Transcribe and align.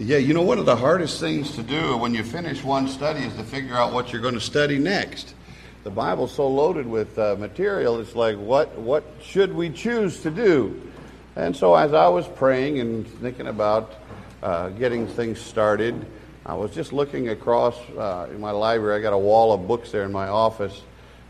Yeah, 0.00 0.18
you 0.18 0.32
know, 0.32 0.42
one 0.42 0.60
of 0.60 0.64
the 0.64 0.76
hardest 0.76 1.18
things 1.18 1.56
to 1.56 1.62
do 1.64 1.96
when 1.96 2.14
you 2.14 2.22
finish 2.22 2.62
one 2.62 2.86
study 2.86 3.24
is 3.24 3.34
to 3.34 3.42
figure 3.42 3.74
out 3.74 3.92
what 3.92 4.12
you're 4.12 4.22
going 4.22 4.34
to 4.34 4.40
study 4.40 4.78
next. 4.78 5.34
The 5.82 5.90
Bible's 5.90 6.32
so 6.32 6.46
loaded 6.46 6.86
with 6.86 7.18
uh, 7.18 7.34
material, 7.36 7.98
it's 7.98 8.14
like, 8.14 8.36
what, 8.36 8.78
what 8.78 9.02
should 9.20 9.52
we 9.52 9.70
choose 9.70 10.20
to 10.20 10.30
do? 10.30 10.92
And 11.34 11.56
so, 11.56 11.74
as 11.74 11.94
I 11.94 12.06
was 12.06 12.28
praying 12.28 12.78
and 12.78 13.08
thinking 13.08 13.48
about 13.48 13.92
uh, 14.40 14.68
getting 14.68 15.08
things 15.08 15.40
started, 15.40 16.06
I 16.46 16.54
was 16.54 16.72
just 16.72 16.92
looking 16.92 17.30
across 17.30 17.76
uh, 17.98 18.28
in 18.30 18.40
my 18.40 18.52
library. 18.52 19.00
I 19.00 19.02
got 19.02 19.14
a 19.14 19.18
wall 19.18 19.52
of 19.52 19.66
books 19.66 19.90
there 19.90 20.04
in 20.04 20.12
my 20.12 20.28
office, 20.28 20.80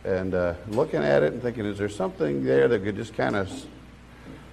and 0.05 0.35
uh, 0.35 0.53
looking 0.69 1.03
at 1.03 1.23
it 1.23 1.33
and 1.33 1.41
thinking, 1.41 1.65
is 1.65 1.79
there 1.79 1.89
something 1.89 2.45
there 2.45 2.69
that 2.69 2.85
could 2.85 2.97
just 2.97 3.15
kind 3.15 3.35
of 3.35 3.51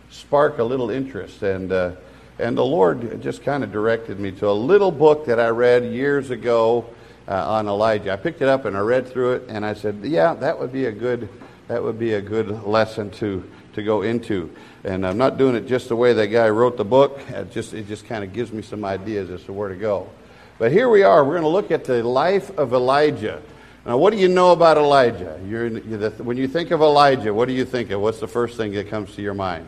spark 0.09 0.59
a 0.59 0.63
little 0.63 0.89
interest? 0.89 1.43
And 1.43 1.70
uh, 1.70 1.91
and 2.39 2.57
the 2.57 2.65
Lord 2.65 3.21
just 3.21 3.43
kind 3.43 3.63
of 3.63 3.71
directed 3.71 4.20
me 4.20 4.31
to 4.33 4.49
a 4.49 4.51
little 4.51 4.91
book 4.91 5.25
that 5.25 5.39
I 5.39 5.49
read 5.49 5.86
years 5.86 6.29
ago 6.29 6.86
uh, 7.27 7.33
on 7.33 7.68
Elijah. 7.68 8.11
I 8.11 8.18
picked 8.18 8.41
it 8.41 8.47
up 8.47 8.65
and 8.65 8.75
I 8.75 8.82
read 8.82 9.07
through 9.07 9.33
it, 9.33 9.43
and 9.47 9.65
I 9.65 9.73
said, 9.73 10.00
"Yeah, 10.04 10.33
that 10.36 10.60
would 10.60 10.71
be 10.71 10.86
a 10.86 10.91
good 10.91 11.29
that 11.68 11.82
would 11.82 11.97
be 11.97 12.13
a 12.13 12.21
good 12.21 12.63
lesson 12.63 13.10
to 13.11 13.50
to 13.74 13.83
go 13.83 14.01
into." 14.01 14.54
And 14.83 15.05
I'm 15.05 15.18
not 15.18 15.37
doing 15.37 15.55
it 15.55 15.68
just 15.68 15.89
the 15.89 15.96
way 15.96 16.13
that 16.13 16.27
guy 16.27 16.50
wrote 16.50 16.77
the 16.77 16.86
book. 16.86 17.19
It 17.29 17.51
just 17.51 17.74
it 17.74 17.87
just 17.87 18.05
kind 18.05 18.24
of 18.24 18.33
gives 18.33 18.52
me 18.52 18.61
some 18.61 18.86
ideas 18.86 19.29
as 19.29 19.43
to 19.43 19.54
where 19.54 19.69
to 19.69 19.75
go. 19.75 20.10
But 20.57 20.71
here 20.71 20.89
we 20.89 21.04
are. 21.04 21.24
We're 21.24 21.33
going 21.33 21.43
to 21.43 21.49
look 21.49 21.71
at 21.71 21.83
the 21.83 22.02
life 22.02 22.57
of 22.57 22.74
Elijah. 22.74 23.41
Now, 23.86 23.97
what 23.97 24.13
do 24.13 24.19
you 24.19 24.29
know 24.29 24.52
about 24.52 24.77
Elijah? 24.77 25.39
You're, 25.46 25.68
you're 25.68 26.10
the, 26.10 26.24
when 26.24 26.38
you 26.38 26.47
think 26.47 26.71
of 26.71 26.82
Elijah, 26.82 27.33
what 27.33 27.47
do 27.47 27.54
you 27.54 27.65
think 27.65 27.91
of? 27.91 28.02
What's 28.02 28.19
the 28.19 28.27
first 28.27 28.57
thing 28.57 28.71
that 28.71 28.89
comes 28.89 29.13
to 29.15 29.21
your 29.21 29.33
mind? 29.33 29.68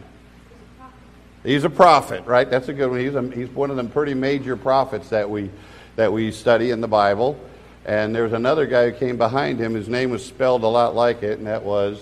He's 1.47 1.63
a 1.63 1.69
prophet, 1.69 2.25
right? 2.25 2.49
That's 2.49 2.67
a 2.67 2.73
good 2.73 2.89
one. 2.89 2.99
He's, 2.99 3.15
a, 3.15 3.21
he's 3.31 3.47
one 3.47 3.71
of 3.71 3.77
them 3.77 3.87
pretty 3.87 4.13
major 4.13 4.57
prophets 4.57 5.07
that 5.11 5.29
we, 5.29 5.49
that 5.95 6.11
we 6.11 6.33
study 6.33 6.71
in 6.71 6.81
the 6.81 6.89
Bible. 6.89 7.39
And 7.85 8.13
there's 8.13 8.33
another 8.33 8.65
guy 8.65 8.89
who 8.89 8.97
came 8.97 9.15
behind 9.15 9.57
him. 9.57 9.73
His 9.73 9.87
name 9.87 10.09
was 10.09 10.25
spelled 10.25 10.63
a 10.63 10.67
lot 10.67 10.93
like 10.93 11.23
it, 11.23 11.37
and 11.37 11.47
that 11.47 11.63
was 11.63 12.01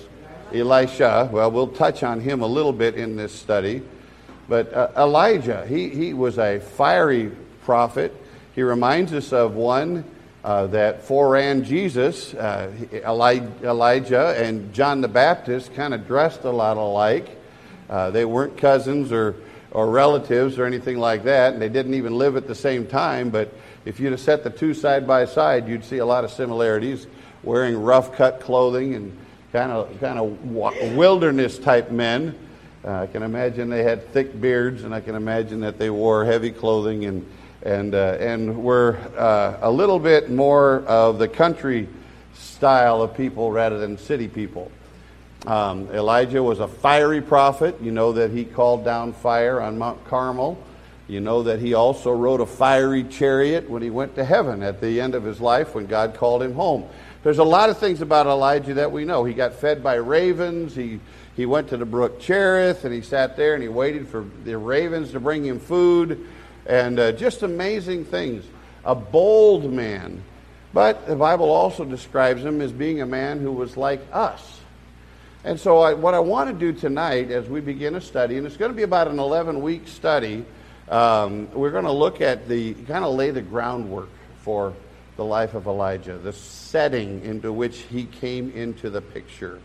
Elisha. 0.52 1.30
Well, 1.32 1.52
we'll 1.52 1.68
touch 1.68 2.02
on 2.02 2.22
him 2.22 2.42
a 2.42 2.48
little 2.48 2.74
bit 2.74 2.96
in 2.96 3.18
this 3.18 3.32
study. 3.32 3.84
But 4.50 4.74
uh, 4.74 4.90
Elijah, 4.98 5.64
he, 5.68 5.90
he 5.90 6.16
was 6.16 6.40
a 6.40 6.60
fiery 6.60 7.32
prophet. 7.66 8.20
He 8.56 8.64
reminds 8.64 9.14
us 9.14 9.32
of 9.32 9.54
one 9.54 10.06
uh, 10.44 10.66
that 10.66 11.08
foreran 11.08 11.64
Jesus. 11.64 12.34
Uh, 12.34 12.72
Elijah 12.92 14.44
and 14.44 14.74
John 14.74 15.02
the 15.02 15.08
Baptist 15.08 15.76
kind 15.76 15.94
of 15.94 16.08
dressed 16.08 16.46
a 16.46 16.52
lot 16.52 16.78
alike. 16.78 17.38
Uh, 17.90 18.10
they 18.12 18.26
weren't 18.26 18.58
cousins 18.58 19.12
or, 19.12 19.36
or 19.72 19.90
relatives 19.90 20.58
or 20.58 20.66
anything 20.66 20.98
like 20.98 21.24
that, 21.24 21.54
and 21.54 21.62
they 21.62 21.70
didn't 21.70 21.94
even 21.94 22.18
live 22.18 22.36
at 22.36 22.48
the 22.48 22.56
same 22.56 22.88
time. 22.88 23.30
But 23.30 23.54
if 23.86 24.00
you'd 24.00 24.12
have 24.12 24.20
set 24.20 24.44
the 24.44 24.50
two 24.50 24.74
side 24.74 25.06
by 25.08 25.26
side, 25.26 25.68
you'd 25.68 25.86
see 25.86 26.00
a 26.00 26.06
lot 26.06 26.24
of 26.24 26.32
similarities. 26.32 27.08
Wearing 27.44 27.78
rough 27.78 28.14
cut 28.14 28.42
clothing 28.42 28.96
and 28.96 29.16
kind 29.54 29.72
of 29.72 30.00
kind 30.00 30.18
of 30.18 30.96
wilderness 30.96 31.60
type 31.60 31.92
men. 31.92 32.36
Uh, 32.84 33.04
I 33.04 33.08
can 33.08 33.24
imagine 33.24 33.70
they 33.70 33.84
had 33.84 34.12
thick 34.12 34.40
beards, 34.40 34.84
and 34.84 34.94
I 34.96 35.00
can 35.00 35.16
imagine 35.16 35.60
that 35.62 35.78
they 35.78 35.90
wore 35.90 36.26
heavy 36.26 36.52
clothing 36.52 37.06
and 37.06 37.26
and 37.62 37.94
uh, 37.94 38.18
and 38.20 38.64
were 38.64 38.98
uh, 39.18 39.58
a 39.62 39.72
little 39.72 40.00
bit 40.00 40.30
more 40.32 40.80
of 40.82 41.20
the 41.20 41.28
country 41.28 41.88
style 42.34 43.02
of 43.02 43.16
people 43.16 43.52
rather 43.52 43.78
than 43.78 43.98
city 43.98 44.28
people. 44.28 44.72
Um, 45.48 45.90
Elijah 45.94 46.42
was 46.42 46.60
a 46.60 46.68
fiery 46.68 47.22
prophet. 47.22 47.80
You 47.82 47.92
know 47.92 48.14
that 48.14 48.32
he 48.32 48.46
called 48.46 48.84
down 48.84 49.14
fire 49.14 49.62
on 49.62 49.78
Mount 49.78 50.04
Carmel. 50.06 50.58
You 51.08 51.20
know 51.20 51.44
that 51.44 51.60
he 51.60 51.76
also 51.76 52.12
rode 52.12 52.42
a 52.42 52.48
fiery 52.48 53.04
chariot 53.04 53.70
when 53.70 53.84
he 53.84 53.92
went 53.92 54.16
to 54.16 54.26
heaven 54.26 54.64
at 54.64 54.82
the 54.82 55.00
end 55.00 55.14
of 55.14 55.24
his 55.24 55.40
life 55.40 55.76
when 55.76 55.86
God 55.86 56.16
called 56.16 56.42
him 56.42 56.56
home. 56.56 56.90
There's 57.22 57.38
a 57.38 57.44
lot 57.44 57.70
of 57.70 57.78
things 57.78 58.02
about 58.02 58.26
Elijah 58.26 58.74
that 58.76 58.92
we 58.92 59.06
know. 59.06 59.24
He 59.24 59.34
got 59.34 59.54
fed 59.54 59.84
by 59.84 59.96
ravens. 59.96 60.76
He, 60.76 61.00
he 61.36 61.46
went 61.46 61.70
to 61.70 61.78
the 61.78 61.86
brook 61.86 62.20
Cherith 62.20 62.86
and 62.86 62.94
he 62.94 63.02
sat 63.02 63.38
there 63.38 63.54
and 63.54 63.62
he 63.62 63.70
waited 63.70 64.08
for 64.08 64.26
the 64.44 64.58
ravens 64.58 65.12
to 65.12 65.20
bring 65.20 65.46
him 65.46 65.60
food. 65.60 66.28
And 66.66 67.00
uh, 67.00 67.12
just 67.12 67.44
amazing 67.44 68.06
things. 68.06 68.44
A 68.84 68.96
bold 68.96 69.72
man. 69.72 70.24
But 70.74 71.06
the 71.08 71.16
Bible 71.16 71.52
also 71.52 71.86
describes 71.86 72.44
him 72.44 72.62
as 72.62 72.72
being 72.72 73.02
a 73.02 73.06
man 73.06 73.40
who 73.40 73.52
was 73.52 73.78
like 73.78 74.02
us. 74.12 74.55
And 75.46 75.60
so, 75.60 75.78
I, 75.78 75.94
what 75.94 76.16
I 76.16 76.20
want 76.20 76.50
to 76.50 76.56
do 76.56 76.74
tonight 76.74 77.30
as 77.30 77.48
we 77.48 77.62
begin 77.62 77.94
a 77.94 78.02
study, 78.02 78.38
and 78.38 78.48
it's 78.48 78.58
going 78.58 78.72
to 78.72 78.76
be 78.76 78.82
about 78.82 79.08
an 79.08 79.20
11 79.20 79.62
week 79.62 79.88
study, 79.88 80.44
um, 80.90 81.52
we're 81.52 81.70
going 81.70 81.86
to 81.86 81.92
look 81.92 82.20
at 82.20 82.48
the 82.48 82.74
kind 82.74 83.06
of 83.06 83.14
lay 83.14 83.30
the 83.30 83.44
groundwork 83.44 84.10
for 84.42 84.74
the 85.18 85.24
life 85.24 85.54
of 85.54 85.68
Elijah, 85.68 86.18
the 86.18 86.34
setting 86.34 87.24
into 87.24 87.54
which 87.54 87.78
he 87.78 88.06
came 88.06 88.50
into 88.54 88.90
the 88.90 89.02
picture. 89.02 89.62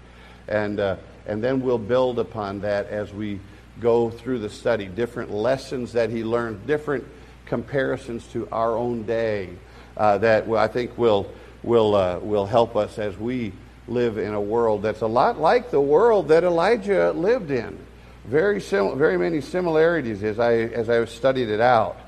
And, 0.49 0.81
uh, 0.81 0.97
and 1.27 1.43
then 1.43 1.63
we'll 1.63 1.79
build 1.79 2.19
upon 2.19 2.61
that 2.61 2.89
as 2.89 3.11
we 3.15 3.41
go 3.81 4.11
through 4.11 4.41
the 4.41 4.51
study, 4.51 4.85
different 4.85 5.31
lessons 5.31 5.95
that 5.95 6.11
he 6.11 6.25
learned, 6.25 6.67
different 6.67 7.07
comparisons 7.47 8.27
to 8.35 8.47
our 8.53 8.77
own 8.77 9.05
day 9.05 9.49
uh, 9.97 10.19
that 10.19 10.47
I 10.47 10.67
think 10.67 10.99
will, 10.99 11.33
will, 11.63 11.95
uh, 11.95 12.19
will 12.19 12.45
help 12.45 12.77
us 12.77 12.99
as 12.99 13.17
we 13.17 13.55
live 13.91 14.19
in 14.19 14.35
a 14.35 14.41
world 14.41 14.83
that's 14.83 15.01
a 15.01 15.07
lot 15.07 15.39
like 15.39 15.71
the 15.71 15.81
world 15.81 16.29
that 16.29 16.45
Elijah 16.45 17.13
lived 17.13 17.51
in. 17.51 17.79
Very, 18.25 18.61
sim- 18.61 18.97
very 18.97 19.19
many 19.19 19.41
similarities 19.41 20.23
as 20.23 20.39
I, 20.39 20.53
as 20.53 20.89
I 20.89 21.05
studied 21.07 21.49
it 21.49 21.61
out. 21.61 21.99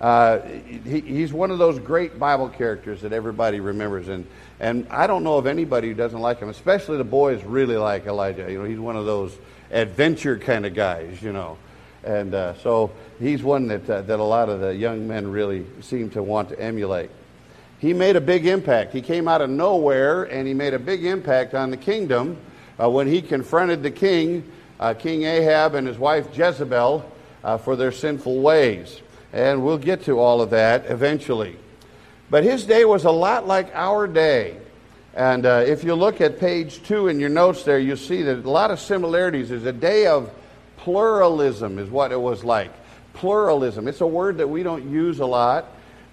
Uh, 0.00 0.40
he, 0.84 1.00
he's 1.00 1.32
one 1.32 1.50
of 1.50 1.58
those 1.58 1.78
great 1.78 2.18
Bible 2.18 2.50
characters 2.50 3.00
that 3.00 3.12
everybody 3.12 3.60
remembers. 3.60 4.08
And, 4.08 4.26
and 4.60 4.86
I 4.90 5.06
don't 5.06 5.24
know 5.24 5.38
of 5.38 5.46
anybody 5.46 5.88
who 5.88 5.94
doesn't 5.94 6.20
like 6.20 6.40
him, 6.40 6.50
especially 6.50 6.98
the 6.98 7.04
boys 7.04 7.42
really 7.44 7.76
like 7.76 8.06
Elijah. 8.06 8.50
You 8.50 8.58
know, 8.58 8.64
he's 8.64 8.78
one 8.78 8.96
of 8.96 9.06
those 9.06 9.36
adventure 9.70 10.38
kind 10.38 10.66
of 10.66 10.74
guys, 10.74 11.22
you 11.22 11.32
know. 11.32 11.56
And 12.04 12.34
uh, 12.34 12.54
so 12.58 12.92
he's 13.18 13.42
one 13.42 13.68
that, 13.68 13.88
uh, 13.88 14.02
that 14.02 14.20
a 14.20 14.24
lot 14.24 14.48
of 14.48 14.60
the 14.60 14.74
young 14.74 15.08
men 15.08 15.28
really 15.28 15.64
seem 15.80 16.10
to 16.10 16.22
want 16.22 16.50
to 16.50 16.60
emulate 16.60 17.10
he 17.78 17.92
made 17.92 18.16
a 18.16 18.20
big 18.20 18.46
impact. 18.46 18.92
He 18.92 19.02
came 19.02 19.28
out 19.28 19.42
of 19.42 19.50
nowhere 19.50 20.24
and 20.24 20.46
he 20.48 20.54
made 20.54 20.74
a 20.74 20.78
big 20.78 21.04
impact 21.04 21.54
on 21.54 21.70
the 21.70 21.76
kingdom 21.76 22.38
uh, 22.80 22.88
when 22.88 23.06
he 23.06 23.22
confronted 23.22 23.82
the 23.82 23.90
king, 23.90 24.50
uh, 24.80 24.94
King 24.94 25.24
Ahab, 25.24 25.74
and 25.74 25.86
his 25.86 25.98
wife 25.98 26.36
Jezebel 26.36 27.10
uh, 27.44 27.58
for 27.58 27.76
their 27.76 27.92
sinful 27.92 28.40
ways. 28.40 29.00
And 29.32 29.64
we'll 29.64 29.78
get 29.78 30.04
to 30.04 30.18
all 30.18 30.40
of 30.40 30.50
that 30.50 30.86
eventually. 30.86 31.56
But 32.30 32.44
his 32.44 32.64
day 32.64 32.84
was 32.84 33.04
a 33.04 33.10
lot 33.10 33.46
like 33.46 33.70
our 33.74 34.06
day. 34.06 34.56
And 35.14 35.46
uh, 35.46 35.64
if 35.66 35.84
you 35.84 35.94
look 35.94 36.20
at 36.20 36.38
page 36.38 36.82
two 36.82 37.08
in 37.08 37.20
your 37.20 37.30
notes 37.30 37.62
there, 37.62 37.78
you'll 37.78 37.96
see 37.96 38.22
that 38.22 38.44
a 38.44 38.50
lot 38.50 38.70
of 38.70 38.80
similarities. 38.80 39.48
There's 39.48 39.64
a 39.64 39.72
day 39.72 40.06
of 40.06 40.30
pluralism, 40.78 41.78
is 41.78 41.88
what 41.88 42.12
it 42.12 42.20
was 42.20 42.44
like. 42.44 42.70
Pluralism. 43.14 43.88
It's 43.88 44.02
a 44.02 44.06
word 44.06 44.38
that 44.38 44.48
we 44.48 44.62
don't 44.62 44.90
use 44.90 45.20
a 45.20 45.26
lot. 45.26 45.66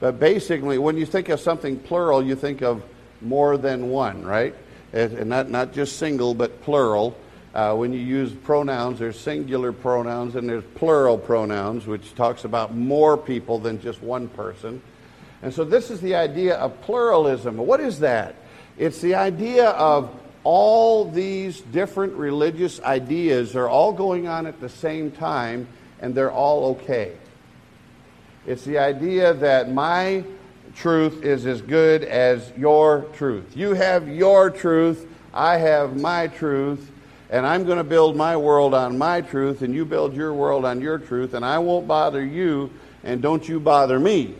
But 0.03 0.19
basically, 0.19 0.77
when 0.77 0.97
you 0.97 1.05
think 1.05 1.29
of 1.29 1.39
something 1.39 1.79
plural, 1.79 2.21
you 2.21 2.35
think 2.35 2.61
of 2.61 2.83
more 3.21 3.55
than 3.55 3.89
one, 3.89 4.25
right? 4.25 4.53
And 4.91 5.29
not, 5.29 5.49
not 5.49 5.71
just 5.71 5.95
single, 5.95 6.33
but 6.33 6.61
plural. 6.61 7.17
Uh, 7.55 7.73
when 7.75 7.93
you 7.93 8.01
use 8.01 8.33
pronouns, 8.33 8.99
there's 8.99 9.17
singular 9.17 9.71
pronouns 9.71 10.35
and 10.35 10.49
there's 10.49 10.65
plural 10.75 11.17
pronouns, 11.17 11.87
which 11.87 12.15
talks 12.15 12.43
about 12.43 12.75
more 12.75 13.17
people 13.17 13.59
than 13.59 13.79
just 13.79 14.03
one 14.03 14.27
person. 14.27 14.81
And 15.41 15.53
so 15.53 15.63
this 15.63 15.89
is 15.89 16.01
the 16.01 16.15
idea 16.15 16.55
of 16.55 16.81
pluralism. 16.81 17.55
What 17.55 17.79
is 17.79 18.01
that? 18.01 18.35
It's 18.77 18.99
the 18.99 19.15
idea 19.15 19.69
of 19.69 20.13
all 20.43 21.09
these 21.09 21.61
different 21.61 22.15
religious 22.15 22.81
ideas 22.81 23.55
are 23.55 23.69
all 23.69 23.93
going 23.93 24.27
on 24.27 24.47
at 24.47 24.59
the 24.59 24.67
same 24.67 25.11
time 25.11 25.65
and 26.01 26.13
they're 26.13 26.29
all 26.29 26.71
okay. 26.71 27.13
It's 28.45 28.65
the 28.65 28.77
idea 28.77 29.33
that 29.33 29.71
my 29.71 30.23
truth 30.75 31.23
is 31.23 31.45
as 31.45 31.61
good 31.61 32.03
as 32.03 32.51
your 32.57 33.01
truth. 33.13 33.55
You 33.55 33.73
have 33.73 34.07
your 34.07 34.49
truth, 34.49 35.07
I 35.33 35.57
have 35.57 35.95
my 35.95 36.27
truth, 36.27 36.91
and 37.29 37.45
I'm 37.45 37.63
going 37.63 37.77
to 37.77 37.83
build 37.83 38.15
my 38.15 38.35
world 38.35 38.73
on 38.73 38.97
my 38.97 39.21
truth, 39.21 39.61
and 39.61 39.73
you 39.73 39.85
build 39.85 40.15
your 40.15 40.33
world 40.33 40.65
on 40.65 40.81
your 40.81 40.97
truth, 40.97 41.33
and 41.33 41.45
I 41.45 41.59
won't 41.59 41.87
bother 41.87 42.23
you, 42.23 42.69
and 43.03 43.21
don't 43.21 43.47
you 43.47 43.59
bother 43.59 43.99
me. 43.99 44.35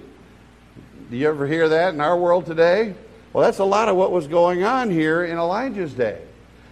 Do 1.10 1.18
you 1.18 1.30
ever 1.30 1.48
hear 1.48 1.70
that 1.70 1.94
in 1.94 2.02
our 2.02 2.18
world 2.18 2.46
today? 2.46 2.96
Well, 3.32 3.44
that's 3.44 3.60
a 3.60 3.66
lot 3.66 3.88
of 3.88 3.96
what 3.96 4.12
was 4.12 4.28
going 4.28 4.64
on 4.64 4.90
here 4.90 5.24
in 5.26 5.38
Elijah's 5.38 5.94
day. 5.94 6.22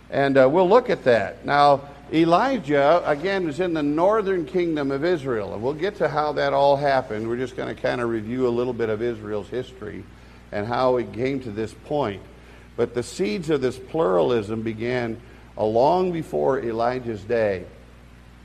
And 0.09 0.37
uh, 0.37 0.49
we'll 0.49 0.67
look 0.67 0.89
at 0.89 1.05
that. 1.05 1.45
Now, 1.45 1.89
Elijah, 2.13 3.01
again, 3.09 3.45
was 3.45 3.59
in 3.59 3.73
the 3.73 3.83
northern 3.83 4.45
kingdom 4.45 4.91
of 4.91 5.05
Israel. 5.05 5.53
And 5.53 5.63
we'll 5.63 5.73
get 5.73 5.95
to 5.97 6.09
how 6.09 6.33
that 6.33 6.51
all 6.51 6.75
happened. 6.75 7.27
We're 7.27 7.37
just 7.37 7.55
going 7.55 7.73
to 7.73 7.81
kind 7.81 8.01
of 8.01 8.09
review 8.09 8.47
a 8.47 8.49
little 8.49 8.73
bit 8.73 8.89
of 8.89 9.01
Israel's 9.01 9.47
history 9.47 10.03
and 10.51 10.67
how 10.67 10.97
it 10.97 11.13
came 11.13 11.39
to 11.41 11.51
this 11.51 11.73
point. 11.85 12.21
But 12.75 12.93
the 12.93 13.03
seeds 13.03 13.49
of 13.49 13.61
this 13.61 13.77
pluralism 13.77 14.61
began 14.61 15.21
a 15.57 15.63
long 15.63 16.11
before 16.11 16.59
Elijah's 16.59 17.23
day. 17.23 17.65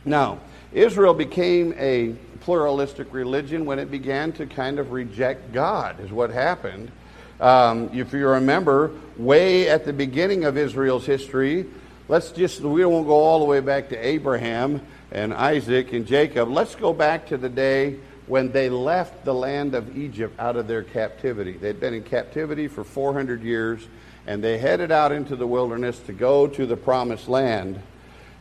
Now, 0.05 0.39
Israel 0.73 1.15
became 1.15 1.75
a 1.77 2.15
pluralistic 2.41 3.13
religion 3.13 3.65
when 3.65 3.79
it 3.79 3.91
began 3.91 4.33
to 4.35 4.47
kind 4.47 4.79
of 4.79 4.93
reject 4.93 5.53
God, 5.53 5.99
is 6.01 6.13
what 6.13 6.31
happened. 6.31 6.93
Um, 7.41 7.91
if 7.93 8.13
you 8.13 8.29
remember, 8.29 8.93
way 9.17 9.69
at 9.69 9.85
the 9.85 9.93
beginning 9.93 10.45
of 10.45 10.57
Israel's 10.57 11.07
history, 11.07 11.67
let's 12.09 12.31
just, 12.31 12.61
we 12.61 12.85
won't 12.85 13.07
go 13.07 13.15
all 13.15 13.39
the 13.41 13.45
way 13.45 13.61
back 13.61 13.89
to 13.91 13.97
Abraham 13.97 14.81
and 15.11 15.33
Isaac 15.33 15.93
and 15.93 16.07
Jacob. 16.07 16.49
Let's 16.49 16.75
go 16.75 16.93
back 16.93 17.29
to 17.29 17.37
the 17.37 17.49
day 17.49 17.97
when 18.27 18.51
they 18.51 18.69
left 18.69 19.25
the 19.25 19.35
land 19.35 19.75
of 19.75 19.97
Egypt 19.97 20.39
out 20.39 20.57
of 20.57 20.67
their 20.67 20.83
captivity. 20.83 21.53
They'd 21.53 21.81
been 21.81 21.95
in 21.95 22.03
captivity 22.03 22.69
for 22.69 22.85
400 22.85 23.43
years, 23.43 23.87
and 24.27 24.43
they 24.43 24.59
headed 24.59 24.91
out 24.91 25.13
into 25.13 25.37
the 25.37 25.47
wilderness 25.47 25.99
to 26.01 26.13
go 26.13 26.47
to 26.49 26.67
the 26.67 26.77
promised 26.77 27.29
land. 27.29 27.81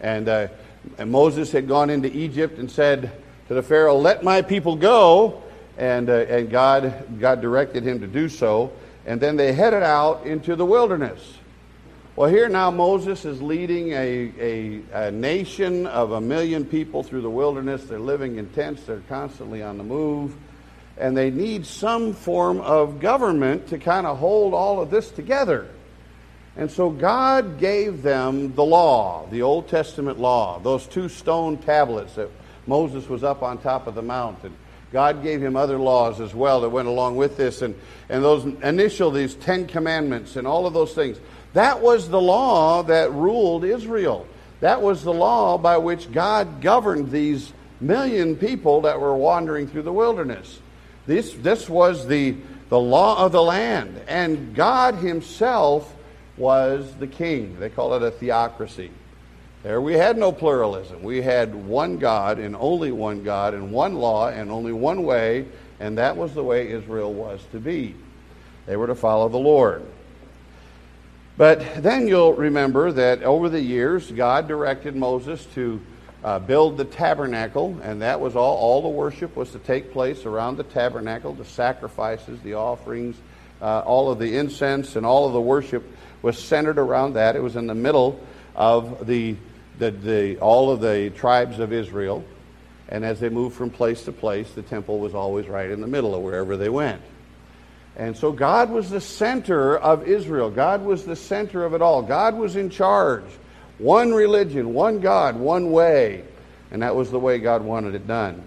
And, 0.01 0.27
uh, 0.27 0.47
and 0.97 1.11
Moses 1.11 1.51
had 1.51 1.67
gone 1.67 1.89
into 1.89 2.11
Egypt 2.15 2.57
and 2.57 2.69
said 2.69 3.11
to 3.47 3.53
the 3.53 3.63
Pharaoh, 3.63 3.97
Let 3.97 4.23
my 4.23 4.41
people 4.41 4.75
go. 4.75 5.43
And, 5.77 6.09
uh, 6.09 6.13
and 6.13 6.49
God, 6.49 7.19
God 7.19 7.41
directed 7.41 7.83
him 7.83 7.99
to 7.99 8.07
do 8.07 8.29
so. 8.29 8.71
And 9.05 9.19
then 9.19 9.35
they 9.35 9.53
headed 9.53 9.83
out 9.83 10.25
into 10.25 10.55
the 10.55 10.65
wilderness. 10.65 11.19
Well, 12.15 12.29
here 12.29 12.47
now 12.47 12.71
Moses 12.71 13.25
is 13.25 13.41
leading 13.41 13.91
a, 13.91 14.31
a, 14.39 14.81
a, 15.07 15.11
nation 15.11 15.85
of 15.85 16.13
a 16.13 16.21
million 16.21 16.63
people 16.63 17.03
through 17.03 17.19
the 17.19 17.29
wilderness. 17.29 17.83
They're 17.83 17.99
living 17.99 18.37
in 18.37 18.47
tents, 18.51 18.83
they're 18.83 19.03
constantly 19.09 19.61
on 19.61 19.77
the 19.77 19.83
move, 19.83 20.33
and 20.97 21.17
they 21.17 21.29
need 21.29 21.65
some 21.65 22.13
form 22.13 22.61
of 22.61 23.01
government 23.01 23.67
to 23.67 23.77
kind 23.77 24.07
of 24.07 24.17
hold 24.17 24.53
all 24.53 24.81
of 24.81 24.89
this 24.89 25.11
together. 25.11 25.67
And 26.55 26.71
so 26.71 26.89
God 26.89 27.59
gave 27.59 28.01
them 28.01 28.55
the 28.55 28.63
law, 28.63 29.27
the 29.29 29.41
Old 29.41 29.67
Testament 29.67 30.17
law, 30.17 30.57
those 30.59 30.87
two 30.87 31.09
stone 31.09 31.57
tablets 31.57 32.15
that 32.15 32.29
Moses 32.65 33.09
was 33.09 33.25
up 33.25 33.43
on 33.43 33.57
top 33.57 33.87
of 33.87 33.95
the 33.95 34.01
mountain. 34.01 34.55
God 34.93 35.21
gave 35.21 35.43
him 35.43 35.57
other 35.57 35.77
laws 35.77 36.21
as 36.21 36.33
well 36.33 36.61
that 36.61 36.69
went 36.69 36.87
along 36.87 37.17
with 37.17 37.35
this, 37.35 37.61
and, 37.61 37.75
and 38.07 38.23
those 38.23 38.45
initial, 38.63 39.11
these 39.11 39.35
Ten 39.35 39.67
Commandments, 39.67 40.37
and 40.37 40.47
all 40.47 40.65
of 40.65 40.73
those 40.73 40.93
things. 40.93 41.17
That 41.55 41.81
was 41.81 42.09
the 42.09 42.19
law 42.19 42.83
that 42.83 43.13
ruled 43.13 43.63
Israel. 43.63 44.27
That 44.59 44.81
was 44.81 45.03
the 45.03 45.13
law 45.13 45.57
by 45.57 45.77
which 45.77 46.11
God 46.11 46.59
governed 46.61 47.11
these 47.11 47.53
million 47.79 48.35
people 48.35 48.81
that 48.81 48.99
were 48.99 49.15
wandering 49.15 49.67
through 49.67 49.83
the 49.83 49.93
wilderness. 49.93 50.59
This, 51.07 51.31
this 51.31 51.69
was 51.69 52.07
the, 52.07 52.35
the 52.67 52.79
law 52.79 53.23
of 53.25 53.31
the 53.31 53.41
land. 53.41 54.01
And 54.09 54.53
God 54.53 54.95
Himself 54.95 55.95
was 56.35 56.93
the 56.95 57.07
king. 57.07 57.57
They 57.57 57.69
call 57.69 57.93
it 57.93 58.03
a 58.03 58.11
theocracy. 58.11 58.91
There 59.63 59.79
we 59.79 59.93
had 59.93 60.17
no 60.17 60.33
pluralism. 60.33 61.03
We 61.03 61.21
had 61.21 61.55
one 61.55 61.99
God 61.99 62.37
and 62.37 62.57
only 62.59 62.91
one 62.91 63.23
God 63.23 63.53
and 63.53 63.71
one 63.71 63.95
law 63.95 64.27
and 64.27 64.51
only 64.51 64.73
one 64.73 65.03
way, 65.03 65.45
and 65.79 65.97
that 65.99 66.17
was 66.17 66.33
the 66.33 66.43
way 66.43 66.69
Israel 66.69 67.13
was 67.13 67.39
to 67.53 67.61
be. 67.61 67.95
They 68.65 68.75
were 68.75 68.87
to 68.87 68.95
follow 68.95 69.29
the 69.29 69.37
Lord. 69.37 69.85
But 71.37 71.83
then 71.83 72.07
you'll 72.07 72.33
remember 72.33 72.91
that 72.93 73.23
over 73.23 73.49
the 73.49 73.61
years, 73.61 74.09
God 74.09 74.47
directed 74.47 74.95
Moses 74.95 75.45
to 75.55 75.81
uh, 76.23 76.39
build 76.39 76.77
the 76.77 76.85
tabernacle, 76.85 77.77
and 77.83 78.01
that 78.01 78.19
was 78.19 78.35
all. 78.35 78.55
All 78.57 78.81
the 78.81 78.89
worship 78.89 79.35
was 79.35 79.51
to 79.51 79.59
take 79.59 79.91
place 79.91 80.25
around 80.25 80.57
the 80.57 80.63
tabernacle, 80.63 81.33
the 81.33 81.45
sacrifices, 81.45 82.39
the 82.41 82.53
offerings, 82.53 83.17
uh, 83.61 83.79
all 83.81 84.09
of 84.09 84.17
the 84.17 84.37
incense, 84.37 84.95
and 84.95 85.05
all 85.05 85.27
of 85.27 85.33
the 85.33 85.41
worship 85.41 85.83
was 86.21 86.41
centered 86.41 86.79
around 86.79 87.13
that. 87.13 87.35
It 87.35 87.43
was 87.43 87.57
in 87.57 87.67
the 87.67 87.75
middle 87.75 88.19
of 88.55 89.05
the, 89.05 89.35
the, 89.77 89.91
the 89.91 90.37
all 90.39 90.71
of 90.71 90.79
the 90.79 91.11
tribes 91.11 91.59
of 91.59 91.73
Israel. 91.73 92.23
And 92.87 93.03
as 93.03 93.19
they 93.19 93.29
moved 93.29 93.57
from 93.57 93.71
place 93.71 94.05
to 94.05 94.11
place, 94.11 94.51
the 94.53 94.61
temple 94.61 94.99
was 94.99 95.13
always 95.13 95.47
right 95.47 95.69
in 95.69 95.81
the 95.81 95.87
middle 95.87 96.15
of 96.15 96.21
wherever 96.21 96.55
they 96.55 96.69
went. 96.69 97.01
And 97.97 98.15
so 98.15 98.31
God 98.31 98.69
was 98.71 98.89
the 98.89 99.01
center 99.01 99.77
of 99.77 100.07
Israel. 100.07 100.49
God 100.49 100.83
was 100.83 101.05
the 101.05 101.15
center 101.15 101.63
of 101.63 101.73
it 101.73 101.81
all. 101.81 102.01
God 102.01 102.35
was 102.35 102.55
in 102.55 102.69
charge. 102.69 103.23
One 103.77 104.13
religion, 104.13 104.73
one 104.73 104.99
God, 104.99 105.37
one 105.37 105.71
way. 105.71 106.23
And 106.71 106.81
that 106.81 106.95
was 106.95 107.11
the 107.11 107.19
way 107.19 107.39
God 107.39 107.63
wanted 107.63 107.95
it 107.95 108.07
done. 108.07 108.43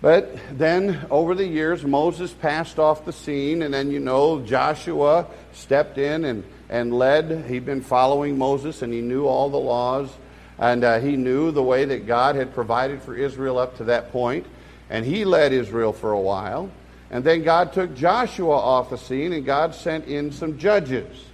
But 0.00 0.38
then, 0.56 1.06
over 1.10 1.34
the 1.34 1.46
years, 1.46 1.84
Moses 1.84 2.32
passed 2.32 2.78
off 2.78 3.04
the 3.04 3.12
scene, 3.12 3.62
and 3.62 3.74
then 3.74 3.90
you 3.90 3.98
know 3.98 4.40
Joshua 4.40 5.26
stepped 5.52 5.98
in 5.98 6.24
and, 6.24 6.44
and 6.68 6.96
led. 6.96 7.46
He'd 7.46 7.66
been 7.66 7.80
following 7.80 8.38
Moses, 8.38 8.82
and 8.82 8.92
he 8.92 9.00
knew 9.00 9.26
all 9.26 9.50
the 9.50 9.58
laws, 9.58 10.08
and 10.56 10.84
uh, 10.84 11.00
he 11.00 11.16
knew 11.16 11.50
the 11.50 11.64
way 11.64 11.84
that 11.84 12.06
God 12.06 12.36
had 12.36 12.54
provided 12.54 13.02
for 13.02 13.16
Israel 13.16 13.58
up 13.58 13.78
to 13.78 13.84
that 13.84 14.12
point, 14.12 14.46
and 14.88 15.04
he 15.04 15.24
led 15.24 15.52
Israel 15.52 15.92
for 15.92 16.12
a 16.12 16.20
while. 16.20 16.70
And 17.10 17.24
then 17.24 17.42
God 17.42 17.72
took 17.72 17.94
Joshua 17.94 18.54
off 18.54 18.90
the 18.90 18.98
scene 18.98 19.32
and 19.32 19.44
God 19.44 19.74
sent 19.74 20.06
in 20.06 20.30
some 20.30 20.58
judges. 20.58 21.24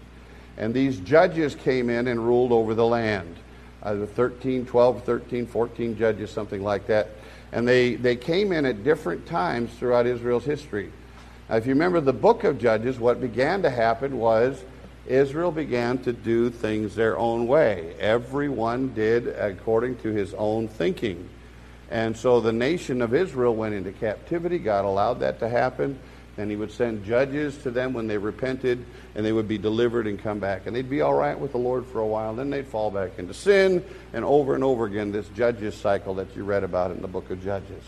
And 0.56 0.72
these 0.72 1.00
judges 1.00 1.54
came 1.56 1.90
in 1.90 2.06
and 2.06 2.24
ruled 2.24 2.52
over 2.52 2.74
the 2.74 2.86
land. 2.86 3.36
Uh, 3.82 3.94
the 3.94 4.06
13, 4.06 4.66
12, 4.66 5.04
13, 5.04 5.46
14 5.46 5.96
judges, 5.96 6.30
something 6.30 6.62
like 6.62 6.86
that. 6.86 7.10
And 7.52 7.66
they, 7.66 7.96
they 7.96 8.16
came 8.16 8.52
in 8.52 8.64
at 8.64 8.84
different 8.84 9.26
times 9.26 9.72
throughout 9.74 10.06
Israel's 10.06 10.44
history. 10.44 10.90
Now, 11.48 11.56
if 11.56 11.66
you 11.66 11.74
remember 11.74 12.00
the 12.00 12.12
book 12.12 12.44
of 12.44 12.58
Judges, 12.58 12.98
what 12.98 13.20
began 13.20 13.62
to 13.62 13.70
happen 13.70 14.18
was 14.18 14.64
Israel 15.06 15.52
began 15.52 15.98
to 15.98 16.12
do 16.12 16.48
things 16.48 16.94
their 16.94 17.18
own 17.18 17.46
way. 17.46 17.94
Everyone 18.00 18.94
did 18.94 19.28
according 19.28 19.98
to 19.98 20.08
his 20.08 20.32
own 20.34 20.68
thinking. 20.68 21.28
And 21.90 22.16
so 22.16 22.40
the 22.40 22.52
nation 22.52 23.02
of 23.02 23.14
Israel 23.14 23.54
went 23.54 23.74
into 23.74 23.92
captivity. 23.92 24.58
God 24.58 24.84
allowed 24.84 25.20
that 25.20 25.38
to 25.40 25.48
happen. 25.48 25.98
And 26.36 26.50
he 26.50 26.56
would 26.56 26.72
send 26.72 27.04
judges 27.04 27.56
to 27.58 27.70
them 27.70 27.92
when 27.92 28.08
they 28.08 28.18
repented, 28.18 28.84
and 29.14 29.24
they 29.24 29.30
would 29.30 29.46
be 29.46 29.56
delivered 29.56 30.08
and 30.08 30.20
come 30.20 30.40
back. 30.40 30.66
And 30.66 30.74
they'd 30.74 30.90
be 30.90 31.00
all 31.00 31.14
right 31.14 31.38
with 31.38 31.52
the 31.52 31.58
Lord 31.58 31.86
for 31.86 32.00
a 32.00 32.06
while. 32.06 32.34
Then 32.34 32.50
they'd 32.50 32.66
fall 32.66 32.90
back 32.90 33.18
into 33.18 33.32
sin, 33.32 33.84
and 34.12 34.24
over 34.24 34.56
and 34.56 34.64
over 34.64 34.84
again, 34.86 35.12
this 35.12 35.28
judges 35.28 35.76
cycle 35.76 36.14
that 36.14 36.34
you 36.34 36.42
read 36.42 36.64
about 36.64 36.90
in 36.90 37.00
the 37.02 37.06
book 37.06 37.30
of 37.30 37.44
Judges. 37.44 37.84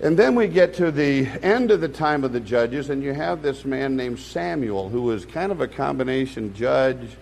And 0.00 0.18
then 0.18 0.34
we 0.34 0.48
get 0.48 0.74
to 0.74 0.90
the 0.90 1.28
end 1.42 1.70
of 1.70 1.80
the 1.80 1.88
time 1.88 2.24
of 2.24 2.32
the 2.32 2.40
judges, 2.40 2.90
and 2.90 3.04
you 3.04 3.12
have 3.12 3.42
this 3.42 3.64
man 3.64 3.94
named 3.94 4.18
Samuel, 4.18 4.88
who 4.88 5.02
was 5.02 5.24
kind 5.24 5.52
of 5.52 5.60
a 5.60 5.68
combination 5.68 6.54
judge, 6.54 7.16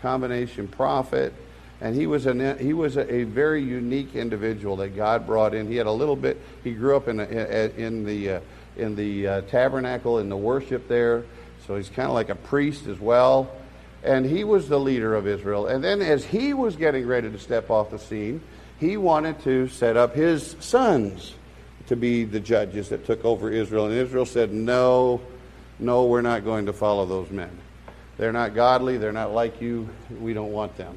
combination 0.00 0.66
prophet, 0.66 1.32
and 1.82 1.96
he 1.96 2.06
was, 2.06 2.26
an, 2.26 2.58
he 2.58 2.72
was 2.72 2.96
a, 2.96 3.12
a, 3.12 3.24
very 3.24 3.60
unique 3.60 4.14
individual 4.14 4.76
that 4.76 4.94
God 4.94 5.26
brought 5.26 5.52
in. 5.52 5.66
He 5.66 5.74
had 5.74 5.88
a 5.88 5.92
little 5.92 6.14
bit, 6.14 6.40
he 6.62 6.74
grew 6.74 6.96
up 6.96 7.08
in, 7.08 7.18
a, 7.18 7.24
in 7.76 8.04
the, 8.04 8.30
uh, 8.30 8.40
in 8.76 8.94
the 8.94 9.26
uh, 9.26 9.40
tabernacle, 9.42 10.20
in 10.20 10.28
the 10.28 10.36
worship 10.36 10.86
there, 10.86 11.24
so 11.66 11.74
he's 11.74 11.88
kind 11.88 12.06
of 12.06 12.14
like 12.14 12.28
a 12.28 12.36
priest 12.36 12.86
as 12.86 13.00
well. 13.00 13.50
And 14.04 14.24
he 14.24 14.44
was 14.44 14.68
the 14.68 14.78
leader 14.78 15.16
of 15.16 15.26
Israel. 15.26 15.66
And 15.66 15.82
then 15.82 16.02
as 16.02 16.24
he 16.24 16.54
was 16.54 16.76
getting 16.76 17.04
ready 17.04 17.28
to 17.30 17.38
step 17.38 17.68
off 17.68 17.90
the 17.90 17.98
scene, 17.98 18.40
he 18.78 18.96
wanted 18.96 19.42
to 19.42 19.66
set 19.66 19.96
up 19.96 20.14
his 20.14 20.54
sons 20.60 21.34
to 21.88 21.96
be 21.96 22.24
the 22.24 22.40
judges 22.40 22.90
that 22.90 23.06
took 23.06 23.24
over 23.24 23.50
Israel. 23.50 23.86
And 23.86 23.94
Israel 23.94 24.26
said, 24.26 24.52
No, 24.52 25.20
no, 25.80 26.04
we're 26.04 26.22
not 26.22 26.44
going 26.44 26.66
to 26.66 26.72
follow 26.72 27.06
those 27.06 27.30
men. 27.30 27.50
They're 28.18 28.32
not 28.32 28.54
godly, 28.54 28.98
they're 28.98 29.12
not 29.12 29.32
like 29.32 29.60
you, 29.60 29.88
we 30.20 30.32
don't 30.32 30.52
want 30.52 30.76
them. 30.76 30.96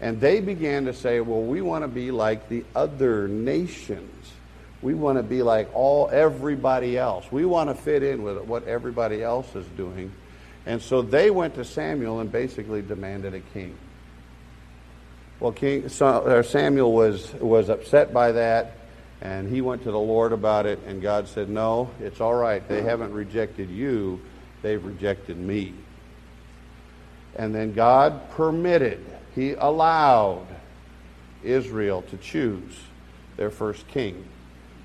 And 0.00 0.20
they 0.20 0.40
began 0.40 0.84
to 0.84 0.94
say, 0.94 1.20
well, 1.20 1.42
we 1.42 1.60
want 1.60 1.82
to 1.82 1.88
be 1.88 2.10
like 2.10 2.48
the 2.48 2.64
other 2.74 3.26
nations. 3.26 4.32
We 4.80 4.94
want 4.94 5.18
to 5.18 5.24
be 5.24 5.42
like 5.42 5.74
all 5.74 6.08
everybody 6.12 6.96
else. 6.96 7.30
We 7.32 7.44
want 7.44 7.68
to 7.70 7.74
fit 7.74 8.02
in 8.02 8.22
with 8.22 8.38
what 8.42 8.68
everybody 8.68 9.22
else 9.22 9.54
is 9.56 9.66
doing. 9.76 10.12
And 10.66 10.80
so 10.80 11.02
they 11.02 11.30
went 11.30 11.54
to 11.56 11.64
Samuel 11.64 12.20
and 12.20 12.30
basically 12.30 12.82
demanded 12.82 13.34
a 13.34 13.40
king. 13.40 13.76
Well, 15.40 15.52
King 15.52 15.88
Samuel 15.88 16.92
was 16.92 17.32
was 17.34 17.68
upset 17.68 18.12
by 18.12 18.32
that, 18.32 18.72
and 19.20 19.48
he 19.48 19.60
went 19.60 19.84
to 19.84 19.92
the 19.92 19.98
Lord 19.98 20.32
about 20.32 20.66
it. 20.66 20.80
And 20.84 21.00
God 21.00 21.28
said, 21.28 21.48
"No, 21.48 21.90
it's 22.00 22.20
all 22.20 22.34
right. 22.34 22.66
They 22.66 22.82
haven't 22.82 23.12
rejected 23.12 23.70
you; 23.70 24.20
they've 24.62 24.84
rejected 24.84 25.36
me." 25.36 25.74
And 27.36 27.54
then 27.54 27.72
God 27.72 28.30
permitted 28.32 29.04
he 29.38 29.52
allowed 29.52 30.46
Israel 31.44 32.02
to 32.02 32.16
choose 32.16 32.80
their 33.36 33.50
first 33.50 33.86
king. 33.86 34.24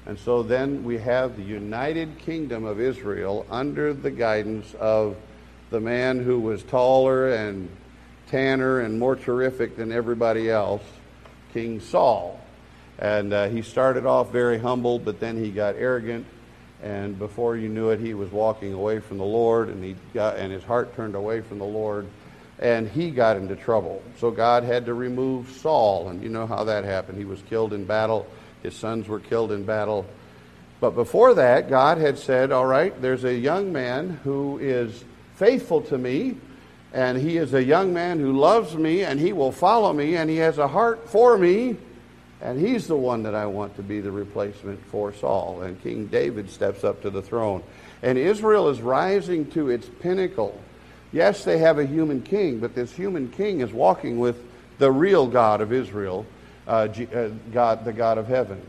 And 0.06 0.20
so 0.20 0.44
then 0.44 0.84
we 0.84 1.00
have 1.00 1.38
the 1.38 1.44
United 1.44 2.20
Kingdom 2.20 2.64
of 2.64 2.80
Israel 2.80 3.48
under 3.50 3.96
the 3.96 4.12
guidance 4.12 4.76
of 4.76 5.16
the 5.72 5.80
man 5.80 6.24
who 6.24 6.40
was 6.40 6.62
taller 6.62 7.34
and 7.34 7.68
tanner 8.28 8.82
and 8.82 9.00
more 9.00 9.16
terrific 9.16 9.76
than 9.76 9.92
everybody 9.92 10.52
else, 10.52 10.84
King 11.52 11.80
Saul. 11.80 12.40
And 13.00 13.34
uh, 13.34 13.50
he 13.50 13.64
started 13.64 14.06
off 14.06 14.32
very 14.32 14.60
humble, 14.60 15.00
but 15.00 15.20
then 15.20 15.44
he 15.44 15.50
got 15.50 15.76
arrogant. 15.78 16.28
And 16.84 17.18
before 17.18 17.58
you 17.58 17.70
knew 17.70 17.90
it, 17.90 18.00
he 18.00 18.14
was 18.14 18.30
walking 18.32 18.74
away 18.74 19.00
from 19.00 19.18
the 19.18 19.24
Lord, 19.24 19.70
and 19.70 19.84
he 19.84 19.96
got 20.14 20.38
and 20.38 20.52
his 20.52 20.64
heart 20.64 20.96
turned 20.96 21.16
away 21.16 21.42
from 21.42 21.58
the 21.58 21.66
Lord 21.66 22.06
and 22.64 22.88
he 22.88 23.12
got 23.12 23.36
into 23.36 23.58
trouble. 23.58 24.02
So 24.20 24.32
God 24.32 24.64
had 24.64 24.86
to 24.86 24.94
remove 24.94 25.50
Saul, 25.50 26.08
and 26.08 26.24
you 26.24 26.30
know 26.30 26.48
how 26.48 26.64
that 26.64 26.86
happened. 26.86 27.18
He 27.18 27.26
was 27.26 27.42
killed 27.44 27.74
in 27.74 27.84
battle 27.84 28.26
His 28.64 28.74
sons 28.74 29.10
were 29.10 29.20
killed 29.20 29.52
in 29.52 29.66
battle. 29.66 30.06
But 30.80 30.92
before 30.92 31.34
that, 31.36 31.70
God 31.70 31.98
had 31.98 32.18
said, 32.18 32.54
All 32.54 32.66
right, 32.66 33.00
there's 33.02 33.26
a 33.26 33.36
young 33.36 33.74
man 33.74 34.20
who 34.24 34.58
is 34.60 35.04
faithful 35.36 35.82
to 35.82 35.98
me, 35.98 36.38
and 36.94 37.18
he 37.18 37.36
is 37.36 37.54
a 37.54 37.64
young 37.64 37.94
man 37.94 38.20
who 38.20 38.32
loves 38.32 38.76
me, 38.76 39.04
and 39.04 39.20
he 39.20 39.34
will 39.34 39.52
follow 39.52 39.92
me, 39.92 40.16
and 40.16 40.30
he 40.30 40.38
has 40.38 40.58
a 40.58 40.68
heart 40.68 41.10
for 41.10 41.38
me, 41.38 41.76
and 42.40 42.58
he's 42.58 42.88
the 42.88 42.96
one 42.96 43.24
that 43.24 43.36
I 43.36 43.46
want 43.46 43.76
to 43.76 43.84
be 43.84 44.00
the 44.00 44.12
replacement 44.12 44.82
for 44.86 45.14
Saul. 45.14 45.64
And 45.64 45.82
King 45.84 46.08
David 46.08 46.50
steps 46.50 46.86
up 46.86 47.02
to 47.02 47.10
the 47.10 47.22
throne. 47.22 47.62
And 48.02 48.18
Israel 48.18 48.70
is 48.70 48.82
rising 48.82 49.50
to 49.52 49.70
its 49.70 49.90
pinnacle. 50.00 50.58
Yes, 51.14 51.44
they 51.44 51.60
have 51.60 51.78
a 51.78 51.86
human 51.86 52.22
king, 52.24 52.60
but 52.60 52.74
this 52.74 52.92
human 52.92 53.30
king 53.30 53.62
is 53.62 53.72
walking 53.72 54.20
with 54.20 54.36
the 54.80 54.92
real 54.92 55.28
God 55.28 55.62
of 55.62 55.72
Israel, 55.72 56.26
uh, 56.68 56.90
uh 57.14 57.30
God, 57.54 57.86
the 57.86 57.94
God 57.94 58.18
of 58.18 58.28
heaven. 58.28 58.60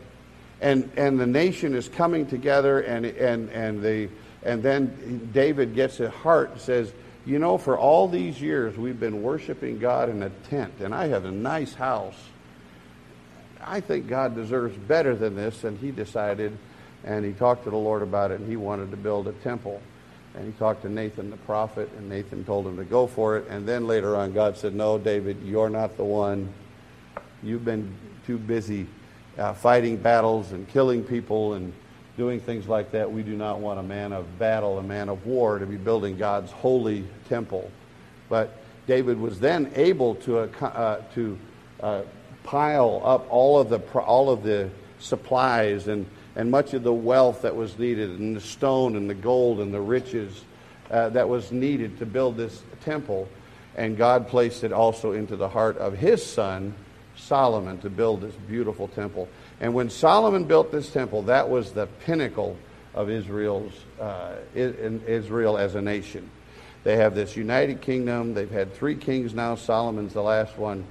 And, 0.61 0.89
and 0.95 1.19
the 1.19 1.25
nation 1.25 1.75
is 1.75 1.89
coming 1.89 2.27
together, 2.27 2.79
and, 2.79 3.05
and, 3.05 3.49
and, 3.49 3.81
the, 3.81 4.09
and 4.43 4.61
then 4.61 5.29
David 5.33 5.75
gets 5.75 5.99
a 5.99 6.09
heart 6.09 6.51
and 6.51 6.61
says, 6.61 6.93
You 7.25 7.39
know, 7.39 7.57
for 7.57 7.77
all 7.77 8.07
these 8.07 8.39
years 8.39 8.77
we've 8.77 8.99
been 8.99 9.23
worshiping 9.23 9.79
God 9.79 10.09
in 10.09 10.21
a 10.21 10.29
tent, 10.49 10.75
and 10.79 10.93
I 10.93 11.07
have 11.07 11.25
a 11.25 11.31
nice 11.31 11.73
house. 11.73 12.15
I 13.65 13.79
think 13.79 14.07
God 14.07 14.35
deserves 14.35 14.77
better 14.77 15.15
than 15.15 15.35
this. 15.35 15.63
And 15.63 15.77
he 15.79 15.89
decided, 15.89 16.55
and 17.03 17.25
he 17.25 17.33
talked 17.33 17.63
to 17.63 17.71
the 17.71 17.77
Lord 17.77 18.03
about 18.03 18.31
it, 18.31 18.39
and 18.39 18.47
he 18.47 18.55
wanted 18.55 18.91
to 18.91 18.97
build 18.97 19.27
a 19.27 19.33
temple. 19.33 19.81
And 20.35 20.45
he 20.45 20.51
talked 20.59 20.81
to 20.81 20.89
Nathan 20.89 21.29
the 21.29 21.37
prophet, 21.37 21.89
and 21.97 22.09
Nathan 22.09 22.43
told 22.43 22.67
him 22.67 22.75
to 22.77 22.83
go 22.83 23.07
for 23.07 23.37
it. 23.37 23.47
And 23.49 23.65
then 23.65 23.87
later 23.87 24.15
on, 24.15 24.33
God 24.33 24.57
said, 24.57 24.75
No, 24.75 24.97
David, 24.97 25.37
you're 25.43 25.69
not 25.69 25.95
the 25.95 26.03
one. 26.03 26.53
You've 27.41 27.63
been 27.63 27.95
too 28.27 28.37
busy 28.37 28.87
uh, 29.37 29.53
fighting 29.53 29.97
battles 29.97 30.51
and 30.51 30.67
killing 30.67 31.03
people 31.03 31.53
and 31.53 31.71
doing 32.17 32.39
things 32.39 32.67
like 32.67 32.91
that. 32.91 33.11
We 33.11 33.23
do 33.23 33.35
not 33.35 33.59
want 33.59 33.79
a 33.79 33.83
man 33.83 34.11
of 34.11 34.39
battle, 34.39 34.77
a 34.77 34.83
man 34.83 35.09
of 35.09 35.25
war, 35.25 35.59
to 35.59 35.65
be 35.65 35.77
building 35.77 36.17
God's 36.17 36.51
holy 36.51 37.05
temple. 37.29 37.71
But 38.27 38.57
David 38.87 39.19
was 39.19 39.39
then 39.39 39.71
able 39.75 40.15
to, 40.15 40.39
uh, 40.39 40.65
uh 40.65 41.01
to 41.13 41.37
uh, 41.81 42.01
pile 42.43 43.01
up 43.05 43.25
all 43.29 43.59
of 43.59 43.69
the, 43.69 43.79
all 43.99 44.29
of 44.29 44.43
the 44.43 44.69
supplies 44.99 45.87
and 45.87 46.05
and 46.35 46.51
much 46.51 46.73
of 46.73 46.83
the 46.83 46.93
wealth 46.93 47.41
that 47.43 47.55
was 47.55 47.77
needed, 47.79 48.19
and 48.19 48.35
the 48.35 48.41
stone 48.41 48.95
and 48.95 49.09
the 49.09 49.15
gold 49.15 49.59
and 49.59 49.73
the 49.73 49.81
riches 49.81 50.43
uh, 50.91 51.09
that 51.09 51.27
was 51.27 51.51
needed 51.51 51.97
to 51.99 52.05
build 52.05 52.37
this 52.37 52.61
temple. 52.83 53.27
And 53.75 53.97
God 53.97 54.27
placed 54.27 54.63
it 54.63 54.71
also 54.71 55.11
into 55.13 55.35
the 55.35 55.49
heart 55.49 55.77
of 55.77 55.97
his 55.97 56.25
son, 56.25 56.73
Solomon, 57.15 57.77
to 57.79 57.89
build 57.89 58.21
this 58.21 58.35
beautiful 58.47 58.87
temple. 58.89 59.27
And 59.59 59.73
when 59.73 59.89
Solomon 59.89 60.45
built 60.45 60.71
this 60.71 60.89
temple, 60.91 61.23
that 61.23 61.49
was 61.49 61.71
the 61.71 61.87
pinnacle 62.05 62.57
of 62.93 63.09
Israel's 63.09 63.73
uh, 63.99 64.35
Israel 64.53 65.57
as 65.57 65.75
a 65.75 65.81
nation. 65.81 66.29
They 66.83 66.97
have 66.97 67.15
this 67.15 67.35
united 67.35 67.81
kingdom. 67.81 68.33
They've 68.33 68.51
had 68.51 68.73
three 68.73 68.95
kings 68.95 69.33
now. 69.33 69.55
Solomon's 69.55 70.13
the 70.13 70.21
last 70.21 70.57
one. 70.57 70.85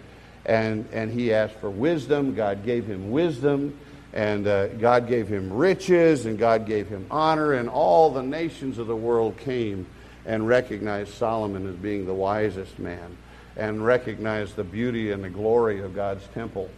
And, 0.44 0.86
and 0.92 1.10
he 1.10 1.32
asked 1.32 1.54
for 1.54 1.70
wisdom. 1.70 2.34
God 2.34 2.64
gave 2.64 2.86
him 2.86 3.10
wisdom 3.10 3.78
and 4.14 4.47
uh, 4.47 4.68
God 4.68 5.09
gave 5.09 5.26
him 5.26 5.52
riches, 5.52 6.25
and 6.25 6.38
God 6.38 6.66
gave 6.66 6.88
him 6.88 7.04
honor, 7.11 7.52
and 7.54 7.68
all 7.68 8.12
the 8.12 8.23
nations 8.23 8.78
of 8.78 8.87
the 8.87 8.94
world 8.97 9.37
came 9.38 9.87
and 10.25 10.47
recognized 10.47 11.14
Solomon 11.14 11.68
as 11.68 11.75
being 11.75 12.06
the 12.06 12.14
wisest 12.14 12.78
man, 12.78 13.16
and 13.56 13.85
recognized 13.85 14.54
the 14.54 14.62
beauty 14.62 15.11
and 15.11 15.23
the 15.23 15.28
glory 15.28 15.80
of 15.80 15.97
God's 15.97 16.25
temple. 16.28 16.71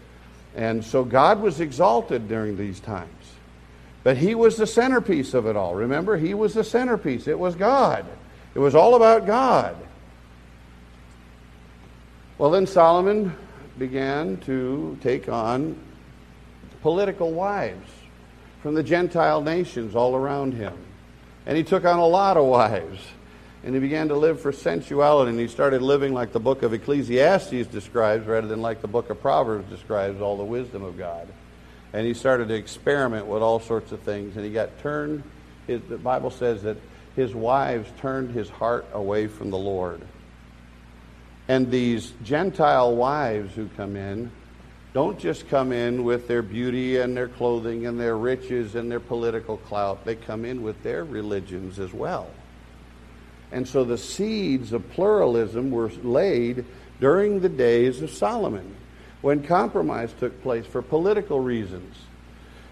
And 0.56 0.82
so 0.82 1.04
God 1.04 1.42
was 1.42 1.60
exalted 1.60 2.26
during 2.26 2.56
these 2.56 2.80
times. 2.80 3.10
But 4.02 4.16
he 4.16 4.34
was 4.34 4.56
the 4.56 4.66
centerpiece 4.66 5.34
of 5.34 5.46
it 5.46 5.56
all. 5.56 5.74
Remember, 5.74 6.16
he 6.16 6.32
was 6.32 6.54
the 6.54 6.64
centerpiece. 6.64 7.28
It 7.28 7.38
was 7.38 7.54
God. 7.54 8.06
It 8.54 8.60
was 8.60 8.74
all 8.74 8.94
about 8.94 9.26
God. 9.26 9.76
Well, 12.38 12.50
then 12.50 12.66
Solomon 12.66 13.36
began 13.78 14.38
to 14.38 14.96
take 15.02 15.28
on 15.28 15.76
political 16.82 17.32
wives 17.32 17.90
from 18.62 18.74
the 18.74 18.82
Gentile 18.82 19.42
nations 19.42 19.94
all 19.94 20.14
around 20.14 20.54
him. 20.54 20.74
And 21.46 21.56
he 21.56 21.62
took 21.62 21.84
on 21.84 21.98
a 21.98 22.06
lot 22.06 22.36
of 22.36 22.44
wives. 22.46 23.00
And 23.64 23.74
he 23.74 23.80
began 23.80 24.08
to 24.08 24.14
live 24.14 24.40
for 24.40 24.52
sensuality, 24.52 25.30
and 25.30 25.40
he 25.40 25.48
started 25.48 25.82
living 25.82 26.14
like 26.14 26.32
the 26.32 26.38
book 26.38 26.62
of 26.62 26.72
Ecclesiastes 26.72 27.66
describes 27.66 28.26
rather 28.26 28.46
than 28.46 28.62
like 28.62 28.80
the 28.80 28.88
book 28.88 29.10
of 29.10 29.20
Proverbs 29.20 29.68
describes 29.68 30.20
all 30.20 30.36
the 30.36 30.44
wisdom 30.44 30.84
of 30.84 30.96
God. 30.96 31.26
And 31.92 32.06
he 32.06 32.14
started 32.14 32.48
to 32.48 32.54
experiment 32.54 33.26
with 33.26 33.42
all 33.42 33.58
sorts 33.58 33.90
of 33.90 34.00
things, 34.00 34.36
and 34.36 34.44
he 34.44 34.52
got 34.52 34.78
turned. 34.78 35.24
His, 35.66 35.80
the 35.88 35.98
Bible 35.98 36.30
says 36.30 36.62
that 36.62 36.76
his 37.16 37.34
wives 37.34 37.90
turned 38.00 38.30
his 38.30 38.48
heart 38.48 38.86
away 38.92 39.26
from 39.26 39.50
the 39.50 39.58
Lord. 39.58 40.00
And 41.48 41.70
these 41.70 42.12
Gentile 42.22 42.94
wives 42.94 43.54
who 43.54 43.68
come 43.76 43.96
in 43.96 44.30
don't 44.96 45.18
just 45.18 45.46
come 45.50 45.72
in 45.72 46.04
with 46.04 46.26
their 46.26 46.40
beauty 46.40 46.96
and 46.96 47.14
their 47.14 47.28
clothing 47.28 47.84
and 47.84 48.00
their 48.00 48.16
riches 48.16 48.76
and 48.76 48.90
their 48.90 48.98
political 48.98 49.58
clout. 49.58 50.02
They 50.06 50.14
come 50.14 50.46
in 50.46 50.62
with 50.62 50.82
their 50.82 51.04
religions 51.04 51.78
as 51.78 51.92
well. 51.92 52.30
And 53.52 53.68
so 53.68 53.84
the 53.84 53.98
seeds 53.98 54.72
of 54.72 54.90
pluralism 54.92 55.70
were 55.70 55.90
laid 56.02 56.64
during 56.98 57.40
the 57.40 57.48
days 57.50 58.00
of 58.00 58.10
Solomon 58.10 58.74
when 59.20 59.42
compromise 59.42 60.14
took 60.18 60.42
place 60.42 60.64
for 60.64 60.80
political 60.80 61.40
reasons. 61.40 61.94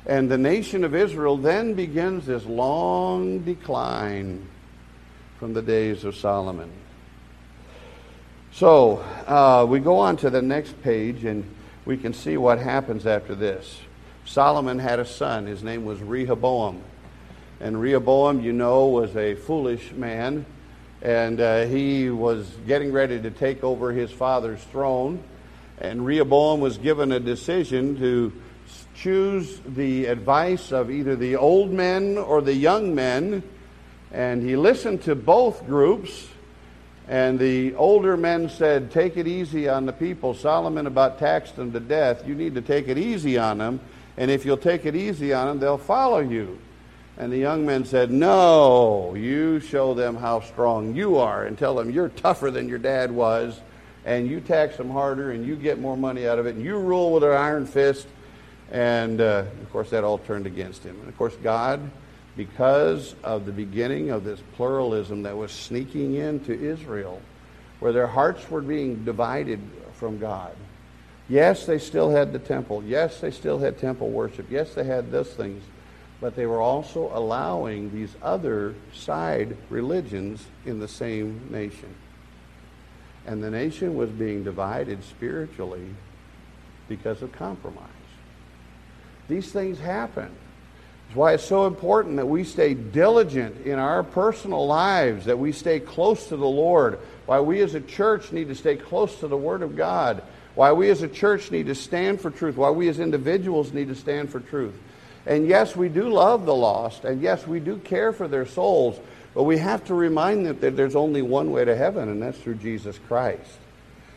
And 0.06 0.30
the 0.30 0.38
nation 0.38 0.82
of 0.82 0.94
Israel 0.94 1.36
then 1.36 1.74
begins 1.74 2.24
this 2.24 2.46
long 2.46 3.40
decline 3.40 4.48
from 5.38 5.52
the 5.52 5.60
days 5.60 6.04
of 6.04 6.16
Solomon. 6.16 6.70
So 8.50 9.04
uh, 9.26 9.66
we 9.68 9.78
go 9.78 9.98
on 9.98 10.16
to 10.16 10.30
the 10.30 10.40
next 10.40 10.80
page, 10.82 11.26
and 11.26 11.53
we 11.84 11.96
can 11.96 12.14
see 12.14 12.36
what 12.36 12.58
happens 12.58 13.06
after 13.06 13.34
this. 13.34 13.80
Solomon 14.24 14.78
had 14.78 15.00
a 15.00 15.04
son. 15.04 15.46
His 15.46 15.62
name 15.62 15.84
was 15.84 16.02
Rehoboam. 16.02 16.82
And 17.60 17.80
Rehoboam, 17.80 18.40
you 18.40 18.52
know, 18.52 18.86
was 18.86 19.14
a 19.16 19.34
foolish 19.34 19.92
man. 19.92 20.46
And 21.02 21.40
uh, 21.40 21.66
he 21.66 22.08
was 22.08 22.48
getting 22.66 22.90
ready 22.90 23.20
to 23.20 23.30
take 23.30 23.62
over 23.62 23.92
his 23.92 24.10
father's 24.10 24.62
throne. 24.64 25.22
And 25.78 26.06
Rehoboam 26.06 26.60
was 26.60 26.78
given 26.78 27.12
a 27.12 27.20
decision 27.20 27.98
to 27.98 28.32
choose 28.94 29.60
the 29.66 30.06
advice 30.06 30.72
of 30.72 30.90
either 30.90 31.16
the 31.16 31.36
old 31.36 31.70
men 31.70 32.16
or 32.16 32.40
the 32.40 32.54
young 32.54 32.94
men. 32.94 33.42
And 34.10 34.42
he 34.42 34.56
listened 34.56 35.02
to 35.02 35.14
both 35.14 35.66
groups 35.66 36.28
and 37.08 37.38
the 37.38 37.74
older 37.74 38.16
men 38.16 38.48
said, 38.48 38.90
Take 38.90 39.16
it 39.16 39.26
easy 39.26 39.68
on 39.68 39.84
the 39.84 39.92
people. 39.92 40.34
Solomon 40.34 40.86
about 40.86 41.18
taxed 41.18 41.56
them 41.56 41.72
to 41.72 41.80
death. 41.80 42.26
You 42.26 42.34
need 42.34 42.54
to 42.54 42.62
take 42.62 42.88
it 42.88 42.96
easy 42.96 43.36
on 43.36 43.58
them. 43.58 43.80
And 44.16 44.30
if 44.30 44.44
you'll 44.44 44.56
take 44.56 44.86
it 44.86 44.96
easy 44.96 45.32
on 45.32 45.46
them, 45.46 45.58
they'll 45.58 45.76
follow 45.76 46.20
you. 46.20 46.58
And 47.18 47.32
the 47.32 47.38
young 47.38 47.66
men 47.66 47.84
said, 47.84 48.10
No, 48.10 49.14
you 49.14 49.60
show 49.60 49.92
them 49.92 50.16
how 50.16 50.40
strong 50.40 50.96
you 50.96 51.18
are 51.18 51.44
and 51.44 51.58
tell 51.58 51.74
them 51.74 51.90
you're 51.90 52.08
tougher 52.08 52.50
than 52.50 52.68
your 52.68 52.78
dad 52.78 53.12
was. 53.12 53.60
And 54.06 54.28
you 54.28 54.40
tax 54.40 54.76
them 54.76 54.90
harder 54.90 55.30
and 55.30 55.46
you 55.46 55.56
get 55.56 55.78
more 55.78 55.96
money 55.96 56.26
out 56.26 56.38
of 56.38 56.46
it. 56.46 56.56
And 56.56 56.64
you 56.64 56.76
rule 56.78 57.12
with 57.12 57.24
an 57.24 57.30
iron 57.30 57.66
fist. 57.66 58.06
And 58.70 59.20
uh, 59.20 59.44
of 59.62 59.72
course, 59.72 59.90
that 59.90 60.04
all 60.04 60.18
turned 60.18 60.46
against 60.46 60.82
him. 60.82 60.98
And 61.00 61.08
of 61.08 61.16
course, 61.18 61.36
God 61.42 61.90
because 62.36 63.14
of 63.22 63.46
the 63.46 63.52
beginning 63.52 64.10
of 64.10 64.24
this 64.24 64.40
pluralism 64.56 65.22
that 65.22 65.36
was 65.36 65.52
sneaking 65.52 66.16
into 66.16 66.52
Israel, 66.52 67.20
where 67.80 67.92
their 67.92 68.06
hearts 68.06 68.50
were 68.50 68.62
being 68.62 69.04
divided 69.04 69.60
from 69.94 70.18
God. 70.18 70.54
Yes, 71.28 71.64
they 71.64 71.78
still 71.78 72.10
had 72.10 72.32
the 72.32 72.38
temple. 72.38 72.82
Yes, 72.84 73.20
they 73.20 73.30
still 73.30 73.58
had 73.58 73.78
temple 73.78 74.10
worship. 74.10 74.46
Yes, 74.50 74.74
they 74.74 74.84
had 74.84 75.10
those 75.10 75.30
things. 75.30 75.62
But 76.20 76.36
they 76.36 76.46
were 76.46 76.60
also 76.60 77.10
allowing 77.14 77.92
these 77.92 78.14
other 78.22 78.74
side 78.92 79.56
religions 79.70 80.44
in 80.64 80.80
the 80.80 80.88
same 80.88 81.48
nation. 81.50 81.94
And 83.26 83.42
the 83.42 83.50
nation 83.50 83.94
was 83.94 84.10
being 84.10 84.44
divided 84.44 85.02
spiritually 85.04 85.94
because 86.88 87.22
of 87.22 87.32
compromise. 87.32 87.88
These 89.28 89.50
things 89.50 89.78
happen. 89.78 90.30
Why 91.12 91.34
it's 91.34 91.44
so 91.44 91.66
important 91.66 92.16
that 92.16 92.26
we 92.26 92.42
stay 92.42 92.74
diligent 92.74 93.66
in 93.66 93.78
our 93.78 94.02
personal 94.02 94.66
lives, 94.66 95.26
that 95.26 95.38
we 95.38 95.52
stay 95.52 95.78
close 95.78 96.26
to 96.28 96.36
the 96.36 96.46
Lord. 96.46 96.98
Why 97.26 97.40
we 97.40 97.60
as 97.60 97.74
a 97.74 97.80
church 97.80 98.32
need 98.32 98.48
to 98.48 98.54
stay 98.54 98.76
close 98.76 99.20
to 99.20 99.28
the 99.28 99.36
Word 99.36 99.62
of 99.62 99.76
God. 99.76 100.22
Why 100.56 100.72
we 100.72 100.90
as 100.90 101.02
a 101.02 101.08
church 101.08 101.50
need 101.50 101.66
to 101.66 101.74
stand 101.74 102.20
for 102.20 102.30
truth. 102.30 102.56
Why 102.56 102.70
we 102.70 102.88
as 102.88 102.98
individuals 102.98 103.72
need 103.72 103.88
to 103.88 103.94
stand 103.94 104.30
for 104.30 104.40
truth. 104.40 104.74
And 105.26 105.46
yes, 105.46 105.76
we 105.76 105.88
do 105.88 106.08
love 106.08 106.46
the 106.46 106.54
lost. 106.54 107.04
And 107.04 107.22
yes, 107.22 107.46
we 107.46 107.60
do 107.60 107.78
care 107.78 108.12
for 108.12 108.26
their 108.26 108.46
souls. 108.46 108.98
But 109.34 109.44
we 109.44 109.58
have 109.58 109.84
to 109.86 109.94
remind 109.94 110.46
them 110.46 110.58
that 110.60 110.76
there's 110.76 110.96
only 110.96 111.22
one 111.22 111.50
way 111.50 111.64
to 111.64 111.76
heaven, 111.76 112.08
and 112.08 112.22
that's 112.22 112.38
through 112.38 112.56
Jesus 112.56 112.98
Christ. 113.08 113.58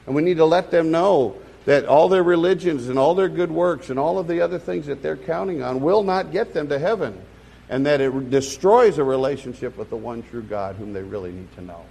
And 0.05 0.15
we 0.15 0.21
need 0.21 0.37
to 0.37 0.45
let 0.45 0.71
them 0.71 0.91
know 0.91 1.35
that 1.67 1.85
all 1.85 2.07
their 2.07 2.23
religions 2.23 2.87
and 2.87 2.97
all 2.97 3.13
their 3.13 3.27
good 3.27 3.51
works 3.51 3.89
and 3.89 3.99
all 3.99 4.17
of 4.17 4.25
the 4.25 4.39
other 4.39 4.57
things 4.57 4.85
that 4.85 5.03
they're 5.03 5.17
counting 5.17 5.61
on 5.61 5.81
will 5.81 6.01
not 6.01 6.31
get 6.31 6.53
them 6.53 6.69
to 6.69 6.79
heaven, 6.79 7.21
and 7.67 7.85
that 7.85 7.99
it 7.99 8.29
destroys 8.29 8.97
a 8.97 9.03
relationship 9.03 9.77
with 9.77 9.89
the 9.89 9.97
one 9.97 10.23
true 10.23 10.41
God 10.41 10.77
whom 10.77 10.93
they 10.93 11.03
really 11.03 11.33
need 11.33 11.53
to 11.55 11.61
know. 11.61 11.83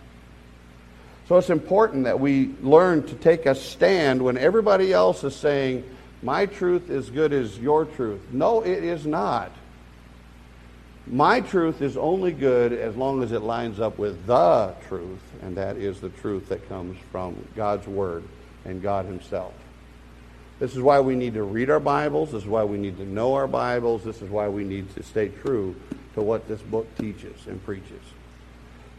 So 1.28 1.36
it's 1.36 1.50
important 1.50 2.04
that 2.04 2.18
we 2.18 2.54
learn 2.62 3.02
to 3.02 3.14
take 3.16 3.44
a 3.44 3.54
stand 3.54 4.22
when 4.22 4.38
everybody 4.38 4.94
else 4.94 5.22
is 5.24 5.36
saying, 5.36 5.84
My 6.22 6.46
truth 6.46 6.88
is 6.88 7.10
good 7.10 7.34
as 7.34 7.58
your 7.58 7.84
truth. 7.84 8.22
No, 8.32 8.62
it 8.62 8.82
is 8.82 9.04
not. 9.04 9.52
My 11.06 11.42
truth 11.42 11.82
is 11.82 11.98
only 11.98 12.32
good 12.32 12.72
as 12.72 12.96
long 12.96 13.22
as 13.22 13.30
it 13.30 13.42
lines 13.42 13.78
up 13.78 13.98
with 13.98 14.24
the 14.24 14.74
truth, 14.88 15.20
and 15.42 15.54
that 15.58 15.76
is 15.76 16.00
the 16.00 16.08
truth 16.08 16.48
that 16.48 16.66
comes 16.66 16.96
from 17.12 17.36
God's 17.54 17.86
Word 17.86 18.24
and 18.64 18.80
God 18.80 19.04
Himself. 19.04 19.52
This 20.58 20.74
is 20.74 20.80
why 20.80 21.00
we 21.00 21.16
need 21.16 21.34
to 21.34 21.42
read 21.42 21.68
our 21.68 21.80
Bibles. 21.80 22.32
This 22.32 22.44
is 22.44 22.48
why 22.48 22.64
we 22.64 22.78
need 22.78 22.96
to 22.96 23.04
know 23.04 23.34
our 23.34 23.46
Bibles. 23.46 24.04
This 24.04 24.22
is 24.22 24.30
why 24.30 24.48
we 24.48 24.64
need 24.64 24.94
to 24.94 25.02
stay 25.02 25.28
true 25.28 25.76
to 26.14 26.22
what 26.22 26.48
this 26.48 26.62
book 26.62 26.86
teaches 26.96 27.46
and 27.46 27.62
preaches. 27.62 28.00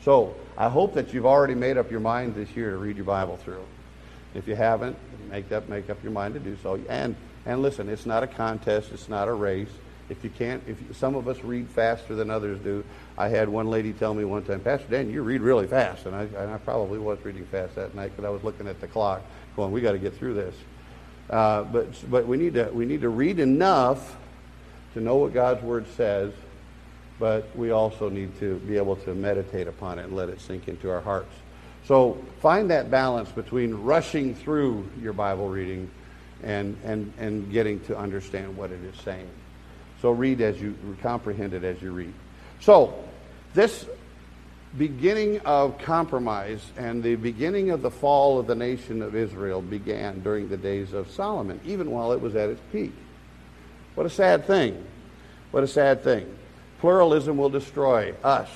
So, 0.03 0.35
I 0.55 0.69
hope 0.69 0.93
that 0.93 1.13
you've 1.13 1.25
already 1.25 1.55
made 1.55 1.77
up 1.77 1.89
your 1.89 1.99
mind 1.99 2.35
this 2.35 2.55
year 2.55 2.69
to 2.71 2.77
read 2.77 2.95
your 2.95 3.05
Bible 3.05 3.37
through. 3.37 3.65
If 4.35 4.47
you 4.47 4.55
haven't, 4.55 4.97
make 5.31 5.51
up 5.51 5.67
make 5.67 5.89
up 5.89 6.01
your 6.03 6.11
mind 6.11 6.35
to 6.35 6.39
do 6.39 6.57
so. 6.61 6.79
And 6.89 7.15
and 7.47 7.63
listen, 7.63 7.89
it's 7.89 8.05
not 8.05 8.21
a 8.21 8.27
contest. 8.27 8.91
It's 8.93 9.09
not 9.09 9.27
a 9.27 9.33
race. 9.33 9.71
If 10.09 10.23
you 10.23 10.29
can't, 10.29 10.61
if 10.67 10.79
you, 10.79 10.93
some 10.93 11.15
of 11.15 11.27
us 11.27 11.43
read 11.43 11.67
faster 11.69 12.13
than 12.13 12.29
others 12.29 12.59
do. 12.59 12.83
I 13.17 13.29
had 13.29 13.49
one 13.49 13.67
lady 13.67 13.93
tell 13.93 14.13
me 14.13 14.25
one 14.25 14.43
time, 14.43 14.59
Pastor 14.59 14.87
Dan, 14.89 15.09
you 15.09 15.23
read 15.23 15.41
really 15.41 15.67
fast, 15.67 16.05
and 16.05 16.15
I, 16.15 16.21
and 16.21 16.51
I 16.51 16.57
probably 16.59 16.99
was 16.99 17.17
reading 17.25 17.45
fast 17.47 17.75
that 17.75 17.93
night 17.93 18.11
because 18.11 18.23
I 18.23 18.29
was 18.29 18.43
looking 18.43 18.67
at 18.67 18.79
the 18.79 18.87
clock, 18.87 19.21
going, 19.57 19.71
we 19.71 19.81
got 19.81 19.93
to 19.93 19.97
get 19.97 20.15
through 20.15 20.35
this. 20.35 20.55
Uh, 21.29 21.63
but 21.63 21.87
but 22.09 22.27
we 22.27 22.37
need 22.37 22.53
to 22.53 22.69
we 22.71 22.85
need 22.85 23.01
to 23.01 23.09
read 23.09 23.39
enough 23.39 24.15
to 24.93 25.01
know 25.01 25.17
what 25.17 25.33
God's 25.33 25.61
word 25.61 25.85
says, 25.95 26.33
but 27.19 27.47
we 27.55 27.71
also 27.71 28.09
need 28.09 28.39
to 28.39 28.55
be 28.59 28.77
able 28.77 28.95
to 28.97 29.13
meditate 29.13 29.67
upon 29.67 29.99
it 29.99 30.05
and 30.05 30.15
let 30.15 30.29
it 30.29 30.39
sink 30.39 30.67
into 30.67 30.89
our 30.89 31.01
hearts. 31.01 31.33
So 31.85 32.17
find 32.41 32.69
that 32.71 32.89
balance 32.89 33.29
between 33.29 33.73
rushing 33.75 34.35
through 34.35 34.89
your 35.01 35.13
Bible 35.13 35.49
reading 35.49 35.89
and 36.43 36.77
and 36.83 37.11
and 37.17 37.51
getting 37.51 37.81
to 37.81 37.97
understand 37.97 38.55
what 38.55 38.71
it 38.71 38.83
is 38.83 38.95
saying. 39.01 39.29
So 40.01 40.11
read 40.11 40.41
as 40.41 40.61
you 40.61 40.75
comprehend 41.01 41.53
it 41.53 41.63
as 41.63 41.81
you 41.81 41.91
read. 41.91 42.13
So 42.61 42.93
this 43.53 43.85
beginning 44.75 45.39
of 45.39 45.77
compromise 45.79 46.71
and 46.77 47.01
the 47.01 47.15
beginning 47.15 47.69
of 47.69 47.81
the 47.81 47.91
fall 47.91 48.39
of 48.39 48.47
the 48.47 48.55
nation 48.55 49.01
of 49.01 49.15
Israel 49.15 49.61
began 49.61 50.19
during 50.21 50.49
the 50.49 50.57
days 50.57 50.93
of 50.93 51.09
Solomon, 51.09 51.59
even 51.65 51.91
while 51.91 52.11
it 52.11 52.21
was 52.21 52.35
at 52.35 52.49
its 52.49 52.61
peak. 52.71 52.93
What 53.95 54.05
a 54.05 54.09
sad 54.09 54.45
thing. 54.45 54.85
What 55.51 55.63
a 55.63 55.67
sad 55.67 56.03
thing. 56.03 56.35
Pluralism 56.79 57.37
will 57.37 57.49
destroy 57.49 58.13
us 58.23 58.49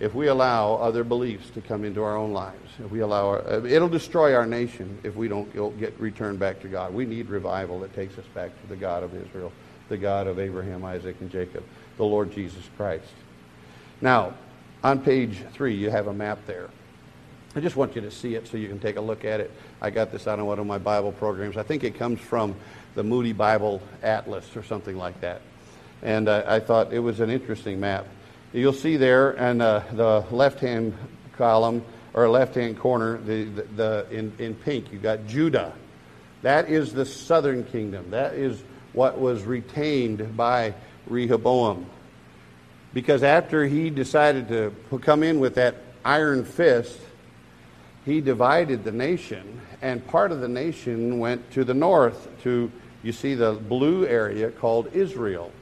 if 0.00 0.14
we 0.14 0.28
allow 0.28 0.74
other 0.74 1.04
beliefs 1.04 1.50
to 1.50 1.60
come 1.60 1.84
into 1.84 2.02
our 2.02 2.16
own 2.16 2.32
lives. 2.32 2.72
If 2.82 2.90
we 2.90 3.00
allow 3.00 3.28
our, 3.28 3.46
uh, 3.46 3.64
it'll 3.64 3.88
destroy 3.88 4.34
our 4.34 4.46
nation 4.46 4.98
if 5.02 5.14
we 5.14 5.28
don't 5.28 5.78
get 5.78 5.98
returned 6.00 6.38
back 6.38 6.60
to 6.62 6.68
God. 6.68 6.94
We 6.94 7.04
need 7.04 7.28
revival 7.28 7.80
that 7.80 7.94
takes 7.94 8.18
us 8.18 8.24
back 8.34 8.50
to 8.62 8.68
the 8.68 8.76
God 8.76 9.02
of 9.02 9.14
Israel, 9.14 9.52
the 9.88 9.98
God 9.98 10.26
of 10.26 10.38
Abraham, 10.38 10.84
Isaac, 10.84 11.16
and 11.20 11.30
Jacob, 11.30 11.62
the 11.98 12.04
Lord 12.04 12.32
Jesus 12.32 12.64
Christ. 12.76 13.12
Now, 14.00 14.34
on 14.82 15.00
page 15.00 15.38
three, 15.52 15.74
you 15.74 15.90
have 15.90 16.06
a 16.06 16.12
map 16.12 16.38
there. 16.46 16.68
I 17.54 17.60
just 17.60 17.76
want 17.76 17.94
you 17.94 18.00
to 18.02 18.10
see 18.10 18.34
it 18.34 18.48
so 18.48 18.56
you 18.56 18.68
can 18.68 18.78
take 18.78 18.96
a 18.96 19.00
look 19.00 19.24
at 19.24 19.40
it. 19.40 19.50
I 19.80 19.90
got 19.90 20.10
this 20.10 20.26
out 20.26 20.38
of 20.38 20.46
one 20.46 20.58
of 20.58 20.66
my 20.66 20.78
Bible 20.78 21.12
programs. 21.12 21.56
I 21.56 21.62
think 21.62 21.84
it 21.84 21.98
comes 21.98 22.18
from 22.18 22.54
the 22.94 23.02
Moody 23.02 23.32
Bible 23.32 23.82
Atlas 24.02 24.56
or 24.56 24.62
something 24.62 24.96
like 24.96 25.20
that. 25.20 25.42
And 26.02 26.28
uh, 26.28 26.44
I 26.46 26.60
thought 26.60 26.92
it 26.92 26.98
was 26.98 27.20
an 27.20 27.30
interesting 27.30 27.78
map. 27.78 28.06
You'll 28.52 28.72
see 28.72 28.96
there 28.96 29.32
in 29.32 29.60
uh, 29.60 29.84
the 29.92 30.24
left-hand 30.34 30.96
column 31.36 31.84
or 32.14 32.28
left-hand 32.28 32.78
corner, 32.78 33.18
the, 33.18 33.44
the, 33.44 33.62
the, 33.62 34.06
in, 34.10 34.32
in 34.38 34.54
pink, 34.54 34.92
you 34.92 34.98
got 34.98 35.26
Judah. 35.26 35.72
That 36.42 36.68
is 36.68 36.92
the 36.92 37.06
southern 37.06 37.64
kingdom. 37.64 38.10
That 38.10 38.34
is 38.34 38.62
what 38.92 39.18
was 39.18 39.44
retained 39.44 40.36
by 40.36 40.74
Rehoboam 41.06 41.86
because 42.94 43.22
after 43.22 43.64
he 43.66 43.90
decided 43.90 44.48
to 44.48 44.74
come 44.98 45.22
in 45.22 45.40
with 45.40 45.54
that 45.54 45.76
iron 46.04 46.44
fist, 46.44 46.98
he 48.04 48.20
divided 48.20 48.84
the 48.84 48.92
nation, 48.92 49.60
and 49.80 50.06
part 50.06 50.32
of 50.32 50.40
the 50.40 50.48
nation 50.48 51.18
went 51.18 51.50
to 51.52 51.64
the 51.64 51.74
north 51.74 52.28
to, 52.42 52.70
you 53.02 53.12
see, 53.12 53.34
the 53.34 53.52
blue 53.52 54.06
area 54.06 54.50
called 54.50 54.94
Israel. 54.94 55.52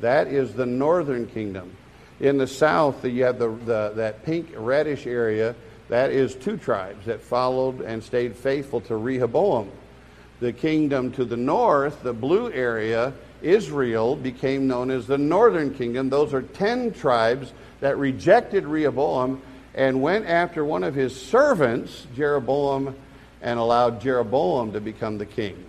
That 0.00 0.26
is 0.26 0.52
the 0.52 0.66
northern 0.66 1.26
kingdom. 1.26 1.74
In 2.20 2.38
the 2.38 2.46
south, 2.46 3.04
you 3.04 3.24
have 3.24 3.38
the, 3.38 3.50
the, 3.50 3.92
that 3.96 4.24
pink 4.24 4.52
reddish 4.56 5.06
area. 5.06 5.54
That 5.88 6.10
is 6.10 6.34
two 6.34 6.56
tribes 6.56 7.06
that 7.06 7.20
followed 7.22 7.80
and 7.80 8.02
stayed 8.02 8.36
faithful 8.36 8.80
to 8.82 8.96
Rehoboam. 8.96 9.70
The 10.40 10.52
kingdom 10.52 11.12
to 11.12 11.24
the 11.24 11.36
north, 11.36 12.02
the 12.02 12.12
blue 12.12 12.52
area, 12.52 13.14
Israel 13.42 14.16
became 14.16 14.66
known 14.66 14.90
as 14.90 15.06
the 15.06 15.18
northern 15.18 15.74
kingdom. 15.74 16.10
Those 16.10 16.32
are 16.34 16.42
10 16.42 16.92
tribes 16.92 17.52
that 17.80 17.98
rejected 17.98 18.64
Rehoboam 18.64 19.42
and 19.74 20.00
went 20.00 20.26
after 20.26 20.64
one 20.64 20.84
of 20.84 20.94
his 20.94 21.18
servants, 21.20 22.06
Jeroboam, 22.14 22.96
and 23.42 23.58
allowed 23.58 24.00
Jeroboam 24.00 24.72
to 24.72 24.80
become 24.80 25.18
the 25.18 25.26
king. 25.26 25.64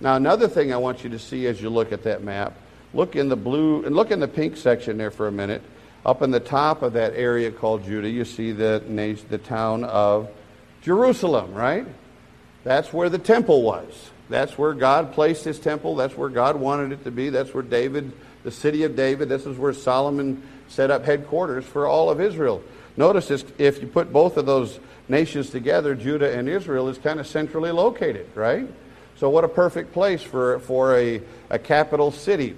Now, 0.00 0.16
another 0.16 0.48
thing 0.48 0.72
I 0.72 0.76
want 0.76 1.04
you 1.04 1.10
to 1.10 1.18
see 1.18 1.46
as 1.46 1.60
you 1.60 1.70
look 1.70 1.92
at 1.92 2.04
that 2.04 2.22
map, 2.22 2.56
look 2.94 3.16
in 3.16 3.28
the 3.28 3.36
blue 3.36 3.84
and 3.84 3.94
look 3.94 4.10
in 4.10 4.20
the 4.20 4.28
pink 4.28 4.56
section 4.56 4.98
there 4.98 5.10
for 5.10 5.28
a 5.28 5.32
minute. 5.32 5.62
Up 6.04 6.22
in 6.22 6.30
the 6.30 6.40
top 6.40 6.82
of 6.82 6.92
that 6.92 7.14
area 7.14 7.50
called 7.50 7.84
Judah, 7.84 8.08
you 8.08 8.24
see 8.24 8.52
the, 8.52 8.82
the 9.28 9.38
town 9.38 9.84
of 9.84 10.28
Jerusalem, 10.82 11.52
right? 11.54 11.86
That's 12.64 12.92
where 12.92 13.08
the 13.08 13.18
temple 13.18 13.62
was. 13.62 14.10
That's 14.28 14.58
where 14.58 14.74
God 14.74 15.12
placed 15.12 15.44
his 15.44 15.58
temple. 15.58 15.96
That's 15.96 16.16
where 16.16 16.28
God 16.28 16.56
wanted 16.56 16.92
it 16.92 17.04
to 17.04 17.10
be. 17.10 17.30
That's 17.30 17.54
where 17.54 17.62
David, 17.62 18.12
the 18.44 18.50
city 18.50 18.84
of 18.84 18.94
David, 18.94 19.28
this 19.28 19.46
is 19.46 19.56
where 19.56 19.72
Solomon 19.72 20.42
set 20.68 20.90
up 20.90 21.04
headquarters 21.04 21.64
for 21.64 21.86
all 21.86 22.10
of 22.10 22.20
Israel. 22.20 22.62
Notice 22.96 23.28
this, 23.28 23.44
if 23.58 23.80
you 23.80 23.88
put 23.88 24.12
both 24.12 24.36
of 24.36 24.44
those 24.44 24.78
nations 25.08 25.50
together, 25.50 25.94
Judah 25.94 26.36
and 26.36 26.48
Israel 26.48 26.88
is 26.88 26.98
kind 26.98 27.20
of 27.20 27.26
centrally 27.26 27.70
located, 27.70 28.26
right? 28.34 28.68
So, 29.16 29.30
what 29.30 29.44
a 29.44 29.48
perfect 29.48 29.92
place 29.92 30.22
for, 30.22 30.58
for 30.60 30.96
a, 30.96 31.22
a 31.50 31.58
capital 31.58 32.12
city 32.12 32.54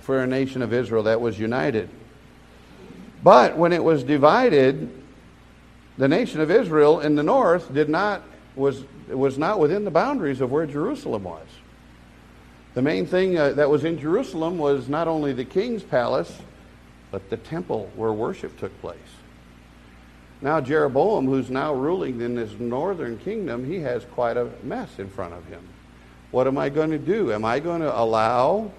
for 0.00 0.22
a 0.22 0.26
nation 0.26 0.62
of 0.62 0.72
Israel 0.72 1.02
that 1.04 1.20
was 1.20 1.38
united. 1.38 1.90
But 3.22 3.56
when 3.56 3.72
it 3.72 3.84
was 3.84 4.04
divided, 4.04 4.90
the 5.98 6.08
nation 6.08 6.40
of 6.40 6.50
Israel 6.50 7.00
in 7.00 7.14
the 7.16 7.22
north 7.22 7.72
did 7.74 7.88
not 7.88 8.22
was 8.58 8.82
was 9.08 9.38
not 9.38 9.58
within 9.58 9.84
the 9.84 9.90
boundaries 9.90 10.40
of 10.40 10.50
where 10.50 10.66
Jerusalem 10.66 11.24
was. 11.24 11.46
The 12.74 12.82
main 12.82 13.06
thing 13.06 13.38
uh, 13.38 13.52
that 13.54 13.70
was 13.70 13.84
in 13.84 13.98
Jerusalem 13.98 14.58
was 14.58 14.88
not 14.88 15.08
only 15.08 15.32
the 15.32 15.44
king's 15.44 15.82
palace, 15.82 16.38
but 17.10 17.30
the 17.30 17.36
temple 17.36 17.90
where 17.96 18.12
worship 18.12 18.58
took 18.58 18.78
place. 18.80 18.98
Now, 20.40 20.60
Jeroboam, 20.60 21.26
who's 21.26 21.50
now 21.50 21.74
ruling 21.74 22.20
in 22.20 22.36
this 22.36 22.52
northern 22.60 23.18
kingdom, 23.18 23.64
he 23.64 23.80
has 23.80 24.04
quite 24.04 24.36
a 24.36 24.48
mess 24.62 24.98
in 24.98 25.08
front 25.08 25.34
of 25.34 25.44
him. 25.46 25.66
What 26.30 26.46
am 26.46 26.58
I 26.58 26.68
going 26.68 26.90
to 26.90 26.98
do? 26.98 27.32
Am 27.32 27.44
I 27.44 27.58
going 27.58 27.80
to 27.80 27.98
allow 27.98 28.70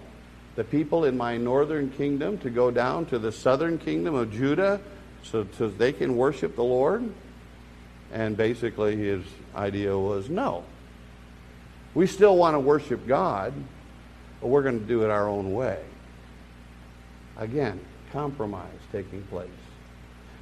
the 0.55 0.63
people 0.63 1.03
in 1.03 1.17
my 1.17 1.35
northern 1.35 1.89
kingdom 1.89 2.37
to 2.39 2.49
go 2.49 2.71
down 2.71 3.05
to 3.07 3.19
the 3.19 3.31
southern 3.31 3.77
kingdom 3.77 4.15
of 4.15 4.31
Judah 4.31 4.79
so, 5.23 5.45
so 5.57 5.67
they 5.67 5.91
can 5.91 6.15
worship 6.15 6.55
the 6.55 6.63
Lord? 6.63 7.11
And 8.11 8.35
basically, 8.35 8.95
his 8.95 9.23
idea 9.55 9.97
was 9.97 10.29
no. 10.29 10.63
We 11.93 12.07
still 12.07 12.37
want 12.37 12.55
to 12.55 12.59
worship 12.59 13.07
God, 13.07 13.53
but 14.41 14.47
we're 14.47 14.63
going 14.63 14.79
to 14.79 14.85
do 14.85 15.03
it 15.03 15.09
our 15.09 15.27
own 15.27 15.53
way. 15.53 15.83
Again, 17.37 17.79
compromise 18.11 18.79
taking 18.91 19.21
place. 19.23 19.49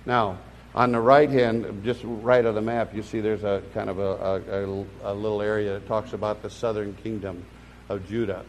Now, 0.06 0.38
on 0.76 0.92
the 0.92 1.00
right 1.00 1.30
hand, 1.30 1.84
just 1.84 2.02
right 2.04 2.46
of 2.46 2.56
the 2.56 2.62
map, 2.62 2.94
you 2.94 3.04
see 3.04 3.20
there's 3.20 3.44
a 3.44 3.62
kind 3.74 3.90
of 3.90 4.00
a, 4.00 4.86
a, 5.04 5.12
a 5.12 5.14
little 5.14 5.42
area 5.42 5.74
that 5.74 5.88
talks 5.88 6.14
about 6.14 6.42
the 6.42 6.50
southern 6.50 6.94
kingdom 6.96 7.44
of 7.90 8.08
Judah. 8.08 8.46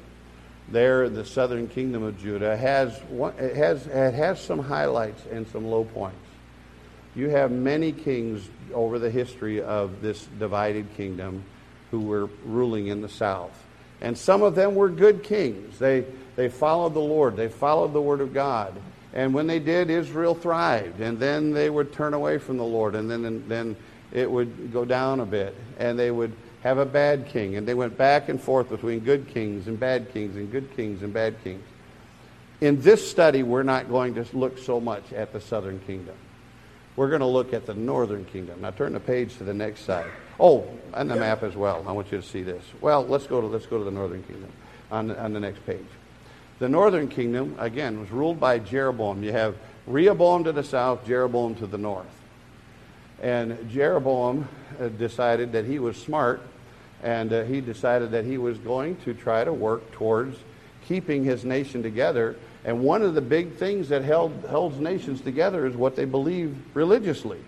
There, 0.68 1.08
the 1.08 1.24
southern 1.24 1.68
kingdom 1.68 2.02
of 2.02 2.20
Judah 2.20 2.56
has, 2.56 3.00
it 3.38 3.56
has, 3.56 3.86
it 3.86 4.14
has 4.14 4.40
some 4.40 4.58
highlights 4.58 5.22
and 5.30 5.48
some 5.48 5.66
low 5.66 5.84
points. 5.84 6.18
You 7.18 7.30
have 7.30 7.50
many 7.50 7.90
kings 7.90 8.48
over 8.72 9.00
the 9.00 9.10
history 9.10 9.60
of 9.60 10.02
this 10.02 10.28
divided 10.38 10.86
kingdom 10.96 11.42
who 11.90 12.02
were 12.02 12.26
ruling 12.44 12.86
in 12.86 13.02
the 13.02 13.08
south. 13.08 13.50
And 14.00 14.16
some 14.16 14.40
of 14.40 14.54
them 14.54 14.76
were 14.76 14.88
good 14.88 15.24
kings. 15.24 15.80
They, 15.80 16.04
they 16.36 16.48
followed 16.48 16.94
the 16.94 17.00
Lord, 17.00 17.34
they 17.34 17.48
followed 17.48 17.92
the 17.92 18.00
Word 18.00 18.20
of 18.20 18.32
God. 18.32 18.72
And 19.12 19.34
when 19.34 19.48
they 19.48 19.58
did, 19.58 19.90
Israel 19.90 20.32
thrived. 20.32 21.00
And 21.00 21.18
then 21.18 21.52
they 21.52 21.68
would 21.68 21.92
turn 21.92 22.14
away 22.14 22.38
from 22.38 22.56
the 22.56 22.62
Lord, 22.62 22.94
and 22.94 23.10
then, 23.10 23.24
and 23.24 23.48
then 23.48 23.74
it 24.12 24.30
would 24.30 24.72
go 24.72 24.84
down 24.84 25.18
a 25.18 25.26
bit. 25.26 25.56
And 25.80 25.98
they 25.98 26.12
would 26.12 26.32
have 26.62 26.78
a 26.78 26.86
bad 26.86 27.26
king. 27.26 27.56
And 27.56 27.66
they 27.66 27.74
went 27.74 27.98
back 27.98 28.28
and 28.28 28.40
forth 28.40 28.68
between 28.68 29.00
good 29.00 29.26
kings 29.26 29.66
and 29.66 29.80
bad 29.80 30.12
kings 30.12 30.36
and 30.36 30.52
good 30.52 30.76
kings 30.76 31.02
and 31.02 31.12
bad 31.12 31.34
kings. 31.42 31.64
In 32.60 32.80
this 32.80 33.10
study, 33.10 33.42
we're 33.42 33.64
not 33.64 33.88
going 33.88 34.14
to 34.14 34.24
look 34.34 34.56
so 34.56 34.78
much 34.78 35.12
at 35.12 35.32
the 35.32 35.40
southern 35.40 35.80
kingdom. 35.80 36.14
We're 36.98 37.10
going 37.10 37.20
to 37.20 37.26
look 37.26 37.54
at 37.54 37.64
the 37.64 37.74
northern 37.74 38.24
kingdom. 38.24 38.60
Now 38.60 38.72
turn 38.72 38.92
the 38.92 38.98
page 38.98 39.36
to 39.36 39.44
the 39.44 39.54
next 39.54 39.84
side. 39.84 40.10
Oh, 40.40 40.66
and 40.92 41.08
the 41.08 41.14
map 41.14 41.44
as 41.44 41.54
well. 41.54 41.84
I 41.86 41.92
want 41.92 42.10
you 42.10 42.20
to 42.20 42.26
see 42.26 42.42
this. 42.42 42.64
Well, 42.80 43.06
let's 43.06 43.24
go 43.24 43.40
to 43.40 43.46
let's 43.46 43.66
go 43.66 43.78
to 43.78 43.84
the 43.84 43.92
northern 43.92 44.24
kingdom 44.24 44.50
on 44.90 45.06
the, 45.06 45.22
on 45.22 45.32
the 45.32 45.38
next 45.38 45.64
page. 45.64 45.86
The 46.58 46.68
northern 46.68 47.06
kingdom 47.06 47.54
again 47.60 48.00
was 48.00 48.10
ruled 48.10 48.40
by 48.40 48.58
Jeroboam. 48.58 49.22
You 49.22 49.30
have 49.30 49.54
Rehoboam 49.86 50.42
to 50.42 50.50
the 50.50 50.64
south, 50.64 51.06
Jeroboam 51.06 51.54
to 51.56 51.68
the 51.68 51.78
north. 51.78 52.06
And 53.22 53.70
Jeroboam 53.70 54.48
uh, 54.80 54.88
decided 54.88 55.52
that 55.52 55.66
he 55.66 55.78
was 55.78 55.96
smart, 55.96 56.42
and 57.04 57.32
uh, 57.32 57.44
he 57.44 57.60
decided 57.60 58.10
that 58.10 58.24
he 58.24 58.38
was 58.38 58.58
going 58.58 58.96
to 59.04 59.14
try 59.14 59.44
to 59.44 59.52
work 59.52 59.88
towards 59.92 60.36
keeping 60.88 61.22
his 61.22 61.44
nation 61.44 61.80
together. 61.80 62.34
And 62.64 62.80
one 62.80 63.02
of 63.02 63.14
the 63.14 63.20
big 63.20 63.54
things 63.54 63.88
that 63.88 64.02
held 64.02 64.44
holds 64.48 64.78
nations 64.78 65.20
together 65.20 65.66
is 65.66 65.76
what 65.76 65.96
they 65.96 66.04
believe 66.04 66.56
religiously. 66.74 67.38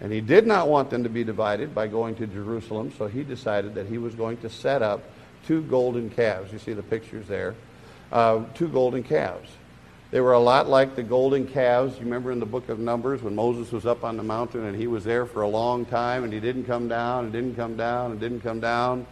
And 0.00 0.10
he 0.12 0.20
did 0.20 0.46
not 0.46 0.68
want 0.68 0.90
them 0.90 1.02
to 1.02 1.10
be 1.10 1.24
divided 1.24 1.74
by 1.74 1.86
going 1.86 2.14
to 2.16 2.26
Jerusalem, 2.26 2.92
so 2.96 3.06
he 3.06 3.22
decided 3.22 3.74
that 3.74 3.86
he 3.86 3.98
was 3.98 4.14
going 4.14 4.38
to 4.38 4.48
set 4.48 4.80
up 4.80 5.02
two 5.46 5.62
golden 5.62 6.08
calves. 6.10 6.52
You 6.52 6.58
see 6.58 6.72
the 6.72 6.82
pictures 6.82 7.26
there. 7.26 7.54
Uh, 8.10 8.44
two 8.54 8.68
golden 8.68 9.02
calves. 9.02 9.50
They 10.10 10.20
were 10.20 10.32
a 10.32 10.40
lot 10.40 10.68
like 10.68 10.96
the 10.96 11.04
golden 11.04 11.46
calves. 11.46 11.96
You 11.98 12.04
remember 12.04 12.32
in 12.32 12.40
the 12.40 12.46
book 12.46 12.68
of 12.68 12.80
Numbers 12.80 13.22
when 13.22 13.34
Moses 13.36 13.70
was 13.70 13.86
up 13.86 14.02
on 14.02 14.16
the 14.16 14.24
mountain 14.24 14.64
and 14.64 14.76
he 14.76 14.88
was 14.88 15.04
there 15.04 15.24
for 15.24 15.42
a 15.42 15.48
long 15.48 15.84
time 15.84 16.24
and 16.24 16.32
he 16.32 16.40
didn't 16.40 16.64
come 16.64 16.88
down 16.88 17.24
and 17.24 17.32
didn't 17.32 17.54
come 17.54 17.76
down 17.76 18.10
and 18.10 18.18
didn't 18.18 18.40
come 18.40 18.58
down. 18.58 19.06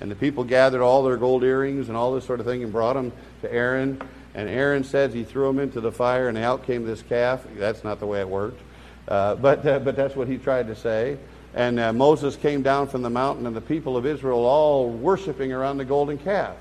And 0.00 0.10
the 0.10 0.14
people 0.14 0.44
gathered 0.44 0.82
all 0.82 1.02
their 1.02 1.16
gold 1.16 1.42
earrings 1.42 1.88
and 1.88 1.96
all 1.96 2.14
this 2.14 2.24
sort 2.24 2.38
of 2.38 2.46
thing 2.46 2.62
and 2.62 2.70
brought 2.70 2.92
them 2.92 3.10
to 3.40 3.52
Aaron. 3.52 4.00
And 4.34 4.48
Aaron 4.48 4.82
says 4.82 5.14
he 5.14 5.24
threw 5.24 5.46
them 5.46 5.58
into 5.58 5.80
the 5.80 5.92
fire 5.92 6.28
and 6.28 6.36
out 6.36 6.66
came 6.66 6.84
this 6.84 7.02
calf. 7.02 7.44
That's 7.56 7.84
not 7.84 8.00
the 8.00 8.06
way 8.06 8.20
it 8.20 8.28
worked. 8.28 8.60
Uh, 9.06 9.36
but, 9.36 9.64
uh, 9.66 9.78
but 9.78 9.96
that's 9.96 10.16
what 10.16 10.28
he 10.28 10.38
tried 10.38 10.66
to 10.66 10.76
say. 10.76 11.18
And 11.54 11.78
uh, 11.78 11.92
Moses 11.92 12.34
came 12.34 12.62
down 12.62 12.88
from 12.88 13.02
the 13.02 13.10
mountain 13.10 13.46
and 13.46 13.54
the 13.54 13.60
people 13.60 13.96
of 13.96 14.06
Israel 14.06 14.44
all 14.44 14.90
worshiping 14.90 15.52
around 15.52 15.78
the 15.78 15.84
golden 15.84 16.18
calf. 16.18 16.56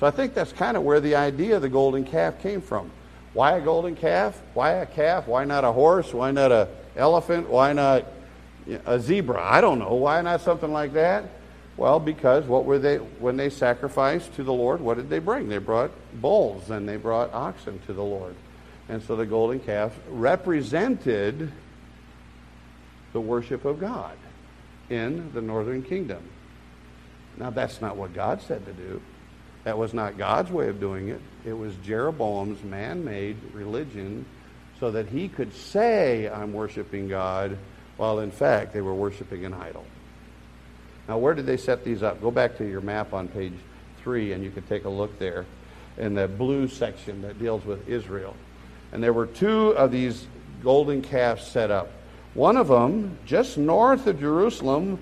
So 0.00 0.06
I 0.06 0.10
think 0.10 0.32
that's 0.32 0.52
kind 0.52 0.76
of 0.76 0.84
where 0.84 1.00
the 1.00 1.14
idea 1.14 1.56
of 1.56 1.62
the 1.62 1.68
golden 1.68 2.04
calf 2.04 2.40
came 2.40 2.62
from. 2.62 2.90
Why 3.34 3.58
a 3.58 3.60
golden 3.60 3.94
calf? 3.94 4.40
Why 4.54 4.72
a 4.72 4.86
calf? 4.86 5.26
Why 5.26 5.44
not 5.44 5.64
a 5.64 5.72
horse? 5.72 6.12
Why 6.12 6.30
not 6.30 6.50
a 6.50 6.68
elephant? 6.96 7.48
Why 7.48 7.72
not 7.72 8.06
a 8.86 8.98
zebra? 8.98 9.42
I 9.42 9.60
don't 9.60 9.78
know. 9.78 9.94
Why 9.94 10.20
not 10.22 10.40
something 10.40 10.72
like 10.72 10.94
that? 10.94 11.24
Well, 11.76 11.98
because 11.98 12.44
what 12.44 12.64
were 12.64 12.78
they 12.78 12.96
when 12.96 13.36
they 13.36 13.48
sacrificed 13.50 14.34
to 14.34 14.44
the 14.44 14.52
Lord? 14.52 14.80
What 14.80 14.98
did 14.98 15.08
they 15.08 15.18
bring? 15.18 15.48
They 15.48 15.58
brought 15.58 15.90
bulls 16.20 16.70
and 16.70 16.88
they 16.88 16.96
brought 16.96 17.32
oxen 17.32 17.80
to 17.86 17.92
the 17.92 18.02
Lord. 18.02 18.34
And 18.88 19.02
so 19.02 19.16
the 19.16 19.26
golden 19.26 19.60
calf 19.60 19.98
represented 20.08 21.50
the 23.12 23.20
worship 23.20 23.64
of 23.64 23.80
God 23.80 24.16
in 24.90 25.32
the 25.32 25.40
northern 25.40 25.82
kingdom. 25.82 26.22
Now, 27.38 27.50
that's 27.50 27.80
not 27.80 27.96
what 27.96 28.12
God 28.12 28.42
said 28.42 28.66
to 28.66 28.72
do. 28.72 29.00
That 29.64 29.78
was 29.78 29.94
not 29.94 30.18
God's 30.18 30.50
way 30.50 30.68
of 30.68 30.80
doing 30.80 31.08
it. 31.08 31.20
It 31.46 31.52
was 31.52 31.74
Jeroboam's 31.76 32.62
man 32.64 33.04
made 33.04 33.36
religion 33.54 34.26
so 34.80 34.90
that 34.90 35.08
he 35.08 35.28
could 35.28 35.54
say, 35.54 36.28
I'm 36.28 36.52
worshiping 36.52 37.08
God, 37.08 37.56
while 37.96 38.18
in 38.18 38.30
fact 38.30 38.72
they 38.72 38.80
were 38.80 38.94
worshiping 38.94 39.44
an 39.44 39.54
idol. 39.54 39.84
Now, 41.08 41.18
where 41.18 41.34
did 41.34 41.46
they 41.46 41.56
set 41.56 41.84
these 41.84 42.02
up? 42.02 42.20
Go 42.20 42.30
back 42.30 42.56
to 42.58 42.64
your 42.64 42.80
map 42.80 43.12
on 43.12 43.28
page 43.28 43.54
three, 44.02 44.32
and 44.32 44.42
you 44.42 44.50
can 44.50 44.62
take 44.64 44.84
a 44.84 44.88
look 44.88 45.18
there 45.18 45.46
in 45.98 46.14
the 46.14 46.28
blue 46.28 46.68
section 46.68 47.22
that 47.22 47.38
deals 47.38 47.64
with 47.64 47.88
Israel. 47.88 48.34
And 48.92 49.02
there 49.02 49.12
were 49.12 49.26
two 49.26 49.70
of 49.70 49.90
these 49.90 50.26
golden 50.62 51.02
calves 51.02 51.46
set 51.46 51.70
up. 51.70 51.90
One 52.34 52.56
of 52.56 52.68
them, 52.68 53.18
just 53.26 53.58
north 53.58 54.06
of 54.06 54.20
Jerusalem, 54.20 54.98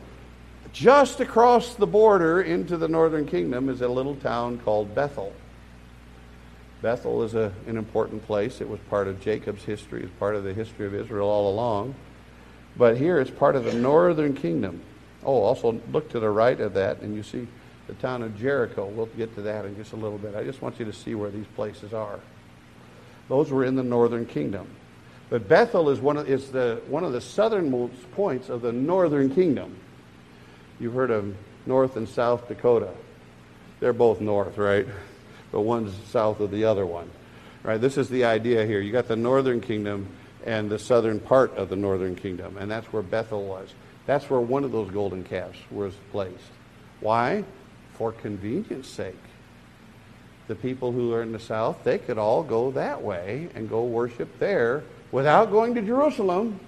just 0.73 1.21
across 1.21 1.75
the 1.75 1.87
border 1.87 2.43
into 2.43 2.77
the 2.77 2.89
northern 2.89 3.27
kingdom, 3.27 3.69
is 3.69 3.83
a 3.83 3.89
little 3.89 4.17
town 4.17 4.59
called 4.59 4.95
Bethel. 4.95 5.33
Bethel 6.83 7.23
is 7.23 7.35
a, 7.35 7.53
an 7.67 7.77
important 7.77 8.25
place. 8.27 8.61
It 8.61 8.69
was 8.69 8.81
part 8.89 9.07
of 9.07 9.21
Jacob's 9.21 9.65
history, 9.65 10.03
it's 10.03 10.19
part 10.19 10.35
of 10.35 10.45
the 10.45 10.55
history 10.55 10.87
of 10.87 10.95
Israel 10.95 11.29
all 11.29 11.53
along. 11.53 11.95
But 12.77 12.97
here 12.97 13.21
it's 13.21 13.31
part 13.31 13.57
of 13.57 13.65
the 13.65 13.75
northern 13.75 14.35
kingdom. 14.35 14.81
Oh, 15.25 15.43
also 15.43 15.81
look 15.93 16.11
to 16.11 16.21
the 16.21 16.31
right 16.31 16.59
of 16.61 16.75
that, 16.75 17.01
and 17.01 17.15
you 17.15 17.23
see 17.23 17.47
the 17.87 17.95
town 17.95 18.23
of 18.23 18.39
Jericho. 18.39 18.87
We'll 18.87 19.07
get 19.07 19.35
to 19.35 19.43
that 19.43 19.65
in 19.65 19.77
just 19.77 19.93
a 19.93 19.97
little 19.97 20.19
bit. 20.19 20.35
I 20.35 20.45
just 20.45 20.63
want 20.63 20.79
you 20.79 20.85
to 20.87 20.93
see 20.93 21.15
where 21.15 21.31
these 21.31 21.47
places 21.57 21.93
are. 21.93 22.21
Those 23.29 23.51
were 23.51 23.65
in 23.65 23.77
the 23.77 23.83
northern 23.83 24.27
kingdom. 24.27 24.67
But 25.29 25.49
Bethel 25.49 25.91
is 25.91 26.01
one 26.01 26.17
of, 26.17 26.29
is 26.29 26.51
the, 26.51 26.83
one 26.89 27.05
of 27.05 27.13
the 27.13 27.21
southernmost 27.21 28.11
points 28.13 28.49
of 28.49 28.63
the 28.63 28.73
northern 28.73 29.33
kingdom. 29.33 29.77
You've 30.81 30.95
heard 30.95 31.11
of 31.11 31.37
North 31.67 31.97
and 31.97 32.09
South 32.09 32.49
Dakota. 32.49 32.91
They're 33.79 33.93
both 33.93 34.21
north, 34.21 34.59
right? 34.59 34.87
But 35.53 35.61
one's 35.61 35.95
south 36.09 36.41
of 36.41 36.51
the 36.51 36.65
other 36.65 36.87
one. 36.87 37.11
Right? 37.63 37.81
This 37.81 37.99
is 37.99 38.09
the 38.09 38.25
idea 38.25 38.65
here. 38.67 38.81
You 38.81 38.91
got 38.91 39.07
the 39.07 39.17
northern 39.17 39.61
kingdom 39.61 40.09
and 40.45 40.71
the 40.71 40.79
southern 40.79 41.21
part 41.21 41.55
of 41.57 41.69
the 41.69 41.77
northern 41.77 42.17
kingdom, 42.17 42.57
and 42.57 42.71
that's 42.71 42.87
where 42.93 43.03
Bethel 43.03 43.45
was. 43.45 43.73
That's 44.11 44.29
where 44.29 44.41
one 44.41 44.65
of 44.65 44.73
those 44.73 44.91
golden 44.91 45.23
calves 45.23 45.57
was 45.71 45.95
placed. 46.11 46.35
Why? 46.99 47.45
For 47.93 48.11
convenience 48.11 48.89
sake. 48.89 49.15
The 50.49 50.57
people 50.57 50.91
who 50.91 51.15
are 51.15 51.23
in 51.23 51.31
the 51.31 51.39
south, 51.39 51.85
they 51.85 51.99
could 51.99 52.19
all 52.19 52.43
go 52.43 52.73
that 52.73 53.01
way 53.01 53.49
and 53.55 53.71
go 53.71 53.85
worship 53.85 54.29
there 54.41 54.83
without 55.13 55.53
going 55.53 55.77
to 55.77 55.83
Jerusalem. 55.83 56.59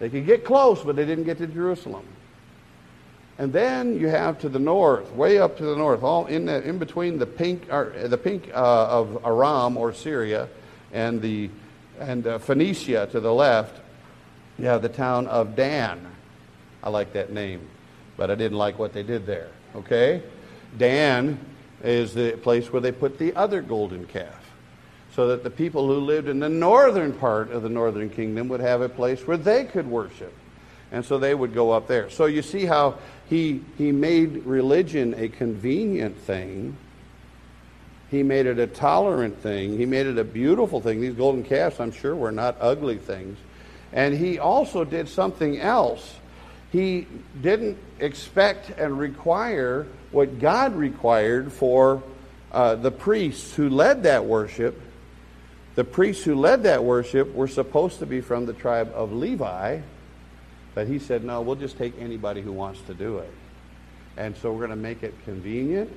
They 0.00 0.08
could 0.08 0.26
get 0.26 0.44
close, 0.44 0.82
but 0.82 0.96
they 0.96 1.04
didn't 1.06 1.26
get 1.26 1.38
to 1.38 1.46
Jerusalem. 1.46 2.04
And 3.38 3.52
then 3.52 3.96
you 3.96 4.08
have 4.08 4.40
to 4.40 4.48
the 4.48 4.58
north, 4.58 5.12
way 5.12 5.38
up 5.38 5.58
to 5.58 5.64
the 5.64 5.76
north, 5.76 6.02
all 6.02 6.26
in, 6.26 6.46
the, 6.46 6.60
in 6.68 6.78
between 6.78 7.20
the 7.20 7.26
pink, 7.26 7.68
or, 7.70 7.92
the 7.96 8.18
pink 8.18 8.50
uh, 8.52 8.86
of 8.88 9.24
Aram 9.24 9.76
or 9.76 9.92
Syria 9.92 10.48
and, 10.92 11.22
the, 11.22 11.50
and 12.00 12.26
uh, 12.26 12.38
Phoenicia 12.38 13.06
to 13.12 13.20
the 13.20 13.32
left, 13.32 13.80
you 14.58 14.66
have 14.66 14.82
the 14.82 14.88
town 14.88 15.28
of 15.28 15.54
Dan. 15.54 16.04
I 16.82 16.90
like 16.90 17.12
that 17.12 17.32
name, 17.32 17.68
but 18.16 18.30
I 18.30 18.34
didn't 18.34 18.58
like 18.58 18.78
what 18.78 18.92
they 18.92 19.02
did 19.02 19.26
there. 19.26 19.48
Okay? 19.74 20.22
Dan 20.76 21.38
is 21.82 22.14
the 22.14 22.32
place 22.32 22.72
where 22.72 22.80
they 22.80 22.92
put 22.92 23.18
the 23.18 23.34
other 23.34 23.62
golden 23.62 24.06
calf. 24.06 24.34
So 25.14 25.28
that 25.28 25.42
the 25.42 25.50
people 25.50 25.86
who 25.86 25.94
lived 25.94 26.28
in 26.28 26.38
the 26.38 26.48
northern 26.48 27.12
part 27.12 27.50
of 27.50 27.62
the 27.62 27.68
northern 27.68 28.08
kingdom 28.08 28.48
would 28.48 28.60
have 28.60 28.82
a 28.82 28.88
place 28.88 29.26
where 29.26 29.36
they 29.36 29.64
could 29.64 29.86
worship. 29.88 30.32
And 30.92 31.04
so 31.04 31.18
they 31.18 31.34
would 31.34 31.54
go 31.54 31.72
up 31.72 31.88
there. 31.88 32.08
So 32.08 32.26
you 32.26 32.40
see 32.40 32.64
how 32.64 32.98
he, 33.28 33.62
he 33.76 33.92
made 33.92 34.44
religion 34.46 35.14
a 35.18 35.28
convenient 35.28 36.16
thing. 36.18 36.76
He 38.10 38.22
made 38.22 38.46
it 38.46 38.58
a 38.58 38.66
tolerant 38.66 39.38
thing. 39.42 39.76
He 39.76 39.84
made 39.84 40.06
it 40.06 40.18
a 40.18 40.24
beautiful 40.24 40.80
thing. 40.80 41.00
These 41.00 41.14
golden 41.14 41.42
calves, 41.42 41.78
I'm 41.78 41.92
sure, 41.92 42.14
were 42.14 42.32
not 42.32 42.56
ugly 42.60 42.96
things. 42.96 43.38
And 43.92 44.14
he 44.14 44.38
also 44.38 44.84
did 44.84 45.08
something 45.08 45.58
else. 45.58 46.14
He 46.70 47.06
didn't 47.40 47.78
expect 47.98 48.70
and 48.78 48.98
require 48.98 49.86
what 50.10 50.38
God 50.38 50.74
required 50.74 51.52
for 51.52 52.02
uh, 52.52 52.74
the 52.74 52.90
priests 52.90 53.54
who 53.54 53.68
led 53.68 54.02
that 54.02 54.24
worship. 54.24 54.80
The 55.74 55.84
priests 55.84 56.24
who 56.24 56.34
led 56.34 56.64
that 56.64 56.82
worship 56.82 57.34
were 57.34 57.48
supposed 57.48 58.00
to 58.00 58.06
be 58.06 58.20
from 58.20 58.46
the 58.46 58.52
tribe 58.52 58.90
of 58.94 59.12
Levi, 59.12 59.80
but 60.74 60.86
he 60.86 60.98
said, 60.98 61.24
no, 61.24 61.40
we'll 61.40 61.56
just 61.56 61.78
take 61.78 61.94
anybody 61.98 62.40
who 62.42 62.52
wants 62.52 62.80
to 62.82 62.94
do 62.94 63.18
it. 63.18 63.32
And 64.16 64.36
so 64.36 64.52
we're 64.52 64.66
going 64.66 64.70
to 64.70 64.76
make 64.76 65.02
it 65.02 65.14
convenient. 65.24 65.90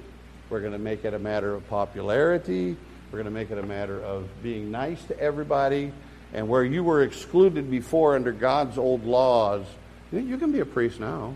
We're 0.49 0.59
going 0.59 0.73
to 0.73 0.79
make 0.79 1.03
it 1.05 1.13
a 1.13 1.19
matter 1.19 1.53
of 1.53 1.67
popularity. 1.67 2.77
We're 3.11 3.17
going 3.17 3.25
to 3.25 3.31
make 3.31 3.51
it 3.51 3.57
a 3.57 3.65
matter 3.65 4.01
of 4.03 4.27
being 4.43 4.69
nice 4.69 5.03
to 5.05 5.19
everybody. 5.19 5.91
And 6.33 6.47
where 6.47 6.63
you 6.63 6.83
were 6.83 7.01
excluded 7.03 7.71
before 7.71 8.15
under 8.15 8.31
God's 8.31 8.77
old 8.77 9.05
laws, 9.05 9.65
you 10.11 10.37
can 10.37 10.51
be 10.51 10.59
a 10.59 10.65
priest 10.65 10.99
now 10.99 11.35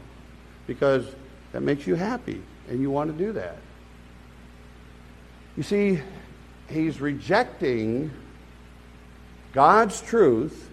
because 0.67 1.05
that 1.51 1.61
makes 1.61 1.87
you 1.87 1.95
happy 1.95 2.41
and 2.69 2.81
you 2.81 2.91
want 2.91 3.11
to 3.11 3.17
do 3.17 3.31
that. 3.33 3.57
You 5.55 5.63
see, 5.63 6.01
he's 6.69 6.99
rejecting 6.99 8.11
God's 9.53 10.01
truth 10.01 10.69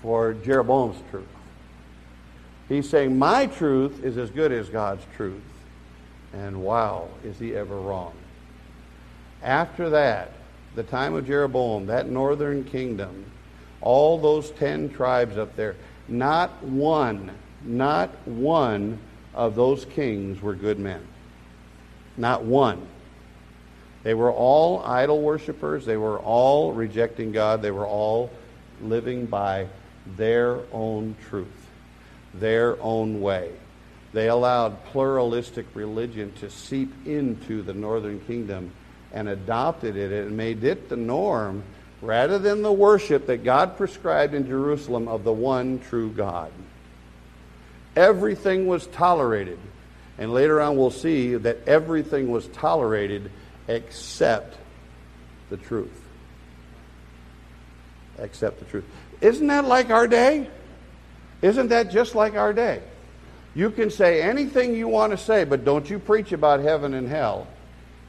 for 0.00 0.32
Jeroboam's 0.32 0.96
truth. 1.10 1.26
He's 2.68 2.88
saying, 2.88 3.18
My 3.18 3.46
truth 3.46 4.02
is 4.02 4.16
as 4.16 4.30
good 4.30 4.50
as 4.50 4.68
God's 4.68 5.04
truth. 5.16 5.42
And 6.32 6.62
wow, 6.62 7.08
is 7.24 7.38
he 7.38 7.54
ever 7.54 7.76
wrong. 7.76 8.14
After 9.42 9.90
that, 9.90 10.32
the 10.74 10.82
time 10.82 11.14
of 11.14 11.26
Jeroboam, 11.26 11.86
that 11.86 12.08
northern 12.08 12.64
kingdom, 12.64 13.24
all 13.80 14.18
those 14.18 14.50
ten 14.52 14.88
tribes 14.88 15.38
up 15.38 15.54
there, 15.56 15.76
not 16.08 16.62
one, 16.62 17.30
not 17.62 18.10
one 18.26 18.98
of 19.34 19.54
those 19.54 19.84
kings 19.84 20.40
were 20.40 20.54
good 20.54 20.78
men. 20.78 21.06
Not 22.16 22.44
one. 22.44 22.86
They 24.02 24.14
were 24.14 24.32
all 24.32 24.82
idol 24.84 25.20
worshippers. 25.20 25.84
They 25.84 25.96
were 25.96 26.18
all 26.18 26.72
rejecting 26.72 27.32
God. 27.32 27.60
They 27.60 27.70
were 27.70 27.86
all 27.86 28.30
living 28.80 29.26
by 29.26 29.66
their 30.16 30.60
own 30.72 31.16
truth, 31.28 31.66
their 32.32 32.80
own 32.80 33.20
way. 33.20 33.52
They 34.12 34.28
allowed 34.28 34.84
pluralistic 34.86 35.66
religion 35.74 36.32
to 36.40 36.50
seep 36.50 37.06
into 37.06 37.62
the 37.62 37.74
northern 37.74 38.20
kingdom 38.20 38.70
and 39.12 39.28
adopted 39.28 39.96
it 39.96 40.12
and 40.12 40.36
made 40.36 40.64
it 40.64 40.88
the 40.88 40.96
norm 40.96 41.62
rather 42.02 42.38
than 42.38 42.62
the 42.62 42.72
worship 42.72 43.26
that 43.26 43.44
God 43.44 43.76
prescribed 43.76 44.34
in 44.34 44.46
Jerusalem 44.46 45.08
of 45.08 45.24
the 45.24 45.32
one 45.32 45.78
true 45.78 46.10
God. 46.10 46.52
Everything 47.94 48.66
was 48.66 48.86
tolerated. 48.88 49.58
And 50.18 50.32
later 50.32 50.60
on, 50.60 50.76
we'll 50.76 50.90
see 50.90 51.34
that 51.34 51.66
everything 51.66 52.30
was 52.30 52.46
tolerated 52.48 53.30
except 53.68 54.56
the 55.50 55.56
truth. 55.56 56.02
Except 58.18 58.58
the 58.58 58.64
truth. 58.66 58.84
Isn't 59.20 59.46
that 59.48 59.64
like 59.64 59.90
our 59.90 60.06
day? 60.06 60.48
Isn't 61.42 61.68
that 61.68 61.90
just 61.90 62.14
like 62.14 62.34
our 62.34 62.52
day? 62.52 62.82
You 63.54 63.70
can 63.70 63.90
say 63.90 64.22
anything 64.22 64.74
you 64.74 64.88
want 64.88 65.12
to 65.12 65.18
say, 65.18 65.44
but 65.44 65.64
don't 65.64 65.88
you 65.88 65.98
preach 65.98 66.32
about 66.32 66.60
heaven 66.60 66.92
and 66.92 67.08
hell. 67.08 67.46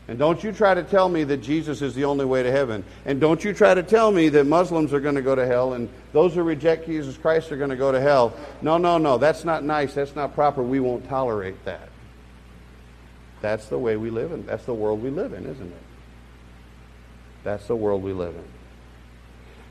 And 0.08 0.18
don't 0.18 0.42
you 0.42 0.54
try 0.54 0.74
to 0.74 0.84
tell 0.84 1.10
me 1.10 1.26
that 1.26 1.38
Jesus 1.38 1.82
is 1.82 1.94
the 1.94 2.06
only 2.06 2.24
way 2.24 2.42
to 2.42 2.52
heaven. 2.52 2.86
And 3.06 3.20
don't 3.20 3.44
you 3.44 3.54
try 3.54 3.74
to 3.74 3.84
tell 3.84 4.12
me 4.12 4.30
that 4.30 4.46
Muslims 4.46 4.94
are 4.94 5.02
going 5.02 5.16
to 5.16 5.22
go 5.22 5.36
to 5.36 5.46
hell 5.46 5.74
and 5.74 5.90
those 6.14 6.34
who 6.34 6.44
reject 6.44 6.86
Jesus 6.86 7.18
Christ 7.18 7.52
are 7.52 7.58
going 7.58 7.72
to 7.72 7.76
go 7.76 7.92
to 7.92 8.00
hell. 8.00 8.34
No, 8.62 8.78
no, 8.78 8.98
no. 8.98 9.18
That's 9.18 9.44
not 9.44 9.66
nice. 9.66 9.94
That's 9.94 10.16
not 10.16 10.34
proper. 10.34 10.64
We 10.64 10.80
won't 10.80 11.10
tolerate 11.10 11.64
that. 11.66 11.90
That's 13.42 13.68
the 13.68 13.78
way 13.78 13.98
we 13.98 14.10
live 14.10 14.32
in. 14.32 14.46
That's 14.46 14.66
the 14.66 14.74
world 14.74 15.04
we 15.04 15.10
live 15.10 15.34
in, 15.34 15.46
isn't 15.46 15.68
it? 15.68 15.82
That's 17.44 17.68
the 17.68 17.76
world 17.76 18.02
we 18.02 18.14
live 18.14 18.34
in. 18.34 18.46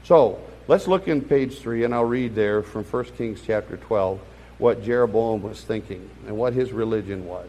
So, 0.04 0.40
let's 0.68 0.86
look 0.86 1.08
in 1.08 1.20
page 1.20 1.58
3, 1.58 1.84
and 1.84 1.94
I'll 1.94 2.04
read 2.04 2.34
there 2.34 2.62
from 2.62 2.84
1 2.84 3.04
Kings 3.16 3.40
chapter 3.44 3.76
12 3.76 4.20
what 4.58 4.84
Jeroboam 4.84 5.42
was 5.42 5.60
thinking 5.62 6.08
and 6.26 6.36
what 6.36 6.52
his 6.52 6.72
religion 6.72 7.26
was. 7.26 7.48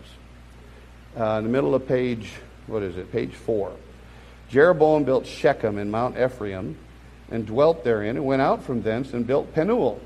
Uh, 1.18 1.38
in 1.38 1.44
the 1.44 1.50
middle 1.50 1.76
of 1.76 1.88
page 1.88 2.32
what 2.68 2.84
is 2.84 2.98
it, 2.98 3.12
page 3.12 3.34
4. 3.34 3.72
Jeroboam 4.50 5.04
built 5.04 5.26
Shechem 5.26 5.78
in 5.78 5.92
Mount 5.92 6.18
Ephraim 6.18 6.78
and 7.30 7.46
dwelt 7.46 7.84
therein, 7.84 8.16
and 8.16 8.26
went 8.26 8.42
out 8.42 8.64
from 8.64 8.82
thence 8.82 9.14
and 9.14 9.28
built 9.28 9.54
Penuel. 9.54 10.00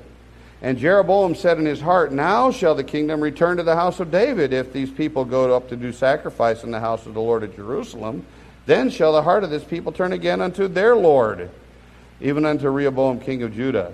And 0.60 0.78
Jeroboam 0.78 1.34
said 1.34 1.58
in 1.58 1.66
his 1.66 1.80
heart, 1.80 2.12
Now 2.12 2.50
shall 2.50 2.74
the 2.74 2.84
kingdom 2.84 3.20
return 3.20 3.56
to 3.56 3.62
the 3.62 3.74
house 3.74 4.00
of 4.00 4.10
David, 4.10 4.52
if 4.52 4.72
these 4.72 4.90
people 4.90 5.24
go 5.24 5.54
up 5.54 5.68
to 5.68 5.76
do 5.76 5.92
sacrifice 5.92 6.62
in 6.62 6.70
the 6.70 6.80
house 6.80 7.06
of 7.06 7.14
the 7.14 7.20
Lord 7.20 7.42
at 7.42 7.56
Jerusalem. 7.56 8.24
Then 8.66 8.90
shall 8.90 9.12
the 9.12 9.22
heart 9.22 9.42
of 9.42 9.50
this 9.50 9.64
people 9.64 9.90
turn 9.90 10.12
again 10.12 10.40
unto 10.40 10.68
their 10.68 10.94
Lord, 10.94 11.50
even 12.20 12.44
unto 12.44 12.68
Rehoboam 12.68 13.18
king 13.18 13.42
of 13.42 13.54
Judah. 13.54 13.92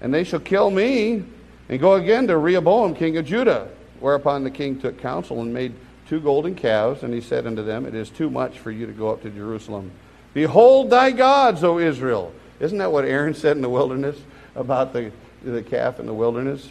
And 0.00 0.12
they 0.12 0.24
shall 0.24 0.40
kill 0.40 0.70
me, 0.70 1.22
and 1.68 1.80
go 1.80 1.94
again 1.94 2.26
to 2.28 2.38
Rehoboam 2.38 2.94
king 2.94 3.18
of 3.18 3.26
Judah. 3.26 3.68
Whereupon 4.00 4.44
the 4.44 4.50
king 4.50 4.78
took 4.78 4.98
counsel 5.00 5.40
and 5.42 5.52
made 5.52 5.74
two 6.08 6.20
golden 6.20 6.54
calves, 6.54 7.02
and 7.02 7.12
he 7.12 7.20
said 7.20 7.46
unto 7.46 7.62
them, 7.62 7.86
It 7.86 7.94
is 7.94 8.10
too 8.10 8.30
much 8.30 8.58
for 8.58 8.70
you 8.70 8.86
to 8.86 8.92
go 8.92 9.10
up 9.10 9.22
to 9.22 9.30
Jerusalem. 9.30 9.90
Behold 10.34 10.90
thy 10.90 11.10
gods, 11.10 11.64
O 11.64 11.78
Israel. 11.78 12.32
Isn't 12.60 12.78
that 12.78 12.92
what 12.92 13.04
Aaron 13.04 13.34
said 13.34 13.56
in 13.56 13.62
the 13.62 13.68
wilderness 13.68 14.18
about 14.54 14.92
the, 14.92 15.12
the 15.42 15.62
calf 15.62 16.00
in 16.00 16.06
the 16.06 16.14
wilderness? 16.14 16.70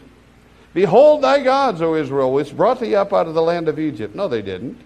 Behold 0.74 1.24
thy 1.24 1.42
gods, 1.42 1.82
O 1.82 1.96
Israel, 1.96 2.34
which 2.34 2.56
brought 2.56 2.80
thee 2.80 2.96
up 2.96 3.14
out 3.14 3.28
of 3.28 3.34
the 3.34 3.42
land 3.42 3.68
of 3.68 3.80
Egypt. 3.80 4.16
No, 4.16 4.28
they 4.28 4.42
didn't. 4.42 4.80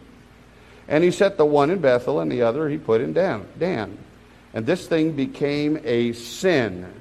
And 0.87 1.03
he 1.03 1.11
set 1.11 1.37
the 1.37 1.45
one 1.45 1.69
in 1.69 1.79
Bethel, 1.79 2.19
and 2.19 2.31
the 2.31 2.41
other 2.41 2.69
he 2.69 2.77
put 2.77 3.01
in 3.01 3.13
Dan. 3.13 3.47
Dan. 3.57 3.97
And 4.53 4.65
this 4.65 4.87
thing 4.87 5.11
became 5.13 5.79
a 5.83 6.13
sin 6.13 6.98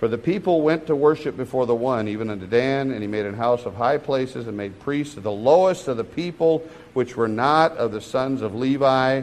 for 0.00 0.08
the 0.08 0.16
people 0.16 0.62
went 0.62 0.86
to 0.86 0.96
worship 0.96 1.36
before 1.36 1.66
the 1.66 1.74
one, 1.74 2.08
even 2.08 2.30
unto 2.30 2.46
Dan, 2.46 2.90
and 2.90 3.02
he 3.02 3.06
made 3.06 3.26
an 3.26 3.34
house 3.34 3.66
of 3.66 3.74
high 3.74 3.98
places 3.98 4.48
and 4.48 4.56
made 4.56 4.80
priests 4.80 5.18
of 5.18 5.24
the 5.24 5.30
lowest 5.30 5.88
of 5.88 5.98
the 5.98 6.04
people, 6.04 6.66
which 6.94 7.18
were 7.18 7.28
not 7.28 7.76
of 7.76 7.92
the 7.92 8.00
sons 8.00 8.40
of 8.40 8.54
Levi. 8.54 9.20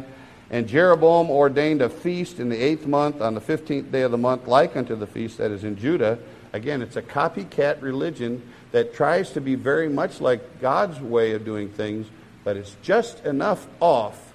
And 0.52 0.68
Jeroboam 0.68 1.32
ordained 1.32 1.82
a 1.82 1.90
feast 1.90 2.40
in 2.40 2.50
the 2.50 2.62
eighth 2.62 2.86
month 2.86 3.22
on 3.22 3.34
the 3.34 3.42
fifteenth 3.42 3.92
day 3.92 4.04
of 4.04 4.12
the 4.12 4.20
month, 4.20 4.48
like 4.48 4.78
unto 4.78 4.96
the 4.96 5.08
feast 5.08 5.40
that 5.40 5.50
is 5.50 5.64
in 5.64 5.78
Judah. 5.78 6.20
Again, 6.54 6.84
it's 6.84 6.96
a 6.96 7.02
copycat 7.02 7.82
religion 7.82 8.44
that 8.72 8.94
tries 8.94 9.32
to 9.32 9.42
be 9.42 9.56
very 9.56 9.90
much 9.90 10.22
like 10.22 10.62
God's 10.62 11.02
way 11.02 11.32
of 11.32 11.44
doing 11.44 11.70
things, 11.70 12.06
but 12.44 12.56
it's 12.56 12.76
just 12.84 13.26
enough 13.26 13.66
off 13.80 14.32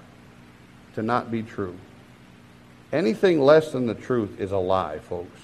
to 0.95 1.01
not 1.01 1.31
be 1.31 1.41
true. 1.41 1.77
Anything 2.91 3.39
less 3.39 3.71
than 3.71 3.87
the 3.87 3.95
truth 3.95 4.41
is 4.41 4.51
a 4.51 4.57
lie, 4.57 4.99
folks. 4.99 5.42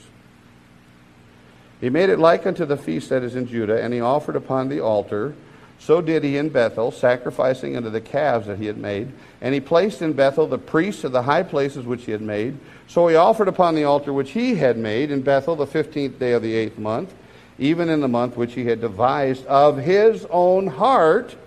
He 1.81 1.89
made 1.89 2.09
it 2.09 2.19
like 2.19 2.45
unto 2.45 2.65
the 2.65 2.77
feast 2.77 3.09
that 3.09 3.23
is 3.23 3.35
in 3.35 3.47
Judah, 3.47 3.81
and 3.81 3.93
he 3.93 4.01
offered 4.01 4.35
upon 4.35 4.69
the 4.69 4.81
altar. 4.81 5.33
So 5.79 6.01
did 6.01 6.25
he 6.25 6.35
in 6.35 6.49
Bethel, 6.49 6.91
sacrificing 6.91 7.77
unto 7.77 7.89
the 7.89 8.01
calves 8.01 8.47
that 8.47 8.57
he 8.57 8.65
had 8.65 8.77
made. 8.77 9.13
And 9.39 9.53
he 9.53 9.61
placed 9.61 10.01
in 10.01 10.11
Bethel 10.11 10.45
the 10.45 10.57
priests 10.57 11.05
of 11.05 11.13
the 11.13 11.21
high 11.21 11.43
places 11.43 11.85
which 11.85 12.03
he 12.03 12.11
had 12.11 12.21
made. 12.21 12.57
So 12.87 13.07
he 13.07 13.15
offered 13.15 13.47
upon 13.47 13.75
the 13.75 13.85
altar 13.85 14.11
which 14.11 14.31
he 14.31 14.55
had 14.55 14.77
made 14.77 15.09
in 15.09 15.21
Bethel 15.21 15.55
the 15.55 15.65
fifteenth 15.65 16.19
day 16.19 16.33
of 16.33 16.41
the 16.41 16.53
eighth 16.53 16.77
month, 16.77 17.13
even 17.57 17.87
in 17.87 18.01
the 18.01 18.09
month 18.09 18.35
which 18.35 18.55
he 18.55 18.65
had 18.65 18.81
devised 18.81 19.45
of 19.45 19.77
his 19.77 20.25
own 20.29 20.67
heart, 20.67 21.37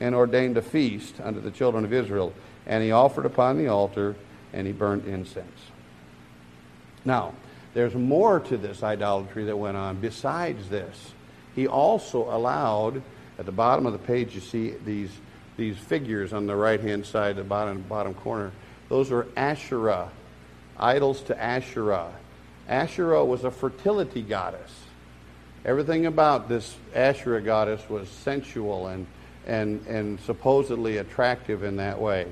and 0.00 0.14
ordained 0.14 0.56
a 0.56 0.62
feast 0.62 1.20
unto 1.22 1.40
the 1.40 1.50
children 1.50 1.84
of 1.84 1.92
Israel. 1.92 2.32
And 2.66 2.82
he 2.82 2.92
offered 2.92 3.26
upon 3.26 3.58
the 3.58 3.68
altar, 3.68 4.14
and 4.54 4.66
he 4.66 4.72
burnt 4.72 5.04
incense. 5.04 5.60
Now, 7.04 7.34
there's 7.74 7.94
more 7.94 8.40
to 8.40 8.56
this 8.56 8.82
idolatry 8.82 9.44
that 9.44 9.56
went 9.56 9.76
on 9.76 9.96
besides 10.00 10.68
this. 10.68 11.12
He 11.54 11.66
also 11.66 12.24
allowed, 12.24 13.02
at 13.38 13.46
the 13.46 13.52
bottom 13.52 13.86
of 13.86 13.92
the 13.92 13.98
page, 13.98 14.34
you 14.34 14.40
see 14.40 14.74
these, 14.84 15.10
these 15.56 15.76
figures 15.76 16.32
on 16.32 16.46
the 16.46 16.56
right 16.56 16.80
hand 16.80 17.04
side, 17.04 17.36
the 17.36 17.44
bottom, 17.44 17.82
bottom 17.82 18.14
corner. 18.14 18.52
Those 18.88 19.12
are 19.12 19.26
Asherah, 19.36 20.10
idols 20.78 21.22
to 21.22 21.40
Asherah. 21.40 22.12
Asherah 22.68 23.24
was 23.24 23.44
a 23.44 23.50
fertility 23.50 24.22
goddess. 24.22 24.72
Everything 25.64 26.06
about 26.06 26.48
this 26.48 26.76
Asherah 26.94 27.42
goddess 27.42 27.88
was 27.90 28.08
sensual 28.08 28.86
and, 28.86 29.06
and, 29.46 29.84
and 29.86 30.20
supposedly 30.20 30.98
attractive 30.98 31.64
in 31.64 31.76
that 31.76 32.00
way. 32.00 32.26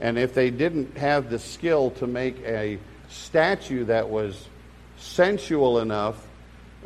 And 0.00 0.18
if 0.18 0.34
they 0.34 0.50
didn't 0.50 0.98
have 0.98 1.30
the 1.30 1.38
skill 1.38 1.90
to 1.92 2.06
make 2.06 2.38
a 2.40 2.78
statue 3.08 3.84
that 3.84 4.08
was 4.08 4.46
sensual 4.98 5.80
enough, 5.80 6.26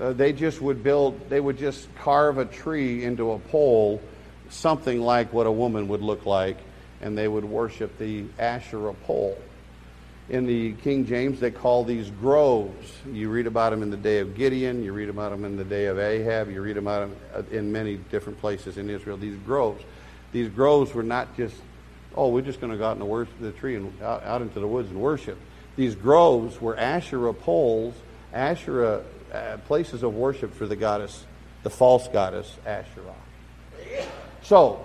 uh, 0.01 0.13
they 0.13 0.33
just 0.33 0.61
would 0.61 0.83
build, 0.83 1.29
they 1.29 1.41
would 1.41 1.59
just 1.59 1.93
carve 1.97 2.39
a 2.39 2.45
tree 2.45 3.05
into 3.05 3.33
a 3.33 3.39
pole, 3.39 4.01
something 4.49 5.01
like 5.01 5.33
what 5.33 5.47
a 5.47 5.53
woman 5.53 5.89
would 5.89 6.01
look 6.01 6.27
like, 6.27 6.57
and 7.01 7.17
they 7.17 7.29
would 7.29 7.45
worship 7.45 7.99
the 7.99 8.25
Asherah 8.39 8.95
pole. 8.95 9.37
In 10.29 10.47
the 10.47 10.73
King 10.75 11.07
James, 11.07 11.41
they 11.41 11.51
call 11.51 11.85
these 11.85 12.09
groves. 12.21 12.93
You 13.13 13.31
read 13.31 13.49
about 13.49 13.71
them 13.71 13.83
in 13.83 13.91
the 13.91 13.97
day 13.97 14.21
of 14.21 14.37
Gideon, 14.37 14.83
you 14.85 14.93
read 14.93 15.09
about 15.09 15.31
them 15.31 15.45
in 15.45 15.57
the 15.57 15.65
day 15.65 15.87
of 15.87 15.99
Ahab, 15.99 16.51
you 16.51 16.63
read 16.63 16.77
about 16.77 17.01
them 17.01 17.17
uh, 17.35 17.43
in 17.55 17.73
many 17.73 17.97
different 17.97 18.41
places 18.41 18.79
in 18.79 18.89
Israel. 18.89 19.17
These 19.17 19.39
groves. 19.45 19.83
These 20.33 20.49
groves 20.51 20.95
were 20.95 21.03
not 21.03 21.37
just, 21.37 21.57
oh, 22.15 22.29
we're 22.29 22.43
just 22.43 22.61
going 22.61 22.73
to 22.73 22.79
go 22.79 22.87
out 22.87 22.93
in 22.93 23.01
the, 23.01 23.05
worship, 23.05 23.35
the 23.41 23.51
tree 23.53 23.75
and 23.75 24.01
out, 24.01 24.23
out 24.23 24.41
into 24.41 24.61
the 24.61 24.69
woods 24.69 24.89
and 24.91 25.01
worship 25.01 25.37
these 25.77 25.95
groves 25.95 26.61
were 26.61 26.77
Asherah 26.77 27.35
poles, 27.35 27.95
Asherah 28.33 29.03
uh, 29.33 29.57
places 29.67 30.03
of 30.03 30.15
worship 30.15 30.55
for 30.55 30.67
the 30.67 30.77
goddess, 30.77 31.25
the 31.63 31.71
false 31.71 32.09
goddess 32.09 32.57
Asherah. 32.67 33.15
So, 34.43 34.85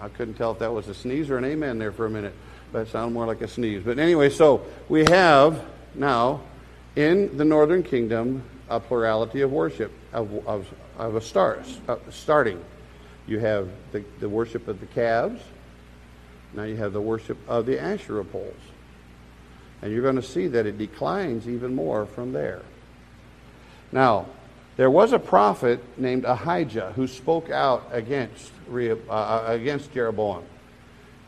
I 0.00 0.08
couldn't 0.08 0.34
tell 0.34 0.52
if 0.52 0.58
that 0.58 0.72
was 0.72 0.88
a 0.88 0.94
sneeze 0.94 1.30
or 1.30 1.38
an 1.38 1.44
amen 1.44 1.78
there 1.78 1.92
for 1.92 2.06
a 2.06 2.10
minute, 2.10 2.34
but 2.72 2.80
it 2.80 2.90
sounded 2.90 3.14
more 3.14 3.26
like 3.26 3.40
a 3.40 3.48
sneeze. 3.48 3.82
But 3.82 3.98
anyway, 3.98 4.30
so 4.30 4.66
we 4.88 5.04
have 5.04 5.64
now 5.94 6.42
in 6.96 7.36
the 7.36 7.44
northern 7.44 7.82
kingdom 7.82 8.42
a 8.68 8.80
plurality 8.80 9.40
of 9.40 9.52
worship 9.52 9.92
of, 10.12 10.46
of, 10.46 10.66
of 10.98 11.16
a 11.16 11.20
start, 11.20 11.66
uh, 11.88 11.96
starting. 12.10 12.62
You 13.26 13.38
have 13.38 13.68
the, 13.92 14.04
the 14.20 14.28
worship 14.28 14.68
of 14.68 14.80
the 14.80 14.86
calves. 14.86 15.42
Now 16.52 16.64
you 16.64 16.76
have 16.76 16.92
the 16.92 17.00
worship 17.00 17.38
of 17.48 17.66
the 17.66 17.80
Asherah 17.80 18.24
poles. 18.24 18.54
And 19.84 19.92
you're 19.92 20.02
going 20.02 20.16
to 20.16 20.22
see 20.22 20.46
that 20.46 20.64
it 20.64 20.78
declines 20.78 21.46
even 21.46 21.74
more 21.74 22.06
from 22.06 22.32
there. 22.32 22.62
Now, 23.92 24.24
there 24.78 24.90
was 24.90 25.12
a 25.12 25.18
prophet 25.18 25.78
named 25.98 26.24
Ahijah 26.24 26.94
who 26.96 27.06
spoke 27.06 27.50
out 27.50 27.86
against, 27.92 28.50
uh, 28.72 28.94
uh, 29.10 29.44
against 29.46 29.92
Jeroboam. 29.92 30.42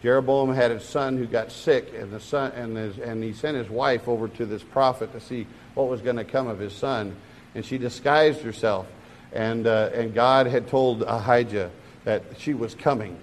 Jeroboam 0.02 0.54
had 0.54 0.70
a 0.70 0.80
son 0.80 1.18
who 1.18 1.26
got 1.26 1.52
sick, 1.52 1.92
and, 1.94 2.10
the 2.10 2.18
son, 2.18 2.50
and, 2.52 2.78
his, 2.78 2.96
and 2.96 3.22
he 3.22 3.34
sent 3.34 3.58
his 3.58 3.68
wife 3.68 4.08
over 4.08 4.26
to 4.26 4.46
this 4.46 4.62
prophet 4.62 5.12
to 5.12 5.20
see 5.20 5.46
what 5.74 5.88
was 5.88 6.00
going 6.00 6.16
to 6.16 6.24
come 6.24 6.46
of 6.46 6.58
his 6.58 6.72
son. 6.72 7.14
And 7.54 7.62
she 7.62 7.76
disguised 7.76 8.40
herself 8.40 8.86
And, 9.34 9.66
uh, 9.66 9.90
and 9.92 10.14
God 10.14 10.46
had 10.46 10.66
told 10.66 11.02
Ahijah 11.02 11.70
that 12.04 12.22
she 12.38 12.54
was 12.54 12.74
coming. 12.74 13.18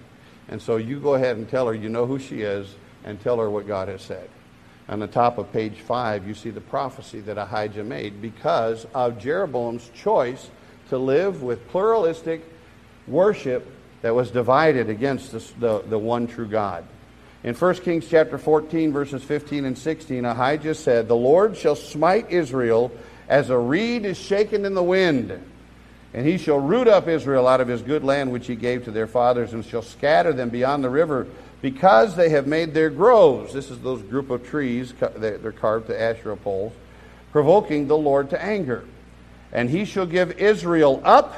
And 0.46 0.62
so 0.62 0.76
you 0.76 1.00
go 1.00 1.14
ahead 1.14 1.38
and 1.38 1.48
tell 1.48 1.66
her 1.66 1.74
you 1.74 1.88
know 1.88 2.06
who 2.06 2.20
she 2.20 2.42
is 2.42 2.72
and 3.02 3.20
tell 3.20 3.38
her 3.38 3.50
what 3.50 3.66
God 3.66 3.88
has 3.88 4.00
said. 4.00 4.28
On 4.88 4.98
the 4.98 5.06
top 5.06 5.38
of 5.38 5.50
page 5.52 5.80
5, 5.80 6.26
you 6.28 6.34
see 6.34 6.50
the 6.50 6.60
prophecy 6.60 7.20
that 7.20 7.38
Ahijah 7.38 7.84
made 7.84 8.20
because 8.20 8.86
of 8.94 9.18
Jeroboam's 9.18 9.90
choice 9.94 10.50
to 10.90 10.98
live 10.98 11.42
with 11.42 11.68
pluralistic 11.68 12.42
worship 13.06 13.66
that 14.02 14.14
was 14.14 14.30
divided 14.30 14.90
against 14.90 15.32
the, 15.32 15.38
the, 15.58 15.78
the 15.88 15.98
one 15.98 16.26
true 16.26 16.46
God. 16.46 16.84
In 17.42 17.54
1 17.54 17.74
Kings 17.76 18.08
chapter 18.08 18.38
14, 18.38 18.92
verses 18.92 19.22
15 19.22 19.64
and 19.64 19.76
16, 19.76 20.24
Ahijah 20.24 20.74
said, 20.74 21.08
The 21.08 21.16
Lord 21.16 21.56
shall 21.56 21.76
smite 21.76 22.30
Israel 22.30 22.90
as 23.28 23.50
a 23.50 23.58
reed 23.58 24.04
is 24.04 24.18
shaken 24.18 24.64
in 24.64 24.74
the 24.74 24.82
wind. 24.82 25.30
And 26.12 26.26
he 26.26 26.38
shall 26.38 26.60
root 26.60 26.88
up 26.88 27.08
Israel 27.08 27.48
out 27.48 27.60
of 27.60 27.68
his 27.68 27.82
good 27.82 28.04
land 28.04 28.30
which 28.30 28.46
he 28.46 28.54
gave 28.54 28.84
to 28.84 28.90
their 28.90 29.06
fathers, 29.06 29.52
and 29.52 29.64
shall 29.64 29.82
scatter 29.82 30.32
them 30.32 30.48
beyond 30.48 30.84
the 30.84 30.90
river, 30.90 31.26
because 31.64 32.14
they 32.14 32.28
have 32.28 32.46
made 32.46 32.74
their 32.74 32.90
groves. 32.90 33.54
This 33.54 33.70
is 33.70 33.78
those 33.80 34.02
group 34.02 34.28
of 34.28 34.46
trees, 34.46 34.92
they're 35.16 35.50
carved 35.50 35.86
to 35.86 35.98
Asherah 35.98 36.36
poles, 36.36 36.74
provoking 37.32 37.88
the 37.88 37.96
Lord 37.96 38.28
to 38.30 38.42
anger. 38.42 38.84
And 39.50 39.70
he 39.70 39.86
shall 39.86 40.04
give 40.04 40.32
Israel 40.32 41.00
up, 41.06 41.34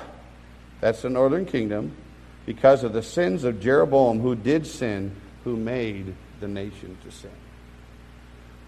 that's 0.80 1.02
the 1.02 1.10
northern 1.10 1.46
kingdom, 1.46 1.96
because 2.44 2.82
of 2.82 2.92
the 2.92 3.04
sins 3.04 3.44
of 3.44 3.60
Jeroboam, 3.60 4.18
who 4.18 4.34
did 4.34 4.66
sin, 4.66 5.14
who 5.44 5.56
made 5.56 6.12
the 6.40 6.48
nation 6.48 6.98
to 7.04 7.12
sin. 7.12 7.30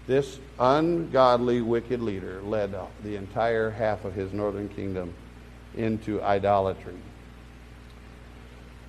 This 0.07 0.39
ungodly, 0.61 1.61
wicked 1.61 2.01
leader 2.01 2.41
led 2.41 2.73
the 3.03 3.17
entire 3.17 3.69
half 3.69 4.05
of 4.05 4.13
his 4.13 4.31
northern 4.31 4.69
kingdom 4.69 5.13
into 5.75 6.23
idolatry. 6.23 6.95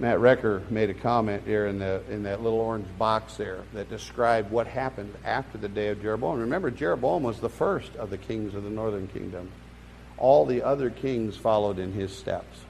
Matt 0.01 0.17
Recker 0.17 0.69
made 0.71 0.89
a 0.89 0.95
comment 0.95 1.45
there 1.45 1.67
in, 1.67 1.79
the, 1.79 2.03
in 2.09 2.23
that 2.23 2.43
little 2.43 2.59
orange 2.59 2.87
box 2.97 3.37
there 3.37 3.59
that 3.75 3.91
described 3.91 4.51
what 4.51 4.67
happened 4.67 5.13
after 5.27 5.59
the 5.59 5.69
day 5.69 5.89
of 5.89 6.01
Jeroboam. 6.01 6.41
Remember, 6.41 6.71
Jeroboam 6.71 7.23
was 7.23 7.39
the 7.39 7.51
first 7.51 7.95
of 7.97 8.09
the 8.09 8.17
kings 8.17 8.55
of 8.55 8.65
the 8.65 8.71
northern 8.71 9.09
kingdom. 9.09 9.51
All 10.17 10.47
the 10.47 10.63
other 10.63 10.89
kings 10.89 11.37
followed 11.37 11.79
in 11.79 11.93
his 11.93 12.17
steps. 12.17 12.61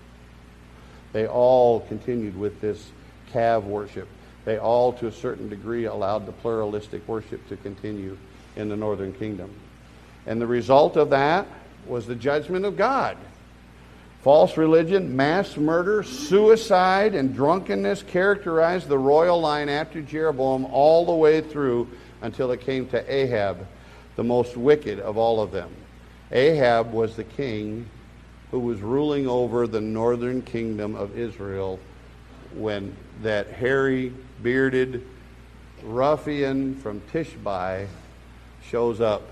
They 1.13 1.29
all 1.29 1.81
continued 1.83 2.37
with 2.37 2.61
this 2.61 2.91
calf 3.33 3.63
worship. 3.63 4.09
They 4.45 4.59
all, 4.59 4.93
to 4.95 5.07
a 5.07 5.13
certain 5.13 5.49
degree, 5.49 5.85
allowed 5.85 6.27
the 6.27 6.33
pluralistic 6.33 7.07
worship 7.07 7.47
to 7.49 7.57
continue 7.59 8.19
in 8.57 8.69
the 8.69 8.77
northern 8.77 9.13
kingdom. 9.13 9.55
And 10.27 10.41
the 10.41 10.49
result 10.49 10.97
of 10.97 11.11
that 11.11 11.47
was 11.87 12.09
the 12.09 12.17
judgment 12.17 12.65
of 12.65 12.77
God. 12.77 13.17
False 14.23 14.59
religion, 14.59 15.17
mass 15.17 15.57
murder, 15.57 16.03
suicide, 16.03 17.15
and 17.15 17.35
drunkenness 17.35 18.03
characterized 18.03 18.87
the 18.89 18.99
royal 18.99 19.41
line 19.41 19.71
after 19.71 20.03
Jeroboam 20.03 20.67
all 20.67 21.07
the 21.07 21.15
way 21.15 21.41
through 21.41 21.89
until 22.21 22.51
it 22.51 22.61
came 22.61 22.87
to 22.89 23.13
Ahab, 23.13 23.67
the 24.17 24.25
most 24.25 24.59
wicked 24.59 25.01
of 25.01 25.17
all 25.17 25.41
of 25.41 25.53
them. 25.53 25.71
Ahab 26.33 26.93
was 26.93 27.17
the 27.17 27.25
king 27.25 27.89
who 28.51 28.59
was 28.59 28.83
ruling 28.83 29.27
over 29.27 29.67
the 29.67 29.81
northern 29.81 30.43
kingdom 30.43 30.95
of 30.97 31.19
Israel 31.19 31.79
when 32.55 32.95
that 33.23 33.49
hairy, 33.49 34.13
bearded 34.43 35.07
ruffian 35.83 36.75
from 36.77 37.01
Tishbe 37.13 37.87
shows 38.63 39.01
up 39.01 39.23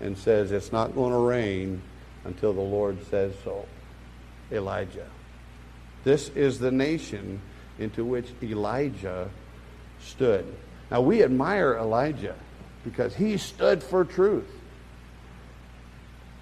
and 0.00 0.18
says, 0.18 0.52
It's 0.52 0.72
not 0.72 0.94
going 0.94 1.12
to 1.12 1.18
rain 1.18 1.80
until 2.24 2.52
the 2.52 2.60
Lord 2.60 2.98
says 3.08 3.32
so. 3.42 3.64
Elijah. 4.52 5.08
This 6.04 6.28
is 6.30 6.58
the 6.58 6.70
nation 6.70 7.40
into 7.78 8.04
which 8.04 8.28
Elijah 8.42 9.28
stood. 10.00 10.46
Now, 10.90 11.00
we 11.00 11.22
admire 11.22 11.76
Elijah 11.76 12.34
because 12.84 13.14
he 13.14 13.36
stood 13.38 13.82
for 13.82 14.04
truth. 14.04 14.50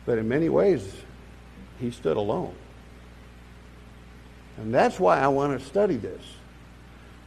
But 0.07 0.19
in 0.19 0.29
many 0.29 0.49
ways, 0.49 0.93
he 1.79 1.91
stood 1.91 2.17
alone. 2.17 2.55
And 4.57 4.75
that's 4.75 4.99
why 4.99 5.21
I 5.21 5.29
want 5.29 5.59
to 5.59 5.65
study 5.65 5.97
this. 5.97 6.23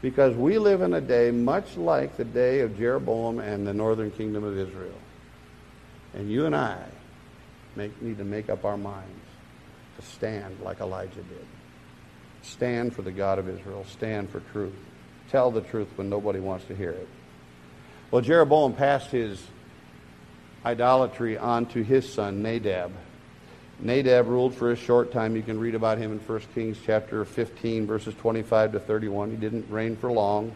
Because 0.01 0.35
we 0.35 0.57
live 0.57 0.81
in 0.81 0.93
a 0.93 1.01
day 1.01 1.31
much 1.31 1.77
like 1.77 2.17
the 2.17 2.25
day 2.25 2.59
of 2.59 2.77
Jeroboam 2.77 3.39
and 3.39 3.65
the 3.65 3.73
northern 3.73 4.11
kingdom 4.11 4.43
of 4.43 4.57
Israel. 4.57 4.99
And 6.13 6.29
you 6.29 6.45
and 6.45 6.55
I 6.55 6.83
make, 7.75 7.99
need 8.01 8.17
to 8.17 8.25
make 8.25 8.49
up 8.49 8.65
our 8.65 8.77
minds 8.77 9.22
to 9.95 10.01
stand 10.01 10.59
like 10.61 10.79
Elijah 10.79 11.15
did. 11.15 11.45
Stand 12.41 12.93
for 12.93 13.01
the 13.01 13.11
God 13.11 13.39
of 13.39 13.47
Israel. 13.47 13.85
Stand 13.89 14.29
for 14.29 14.41
truth. 14.51 14.73
Tell 15.29 15.51
the 15.51 15.61
truth 15.61 15.87
when 15.95 16.09
nobody 16.09 16.39
wants 16.39 16.65
to 16.65 16.75
hear 16.75 16.91
it. 16.91 17.07
Well, 18.11 18.21
Jeroboam 18.21 18.73
passed 18.73 19.11
his 19.11 19.41
idolatry 20.65 21.37
on 21.37 21.65
to 21.67 21.83
his 21.83 22.11
son 22.11 22.41
Nadab. 22.41 22.91
Nadab 23.79 24.27
ruled 24.27 24.53
for 24.53 24.71
a 24.71 24.75
short 24.75 25.11
time. 25.11 25.35
You 25.35 25.41
can 25.41 25.59
read 25.59 25.75
about 25.75 25.97
him 25.97 26.11
in 26.11 26.19
1 26.19 26.41
Kings 26.53 26.77
chapter 26.85 27.25
15, 27.25 27.87
verses 27.87 28.13
25 28.15 28.73
to 28.73 28.79
31. 28.79 29.31
He 29.31 29.37
didn't 29.37 29.69
reign 29.69 29.95
for 29.95 30.11
long. 30.11 30.53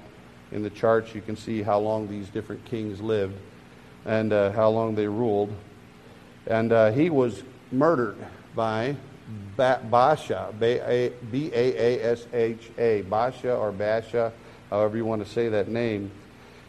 In 0.51 0.63
the 0.63 0.69
charts, 0.69 1.13
you 1.13 1.21
can 1.21 1.35
see 1.35 1.61
how 1.61 1.79
long 1.79 2.07
these 2.07 2.29
different 2.29 2.63
kings 2.65 3.01
lived 3.01 3.35
and 4.05 4.31
uh, 4.31 4.51
how 4.51 4.69
long 4.69 4.95
they 4.95 5.07
ruled. 5.07 5.53
And 6.45 6.71
uh, 6.71 6.91
he 6.91 7.09
was 7.09 7.43
murdered 7.71 8.17
by 8.55 8.95
Baasha, 9.57 10.57
B 10.59 11.51
A 11.53 11.53
A 11.53 12.11
S 12.11 12.25
H 12.33 12.69
A, 12.77 13.01
Basha 13.01 13.55
or 13.55 13.71
Basha, 13.71 14.31
however 14.69 14.97
you 14.97 15.05
want 15.05 15.25
to 15.25 15.29
say 15.31 15.49
that 15.49 15.67
name. 15.67 16.11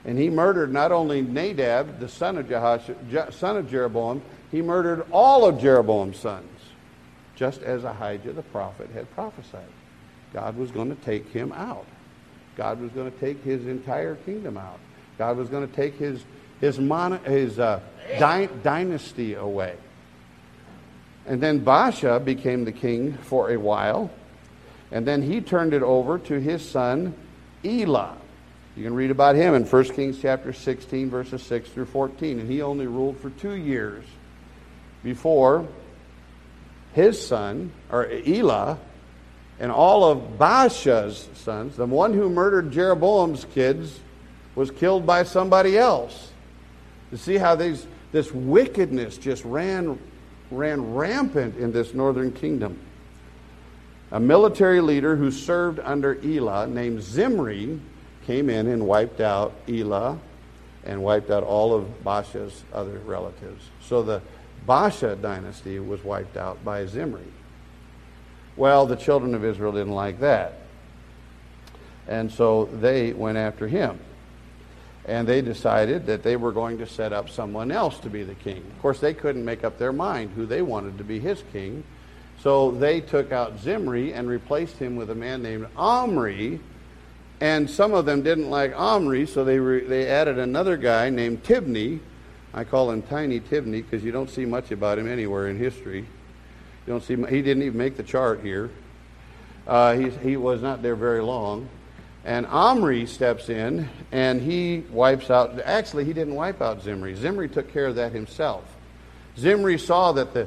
And 0.04 0.18
he 0.18 0.30
murdered 0.30 0.72
not 0.72 0.92
only 0.92 1.22
Nadab, 1.22 2.00
the 2.00 2.08
son 2.08 2.38
of, 2.38 2.46
Jehosh, 2.46 3.32
son 3.34 3.56
of 3.56 3.70
Jeroboam, 3.70 4.22
he 4.50 4.62
murdered 4.62 5.04
all 5.10 5.44
of 5.44 5.60
Jeroboam's 5.60 6.18
sons, 6.18 6.60
just 7.36 7.62
as 7.62 7.84
Ahijah 7.84 8.32
the 8.32 8.42
prophet 8.42 8.88
had 8.94 9.10
prophesied. 9.14 9.68
God 10.32 10.56
was 10.56 10.70
going 10.70 10.88
to 10.88 11.02
take 11.02 11.28
him 11.28 11.52
out. 11.52 11.86
God 12.56 12.80
was 12.80 12.90
going 12.92 13.10
to 13.10 13.18
take 13.18 13.42
his 13.44 13.66
entire 13.66 14.16
kingdom 14.16 14.56
out. 14.56 14.78
God 15.16 15.36
was 15.36 15.48
going 15.48 15.68
to 15.68 15.74
take 15.74 15.94
his, 15.94 16.24
his, 16.60 16.78
mon, 16.78 17.22
his 17.24 17.58
uh, 17.58 17.80
dy- 18.18 18.48
dynasty 18.62 19.34
away. 19.34 19.76
And 21.28 21.42
then 21.42 21.60
Baasha 21.60 22.24
became 22.24 22.64
the 22.64 22.72
king 22.72 23.12
for 23.12 23.50
a 23.50 23.58
while. 23.58 24.10
And 24.90 25.06
then 25.06 25.20
he 25.20 25.42
turned 25.42 25.74
it 25.74 25.82
over 25.82 26.18
to 26.20 26.40
his 26.40 26.66
son 26.66 27.14
Elah. 27.62 28.16
You 28.74 28.84
can 28.84 28.94
read 28.94 29.10
about 29.10 29.36
him 29.36 29.54
in 29.54 29.64
1 29.64 29.84
Kings 29.84 30.18
chapter 30.22 30.54
16, 30.54 31.10
verses 31.10 31.42
6 31.42 31.68
through 31.68 31.84
14. 31.84 32.40
And 32.40 32.50
he 32.50 32.62
only 32.62 32.86
ruled 32.86 33.18
for 33.18 33.28
two 33.28 33.52
years 33.52 34.04
before 35.04 35.68
his 36.94 37.24
son, 37.24 37.72
or 37.92 38.08
Elah, 38.10 38.78
and 39.60 39.70
all 39.70 40.10
of 40.10 40.38
Baasha's 40.38 41.28
sons, 41.34 41.76
the 41.76 41.84
one 41.84 42.14
who 42.14 42.30
murdered 42.30 42.72
Jeroboam's 42.72 43.44
kids, 43.52 44.00
was 44.54 44.70
killed 44.70 45.04
by 45.04 45.24
somebody 45.24 45.76
else. 45.76 46.32
You 47.12 47.18
see 47.18 47.36
how 47.36 47.54
these, 47.54 47.86
this 48.12 48.32
wickedness 48.32 49.18
just 49.18 49.44
ran 49.44 49.98
ran 50.50 50.94
rampant 50.94 51.56
in 51.56 51.72
this 51.72 51.94
northern 51.94 52.32
kingdom. 52.32 52.78
A 54.10 54.20
military 54.20 54.80
leader 54.80 55.16
who 55.16 55.30
served 55.30 55.80
under 55.80 56.18
Elah, 56.24 56.66
named 56.66 57.02
Zimri, 57.02 57.78
came 58.26 58.48
in 58.48 58.66
and 58.66 58.86
wiped 58.86 59.20
out 59.20 59.54
Elah 59.68 60.18
and 60.84 61.02
wiped 61.02 61.30
out 61.30 61.42
all 61.42 61.74
of 61.74 62.02
Basha's 62.02 62.64
other 62.72 62.98
relatives. 63.00 63.68
So 63.82 64.02
the 64.02 64.22
Basha 64.66 65.16
dynasty 65.16 65.78
was 65.78 66.02
wiped 66.02 66.36
out 66.36 66.64
by 66.64 66.86
Zimri. 66.86 67.32
Well, 68.56 68.86
the 68.86 68.96
children 68.96 69.34
of 69.34 69.44
Israel 69.44 69.72
didn't 69.72 69.94
like 69.94 70.20
that. 70.20 70.60
And 72.06 72.32
so 72.32 72.64
they 72.80 73.12
went 73.12 73.36
after 73.36 73.68
him 73.68 73.98
and 75.08 75.26
they 75.26 75.40
decided 75.40 76.04
that 76.06 76.22
they 76.22 76.36
were 76.36 76.52
going 76.52 76.76
to 76.78 76.86
set 76.86 77.14
up 77.14 77.30
someone 77.30 77.72
else 77.72 77.98
to 78.00 78.10
be 78.10 78.24
the 78.24 78.34
king. 78.34 78.58
Of 78.58 78.82
course, 78.82 79.00
they 79.00 79.14
couldn't 79.14 79.42
make 79.42 79.64
up 79.64 79.78
their 79.78 79.92
mind 79.92 80.32
who 80.36 80.44
they 80.44 80.60
wanted 80.60 80.98
to 80.98 81.04
be 81.04 81.18
his 81.18 81.42
king. 81.50 81.82
So 82.42 82.72
they 82.72 83.00
took 83.00 83.32
out 83.32 83.58
Zimri 83.58 84.12
and 84.12 84.28
replaced 84.28 84.76
him 84.76 84.96
with 84.96 85.08
a 85.08 85.14
man 85.14 85.42
named 85.42 85.66
Omri. 85.76 86.60
And 87.40 87.70
some 87.70 87.94
of 87.94 88.04
them 88.04 88.22
didn't 88.22 88.50
like 88.50 88.78
Omri, 88.78 89.26
so 89.26 89.44
they, 89.44 89.58
re- 89.58 89.86
they 89.86 90.06
added 90.08 90.38
another 90.38 90.76
guy 90.76 91.08
named 91.08 91.42
Tibni. 91.42 92.00
I 92.52 92.64
call 92.64 92.90
him 92.90 93.00
Tiny 93.00 93.40
Tibni 93.40 93.82
because 93.82 94.04
you 94.04 94.12
don't 94.12 94.28
see 94.28 94.44
much 94.44 94.72
about 94.72 94.98
him 94.98 95.10
anywhere 95.10 95.48
in 95.48 95.56
history. 95.56 96.00
You 96.00 96.92
don't 96.92 97.02
see 97.02 97.16
he 97.16 97.40
didn't 97.42 97.62
even 97.62 97.78
make 97.78 97.96
the 97.96 98.02
chart 98.02 98.40
here. 98.42 98.70
Uh, 99.66 99.94
he 99.94 100.36
was 100.36 100.60
not 100.60 100.82
there 100.82 100.96
very 100.96 101.22
long. 101.22 101.68
And 102.28 102.44
Omri 102.44 103.06
steps 103.06 103.48
in 103.48 103.88
and 104.12 104.42
he 104.42 104.84
wipes 104.90 105.30
out. 105.30 105.58
Actually, 105.64 106.04
he 106.04 106.12
didn't 106.12 106.34
wipe 106.34 106.60
out 106.60 106.82
Zimri. 106.82 107.14
Zimri 107.14 107.48
took 107.48 107.72
care 107.72 107.86
of 107.86 107.94
that 107.94 108.12
himself. 108.12 108.64
Zimri 109.38 109.78
saw 109.78 110.12
that, 110.12 110.34
the, 110.34 110.46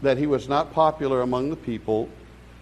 that 0.00 0.16
he 0.16 0.26
was 0.26 0.48
not 0.48 0.72
popular 0.72 1.20
among 1.20 1.50
the 1.50 1.56
people, 1.56 2.08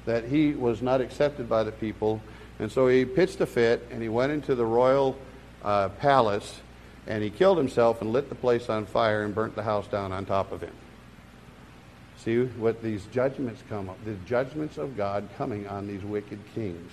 that 0.04 0.24
he 0.24 0.50
was 0.50 0.82
not 0.82 1.00
accepted 1.00 1.48
by 1.48 1.62
the 1.62 1.70
people. 1.70 2.20
And 2.58 2.72
so 2.72 2.88
he 2.88 3.04
pitched 3.04 3.40
a 3.40 3.46
fit 3.46 3.86
and 3.92 4.02
he 4.02 4.08
went 4.08 4.32
into 4.32 4.56
the 4.56 4.66
royal 4.66 5.16
uh, 5.62 5.90
palace 5.90 6.60
and 7.06 7.22
he 7.22 7.30
killed 7.30 7.58
himself 7.58 8.00
and 8.02 8.12
lit 8.12 8.28
the 8.28 8.34
place 8.34 8.68
on 8.68 8.84
fire 8.84 9.22
and 9.22 9.32
burnt 9.32 9.54
the 9.54 9.62
house 9.62 9.86
down 9.86 10.10
on 10.10 10.26
top 10.26 10.50
of 10.50 10.60
him. 10.60 10.74
See 12.16 12.42
what 12.42 12.82
these 12.82 13.06
judgments 13.12 13.62
come 13.68 13.88
up, 13.88 14.04
the 14.04 14.14
judgments 14.26 14.76
of 14.76 14.96
God 14.96 15.28
coming 15.38 15.68
on 15.68 15.86
these 15.86 16.02
wicked 16.02 16.40
kings. 16.52 16.90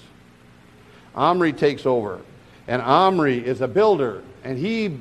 Omri 1.16 1.53
takes 1.53 1.86
over, 1.86 2.22
and 2.68 2.82
Omri 2.82 3.45
is 3.45 3.61
a 3.61 3.68
builder, 3.68 4.24
and 4.43 4.57
he 4.57 4.99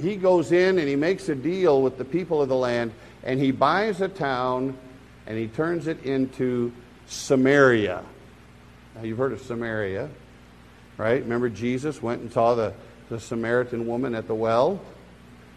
he 0.00 0.16
goes 0.16 0.52
in 0.52 0.78
and 0.78 0.88
he 0.88 0.96
makes 0.96 1.28
a 1.28 1.34
deal 1.34 1.82
with 1.82 1.98
the 1.98 2.04
people 2.04 2.40
of 2.40 2.48
the 2.48 2.56
land, 2.56 2.92
and 3.24 3.40
he 3.40 3.50
buys 3.50 4.00
a 4.00 4.08
town, 4.08 4.76
and 5.26 5.36
he 5.36 5.48
turns 5.48 5.86
it 5.88 6.04
into 6.04 6.72
Samaria. 7.06 8.04
Now 8.94 9.02
you've 9.02 9.18
heard 9.18 9.32
of 9.32 9.42
Samaria, 9.42 10.08
right? 10.96 11.22
Remember 11.22 11.48
Jesus 11.48 12.02
went 12.02 12.22
and 12.22 12.32
saw 12.32 12.54
the, 12.54 12.74
the 13.08 13.18
Samaritan 13.18 13.86
woman 13.86 14.14
at 14.14 14.26
the 14.26 14.34
well? 14.34 14.80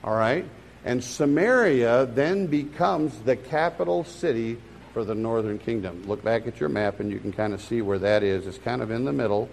All 0.03 0.15
right? 0.15 0.45
And 0.83 1.03
Samaria 1.03 2.07
then 2.07 2.47
becomes 2.47 3.19
the 3.19 3.35
capital 3.35 4.03
city 4.03 4.57
for 4.93 5.05
the 5.05 5.13
northern 5.13 5.59
kingdom. 5.59 6.03
Look 6.07 6.23
back 6.23 6.47
at 6.47 6.59
your 6.59 6.69
map 6.69 6.99
and 6.99 7.11
you 7.11 7.19
can 7.19 7.31
kind 7.31 7.53
of 7.53 7.61
see 7.61 7.81
where 7.81 7.99
that 7.99 8.23
is. 8.23 8.47
It's 8.47 8.57
kind 8.57 8.81
of 8.81 8.89
in 8.89 9.05
the 9.05 9.13
middle 9.13 9.49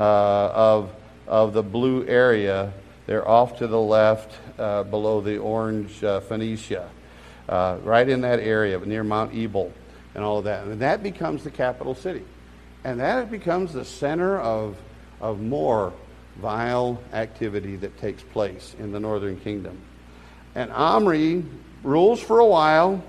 of, 0.00 0.92
of 1.26 1.52
the 1.52 1.62
blue 1.62 2.06
area. 2.06 2.72
They're 3.06 3.26
off 3.26 3.58
to 3.58 3.66
the 3.66 3.80
left 3.80 4.36
uh, 4.58 4.82
below 4.82 5.20
the 5.20 5.38
orange 5.38 6.02
uh, 6.02 6.20
Phoenicia, 6.20 6.90
uh, 7.48 7.78
right 7.82 8.08
in 8.08 8.20
that 8.22 8.40
area 8.40 8.78
near 8.80 9.04
Mount 9.04 9.34
Ebal 9.34 9.72
and 10.14 10.24
all 10.24 10.38
of 10.38 10.44
that. 10.44 10.66
And 10.66 10.80
that 10.80 11.02
becomes 11.02 11.44
the 11.44 11.50
capital 11.50 11.94
city. 11.94 12.24
And 12.84 13.00
that 13.00 13.30
becomes 13.30 13.72
the 13.72 13.84
center 13.84 14.40
of, 14.40 14.76
of 15.20 15.40
more 15.40 15.92
vile 16.36 17.00
activity 17.12 17.76
that 17.76 17.98
takes 17.98 18.22
place 18.22 18.74
in 18.78 18.92
the 18.92 19.00
northern 19.00 19.38
kingdom. 19.40 19.78
And 20.54 20.72
Omri 20.72 21.44
rules 21.82 22.20
for 22.20 22.38
a 22.38 22.46
while, 22.46 23.02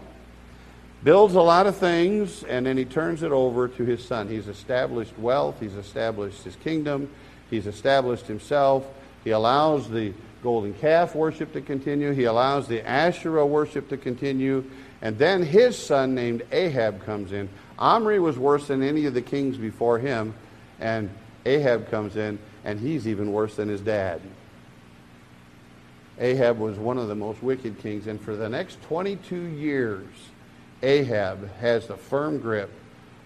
builds 1.03 1.35
a 1.35 1.41
lot 1.41 1.67
of 1.67 1.77
things, 1.77 2.43
and 2.43 2.65
then 2.65 2.77
he 2.77 2.85
turns 2.85 3.23
it 3.23 3.31
over 3.31 3.67
to 3.67 3.83
his 3.83 4.03
son. 4.03 4.27
He's 4.27 4.47
established 4.47 5.17
wealth, 5.17 5.59
he's 5.59 5.75
established 5.75 6.43
his 6.43 6.55
kingdom, 6.55 7.09
he's 7.49 7.67
established 7.67 8.27
himself. 8.27 8.85
He 9.23 9.31
allows 9.31 9.89
the 9.89 10.13
golden 10.43 10.73
calf 10.75 11.15
worship 11.15 11.53
to 11.53 11.61
continue, 11.61 12.11
he 12.11 12.23
allows 12.25 12.67
the 12.67 12.87
Asherah 12.87 13.45
worship 13.45 13.89
to 13.89 13.97
continue, 13.97 14.63
and 15.01 15.17
then 15.17 15.43
his 15.43 15.77
son, 15.77 16.15
named 16.15 16.43
Ahab, 16.51 17.03
comes 17.03 17.31
in. 17.31 17.49
Omri 17.77 18.19
was 18.19 18.37
worse 18.39 18.67
than 18.67 18.81
any 18.81 19.05
of 19.05 19.13
the 19.13 19.21
kings 19.21 19.57
before 19.57 19.99
him, 19.99 20.33
and 20.79 21.09
Ahab 21.45 21.89
comes 21.89 22.15
in, 22.15 22.39
and 22.65 22.79
he's 22.79 23.07
even 23.07 23.31
worse 23.31 23.55
than 23.55 23.69
his 23.69 23.81
dad. 23.81 24.21
Ahab 26.19 26.57
was 26.57 26.77
one 26.77 26.97
of 26.97 27.07
the 27.07 27.15
most 27.15 27.43
wicked 27.43 27.79
kings, 27.79 28.07
and 28.07 28.19
for 28.19 28.35
the 28.35 28.49
next 28.49 28.81
22 28.83 29.35
years, 29.35 30.07
Ahab 30.83 31.49
has 31.57 31.89
a 31.89 31.97
firm 31.97 32.39
grip 32.39 32.69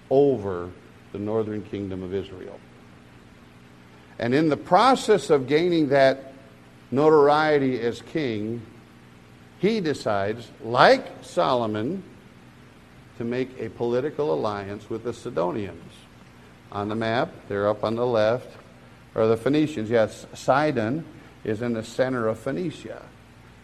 over 0.09 0.69
the 1.11 1.19
northern 1.19 1.63
kingdom 1.63 2.03
of 2.03 2.13
Israel. 2.13 2.59
And 4.19 4.33
in 4.33 4.49
the 4.49 4.57
process 4.57 5.29
of 5.29 5.47
gaining 5.47 5.89
that 5.89 6.33
notoriety 6.91 7.81
as 7.81 8.01
king, 8.01 8.61
he 9.59 9.79
decides, 9.79 10.49
like 10.63 11.05
Solomon, 11.21 12.03
to 13.17 13.23
make 13.23 13.59
a 13.59 13.69
political 13.69 14.33
alliance 14.33 14.89
with 14.89 15.03
the 15.03 15.13
Sidonians. 15.13 15.93
On 16.71 16.87
the 16.87 16.95
map, 16.95 17.31
they're 17.47 17.67
up 17.67 17.83
on 17.83 17.95
the 17.95 18.05
left, 18.05 18.49
or 19.13 19.27
the 19.27 19.37
Phoenicians. 19.37 19.89
Yes, 19.89 20.25
Sidon 20.33 21.05
is 21.43 21.61
in 21.61 21.73
the 21.73 21.83
center 21.83 22.27
of 22.27 22.39
Phoenicia. 22.39 23.01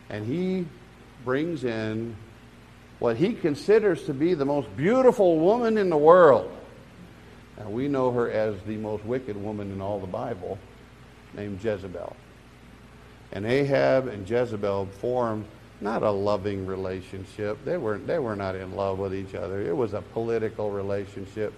And 0.09 0.25
he 0.25 0.67
brings 1.23 1.63
in 1.63 2.15
what 2.99 3.17
he 3.17 3.33
considers 3.33 4.03
to 4.05 4.13
be 4.13 4.33
the 4.33 4.45
most 4.45 4.75
beautiful 4.75 5.37
woman 5.39 5.77
in 5.77 5.89
the 5.89 5.97
world. 5.97 6.51
And 7.57 7.71
we 7.71 7.87
know 7.87 8.11
her 8.11 8.29
as 8.29 8.55
the 8.63 8.77
most 8.77 9.03
wicked 9.05 9.35
woman 9.35 9.71
in 9.71 9.81
all 9.81 9.99
the 9.99 10.07
Bible, 10.07 10.57
named 11.33 11.63
Jezebel. 11.63 12.15
And 13.31 13.45
Ahab 13.45 14.07
and 14.07 14.27
Jezebel 14.29 14.87
formed 14.99 15.45
not 15.79 16.01
a 16.01 16.09
loving 16.09 16.65
relationship. 16.65 17.63
They 17.65 17.77
were, 17.77 17.97
they 17.97 18.19
were 18.19 18.35
not 18.35 18.55
in 18.55 18.75
love 18.75 18.97
with 18.99 19.13
each 19.13 19.35
other. 19.35 19.61
It 19.61 19.75
was 19.75 19.93
a 19.93 20.01
political 20.01 20.71
relationship. 20.71 21.53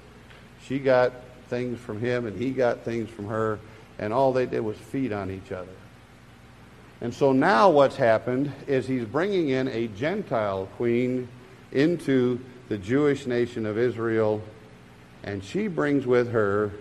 She 0.66 0.80
got 0.80 1.14
things 1.48 1.80
from 1.80 2.00
him, 2.00 2.26
and 2.26 2.38
he 2.38 2.52
got 2.52 2.82
things 2.82 3.10
from 3.10 3.28
her, 3.28 3.60
and 3.98 4.12
all 4.12 4.34
they 4.34 4.46
did 4.46 4.62
was 4.62 4.78
feed 4.78 5.14
on 5.14 5.32
each 5.32 5.52
other. 5.52 5.72
And 7.02 7.14
so 7.14 7.32
now 7.32 7.70
what's 7.70 7.96
happened 7.96 8.52
is 8.68 8.88
he's 8.88 9.06
bringing 9.06 9.50
in 9.50 9.68
a 9.70 9.88
Gentile 9.88 10.68
queen 10.76 11.30
into 11.72 12.40
the 12.68 12.78
Jewish 12.78 13.26
nation 13.26 13.66
of 13.66 13.78
Israel, 13.78 14.42
and 15.24 15.44
she 15.44 15.68
brings 15.68 16.06
with 16.06 16.32
her 16.32 16.72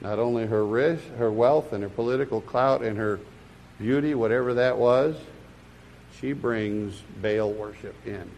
not 0.00 0.18
only 0.18 0.46
her 0.46 0.64
rich, 0.64 1.00
her 1.18 1.30
wealth 1.30 1.72
and 1.72 1.82
her 1.82 1.88
political 1.88 2.40
clout 2.40 2.82
and 2.82 2.98
her 2.98 3.20
beauty, 3.78 4.14
whatever 4.14 4.54
that 4.54 4.76
was, 4.76 5.16
she 6.20 6.32
brings 6.32 7.02
Baal 7.22 7.52
worship 7.52 7.94
in. 8.04 8.30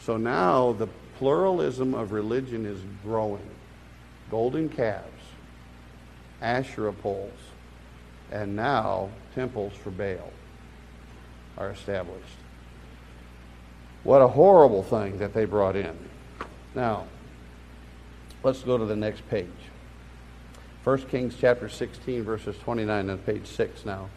So 0.00 0.16
now 0.16 0.72
the 0.72 0.88
pluralism 1.18 1.94
of 1.94 2.12
religion 2.12 2.64
is 2.64 2.80
growing. 3.02 3.48
Golden 4.30 4.68
calves, 4.68 5.22
Asherah 6.40 6.92
poles, 6.92 7.32
and 8.30 8.54
now 8.54 9.08
temples 9.34 9.72
for 9.74 9.90
Baal 9.90 10.32
are 11.56 11.70
established. 11.70 12.24
What 14.04 14.22
a 14.22 14.28
horrible 14.28 14.82
thing 14.82 15.18
that 15.18 15.34
they 15.34 15.44
brought 15.44 15.76
in. 15.76 15.96
Now, 16.74 17.06
let's 18.42 18.62
go 18.62 18.78
to 18.78 18.84
the 18.84 18.96
next 18.96 19.28
page. 19.28 19.48
1 20.84 20.98
Kings 21.08 21.34
chapter 21.38 21.68
16, 21.68 22.22
verses 22.22 22.56
29, 22.58 23.10
on 23.10 23.18
page 23.18 23.46
6 23.46 23.84
now, 23.84 24.08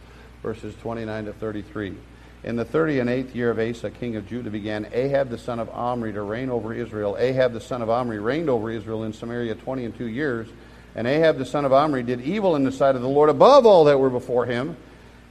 verses 0.41 0.75
29 0.81 1.25
to 1.25 1.33
33. 1.33 1.95
In 2.43 2.55
the 2.55 2.65
thirty 2.65 2.99
and 2.99 3.07
eighth 3.07 3.35
year 3.35 3.51
of 3.51 3.59
Asa, 3.59 3.91
king 3.91 4.15
of 4.15 4.27
Judah, 4.27 4.49
began 4.49 4.87
Ahab 4.91 5.29
the 5.29 5.37
son 5.37 5.59
of 5.59 5.69
Omri 5.69 6.11
to 6.13 6.23
reign 6.23 6.49
over 6.49 6.73
Israel. 6.73 7.15
Ahab 7.19 7.53
the 7.53 7.61
son 7.61 7.83
of 7.83 7.89
Omri 7.89 8.17
reigned 8.17 8.49
over 8.49 8.71
Israel 8.71 9.03
in 9.03 9.13
Samaria 9.13 9.53
twenty 9.53 9.85
and 9.85 9.95
two 9.95 10.07
years. 10.07 10.47
And 10.95 11.07
Ahab 11.07 11.37
the 11.37 11.45
son 11.45 11.65
of 11.65 11.71
Omri 11.71 12.01
did 12.01 12.21
evil 12.21 12.55
in 12.55 12.63
the 12.63 12.71
sight 12.71 12.95
of 12.95 13.03
the 13.03 13.07
Lord 13.07 13.29
above 13.29 13.67
all 13.67 13.85
that 13.85 13.99
were 13.99 14.09
before 14.09 14.47
him. 14.47 14.75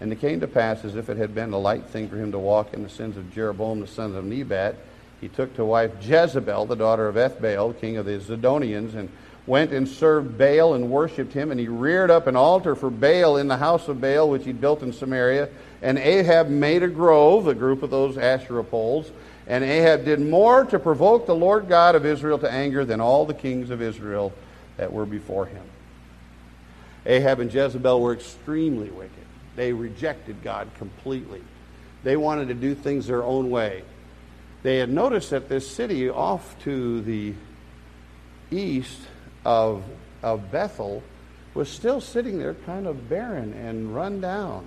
And 0.00 0.10
it 0.12 0.20
came 0.20 0.40
to 0.40 0.48
pass, 0.48 0.84
as 0.84 0.96
if 0.96 1.10
it 1.10 1.18
had 1.18 1.34
been 1.34 1.52
a 1.52 1.58
light 1.58 1.86
thing 1.86 2.08
for 2.08 2.16
him 2.16 2.32
to 2.32 2.38
walk 2.38 2.72
in 2.72 2.82
the 2.82 2.88
sins 2.88 3.16
of 3.16 3.32
Jeroboam 3.32 3.80
the 3.80 3.86
son 3.86 4.14
of 4.16 4.24
Nebat, 4.24 4.76
he 5.20 5.28
took 5.28 5.54
to 5.56 5.64
wife 5.64 5.92
Jezebel, 6.00 6.66
the 6.66 6.74
daughter 6.74 7.06
of 7.06 7.16
Ethbaal, 7.16 7.78
king 7.78 7.98
of 7.98 8.06
the 8.06 8.18
Zidonians, 8.18 8.94
and 8.94 9.10
went 9.46 9.72
and 9.72 9.86
served 9.86 10.38
Baal 10.38 10.74
and 10.74 10.90
worshipped 10.90 11.34
him. 11.34 11.50
And 11.50 11.60
he 11.60 11.68
reared 11.68 12.10
up 12.10 12.26
an 12.26 12.36
altar 12.36 12.74
for 12.74 12.88
Baal 12.88 13.36
in 13.36 13.48
the 13.48 13.58
house 13.58 13.88
of 13.88 14.00
Baal, 14.00 14.30
which 14.30 14.44
he 14.44 14.52
built 14.52 14.82
in 14.82 14.92
Samaria. 14.92 15.50
And 15.82 15.98
Ahab 15.98 16.48
made 16.48 16.82
a 16.82 16.88
grove, 16.88 17.46
a 17.46 17.54
group 17.54 17.82
of 17.82 17.90
those 17.90 18.16
Asherah 18.16 18.64
poles. 18.64 19.10
And 19.46 19.64
Ahab 19.64 20.04
did 20.04 20.20
more 20.20 20.64
to 20.66 20.78
provoke 20.78 21.26
the 21.26 21.34
Lord 21.34 21.68
God 21.68 21.94
of 21.94 22.06
Israel 22.06 22.38
to 22.38 22.50
anger 22.50 22.84
than 22.84 23.00
all 23.00 23.26
the 23.26 23.34
kings 23.34 23.68
of 23.70 23.82
Israel 23.82 24.32
that 24.76 24.92
were 24.92 25.06
before 25.06 25.46
him. 25.46 25.64
Ahab 27.04 27.40
and 27.40 27.52
Jezebel 27.52 28.00
were 28.00 28.12
extremely 28.14 28.88
wicked. 28.90 29.19
They 29.60 29.74
rejected 29.74 30.42
God 30.42 30.70
completely. 30.78 31.42
They 32.02 32.16
wanted 32.16 32.48
to 32.48 32.54
do 32.54 32.74
things 32.74 33.06
their 33.06 33.22
own 33.22 33.50
way. 33.50 33.82
They 34.62 34.78
had 34.78 34.88
noticed 34.88 35.28
that 35.32 35.50
this 35.50 35.70
city 35.70 36.08
off 36.08 36.58
to 36.64 37.02
the 37.02 37.34
east 38.50 38.98
of, 39.44 39.84
of 40.22 40.50
Bethel 40.50 41.02
was 41.52 41.68
still 41.68 42.00
sitting 42.00 42.38
there 42.38 42.54
kind 42.54 42.86
of 42.86 43.10
barren 43.10 43.52
and 43.52 43.94
run 43.94 44.22
down. 44.22 44.66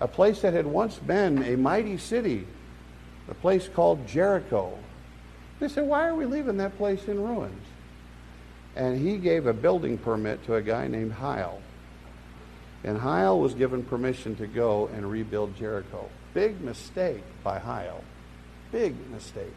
A 0.00 0.08
place 0.08 0.40
that 0.40 0.54
had 0.54 0.66
once 0.66 0.96
been 0.96 1.42
a 1.42 1.58
mighty 1.58 1.98
city, 1.98 2.46
a 3.28 3.34
place 3.34 3.68
called 3.68 4.06
Jericho. 4.06 4.72
They 5.60 5.68
said, 5.68 5.86
Why 5.86 6.08
are 6.08 6.14
we 6.14 6.24
leaving 6.24 6.56
that 6.56 6.78
place 6.78 7.08
in 7.08 7.22
ruins? 7.22 7.66
And 8.74 8.98
he 8.98 9.18
gave 9.18 9.46
a 9.46 9.52
building 9.52 9.98
permit 9.98 10.46
to 10.46 10.54
a 10.54 10.62
guy 10.62 10.88
named 10.88 11.12
Hiel. 11.12 11.60
And 12.84 12.98
Hiel 12.98 13.40
was 13.40 13.54
given 13.54 13.82
permission 13.82 14.36
to 14.36 14.46
go 14.46 14.88
and 14.94 15.10
rebuild 15.10 15.56
Jericho. 15.56 16.08
Big 16.34 16.60
mistake 16.60 17.22
by 17.42 17.58
Hiel. 17.58 18.02
Big 18.70 18.94
mistake. 19.10 19.54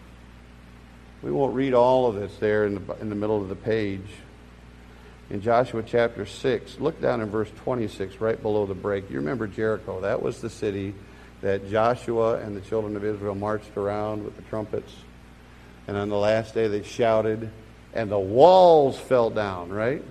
We 1.21 1.31
won't 1.31 1.53
read 1.53 1.73
all 1.73 2.07
of 2.07 2.15
this 2.15 2.35
there 2.37 2.65
in 2.65 2.75
the, 2.75 2.95
in 2.99 3.09
the 3.09 3.15
middle 3.15 3.41
of 3.41 3.49
the 3.49 3.55
page. 3.55 4.07
In 5.29 5.41
Joshua 5.41 5.83
chapter 5.83 6.25
6, 6.25 6.79
look 6.79 6.99
down 6.99 7.21
in 7.21 7.29
verse 7.29 7.49
26, 7.63 8.19
right 8.19 8.41
below 8.41 8.65
the 8.65 8.73
break. 8.73 9.09
You 9.09 9.17
remember 9.17 9.47
Jericho. 9.47 10.01
That 10.01 10.21
was 10.21 10.41
the 10.41 10.49
city 10.49 10.95
that 11.41 11.69
Joshua 11.69 12.39
and 12.39 12.55
the 12.55 12.61
children 12.61 12.95
of 12.95 13.05
Israel 13.05 13.35
marched 13.35 13.77
around 13.77 14.25
with 14.25 14.35
the 14.35 14.41
trumpets. 14.43 14.93
And 15.87 15.95
on 15.95 16.09
the 16.09 16.17
last 16.17 16.53
day, 16.53 16.67
they 16.67 16.83
shouted 16.83 17.51
and 17.93 18.09
the 18.09 18.19
walls 18.19 18.97
fell 18.97 19.29
down, 19.29 19.69
right? 19.69 20.03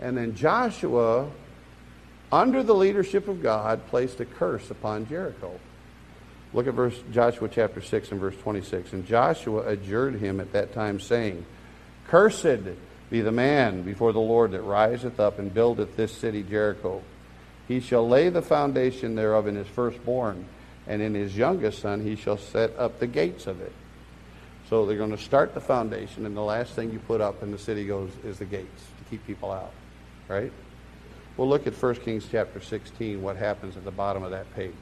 And 0.00 0.16
then 0.16 0.34
Joshua, 0.34 1.28
under 2.32 2.62
the 2.62 2.74
leadership 2.74 3.28
of 3.28 3.42
God, 3.42 3.86
placed 3.88 4.18
a 4.20 4.24
curse 4.24 4.70
upon 4.70 5.06
Jericho. 5.06 5.60
Look 6.54 6.66
at 6.66 6.74
verse 6.74 6.98
Joshua 7.12 7.48
chapter 7.48 7.80
6 7.80 8.10
and 8.10 8.20
verse 8.20 8.36
26. 8.38 8.94
And 8.94 9.06
Joshua 9.06 9.66
adjured 9.68 10.16
him 10.16 10.40
at 10.40 10.52
that 10.52 10.72
time, 10.72 10.98
saying, 10.98 11.44
Cursed 12.08 12.60
be 13.10 13.20
the 13.20 13.32
man 13.32 13.82
before 13.82 14.12
the 14.12 14.20
Lord 14.20 14.52
that 14.52 14.62
riseth 14.62 15.20
up 15.20 15.38
and 15.38 15.52
buildeth 15.52 15.96
this 15.96 16.12
city 16.12 16.42
Jericho. 16.42 17.02
He 17.68 17.80
shall 17.80 18.08
lay 18.08 18.30
the 18.30 18.42
foundation 18.42 19.14
thereof 19.14 19.46
in 19.46 19.56
his 19.56 19.68
firstborn, 19.68 20.46
and 20.86 21.00
in 21.00 21.14
his 21.14 21.36
youngest 21.36 21.80
son 21.80 22.02
he 22.02 22.16
shall 22.16 22.38
set 22.38 22.76
up 22.76 22.98
the 22.98 23.06
gates 23.06 23.46
of 23.46 23.60
it. 23.60 23.72
So 24.68 24.86
they're 24.86 24.96
going 24.96 25.10
to 25.10 25.18
start 25.18 25.54
the 25.54 25.60
foundation, 25.60 26.24
and 26.24 26.36
the 26.36 26.40
last 26.40 26.72
thing 26.72 26.92
you 26.92 26.98
put 26.98 27.20
up 27.20 27.42
in 27.42 27.50
the 27.50 27.58
city 27.58 27.86
goes 27.86 28.10
is 28.24 28.38
the 28.38 28.46
gates 28.46 28.82
to 28.98 29.10
keep 29.10 29.26
people 29.26 29.50
out, 29.50 29.72
right? 30.28 30.52
We'll 31.36 31.48
look 31.48 31.66
at 31.66 31.74
1 31.74 31.94
Kings 31.96 32.26
chapter 32.30 32.60
16, 32.60 33.22
what 33.22 33.36
happens 33.36 33.76
at 33.76 33.84
the 33.84 33.90
bottom 33.90 34.22
of 34.22 34.32
that 34.32 34.52
page. 34.54 34.74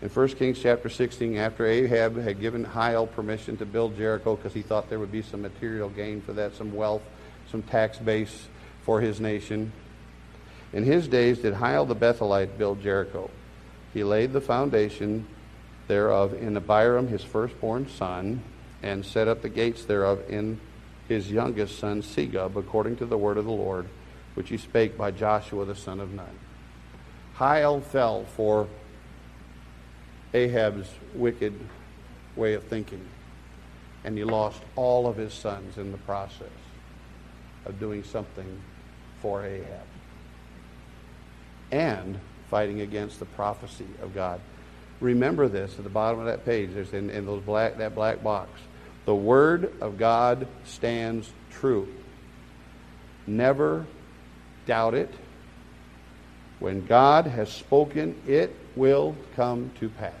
In 0.00 0.08
1 0.08 0.28
Kings 0.28 0.60
chapter 0.60 0.88
16, 0.88 1.36
after 1.36 1.66
Ahab 1.66 2.16
had 2.16 2.40
given 2.40 2.64
Hiel 2.64 3.06
permission 3.06 3.56
to 3.56 3.66
build 3.66 3.96
Jericho 3.96 4.36
because 4.36 4.54
he 4.54 4.62
thought 4.62 4.88
there 4.88 5.00
would 5.00 5.12
be 5.12 5.22
some 5.22 5.42
material 5.42 5.88
gain 5.88 6.20
for 6.20 6.32
that, 6.34 6.54
some 6.54 6.72
wealth, 6.74 7.02
some 7.50 7.62
tax 7.62 7.98
base 7.98 8.46
for 8.82 9.00
his 9.00 9.20
nation. 9.20 9.72
In 10.72 10.84
his 10.84 11.08
days 11.08 11.38
did 11.38 11.54
Hiel 11.54 11.86
the 11.86 11.96
Bethelite 11.96 12.56
build 12.56 12.80
Jericho. 12.80 13.28
He 13.92 14.04
laid 14.04 14.32
the 14.32 14.40
foundation 14.40 15.26
thereof 15.88 16.34
in 16.34 16.56
Abiram 16.56 17.08
his 17.08 17.24
firstborn 17.24 17.88
son, 17.88 18.42
and 18.82 19.04
set 19.04 19.28
up 19.28 19.42
the 19.42 19.48
gates 19.48 19.84
thereof 19.84 20.22
in 20.28 20.60
his 21.08 21.30
youngest 21.30 21.78
son 21.78 22.02
Segub, 22.02 22.56
according 22.56 22.96
to 22.96 23.06
the 23.06 23.18
word 23.18 23.38
of 23.38 23.44
the 23.44 23.50
Lord, 23.50 23.86
which 24.34 24.48
he 24.48 24.56
spake 24.56 24.96
by 24.96 25.10
Joshua 25.10 25.64
the 25.64 25.74
son 25.74 26.00
of 26.00 26.12
Nun. 26.12 26.38
Hiel 27.38 27.82
fell 27.82 28.24
for 28.24 28.68
Ahab's 30.34 30.88
wicked 31.14 31.54
way 32.36 32.54
of 32.54 32.64
thinking. 32.64 33.04
And 34.04 34.16
he 34.16 34.24
lost 34.24 34.60
all 34.74 35.06
of 35.06 35.16
his 35.16 35.32
sons 35.32 35.78
in 35.78 35.92
the 35.92 35.98
process 35.98 36.48
of 37.64 37.78
doing 37.78 38.02
something 38.02 38.60
for 39.20 39.44
Ahab 39.44 39.86
and 41.70 42.18
fighting 42.50 42.80
against 42.80 43.18
the 43.18 43.24
prophecy 43.24 43.86
of 44.02 44.14
God. 44.14 44.40
Remember 45.00 45.48
this 45.48 45.78
at 45.78 45.84
the 45.84 45.90
bottom 45.90 46.20
of 46.20 46.26
that 46.26 46.44
page. 46.44 46.70
There's 46.74 46.92
in, 46.92 47.10
in 47.10 47.26
those 47.26 47.42
black 47.42 47.78
that 47.78 47.94
black 47.94 48.22
box. 48.22 48.50
The 49.04 49.14
word 49.14 49.72
of 49.80 49.98
God 49.98 50.46
stands 50.64 51.32
true. 51.50 51.88
Never 53.26 53.86
doubt 54.66 54.94
it. 54.94 55.12
When 56.58 56.86
God 56.86 57.26
has 57.26 57.50
spoken, 57.50 58.20
it 58.26 58.54
will 58.76 59.16
come 59.34 59.70
to 59.80 59.88
pass. 59.88 60.12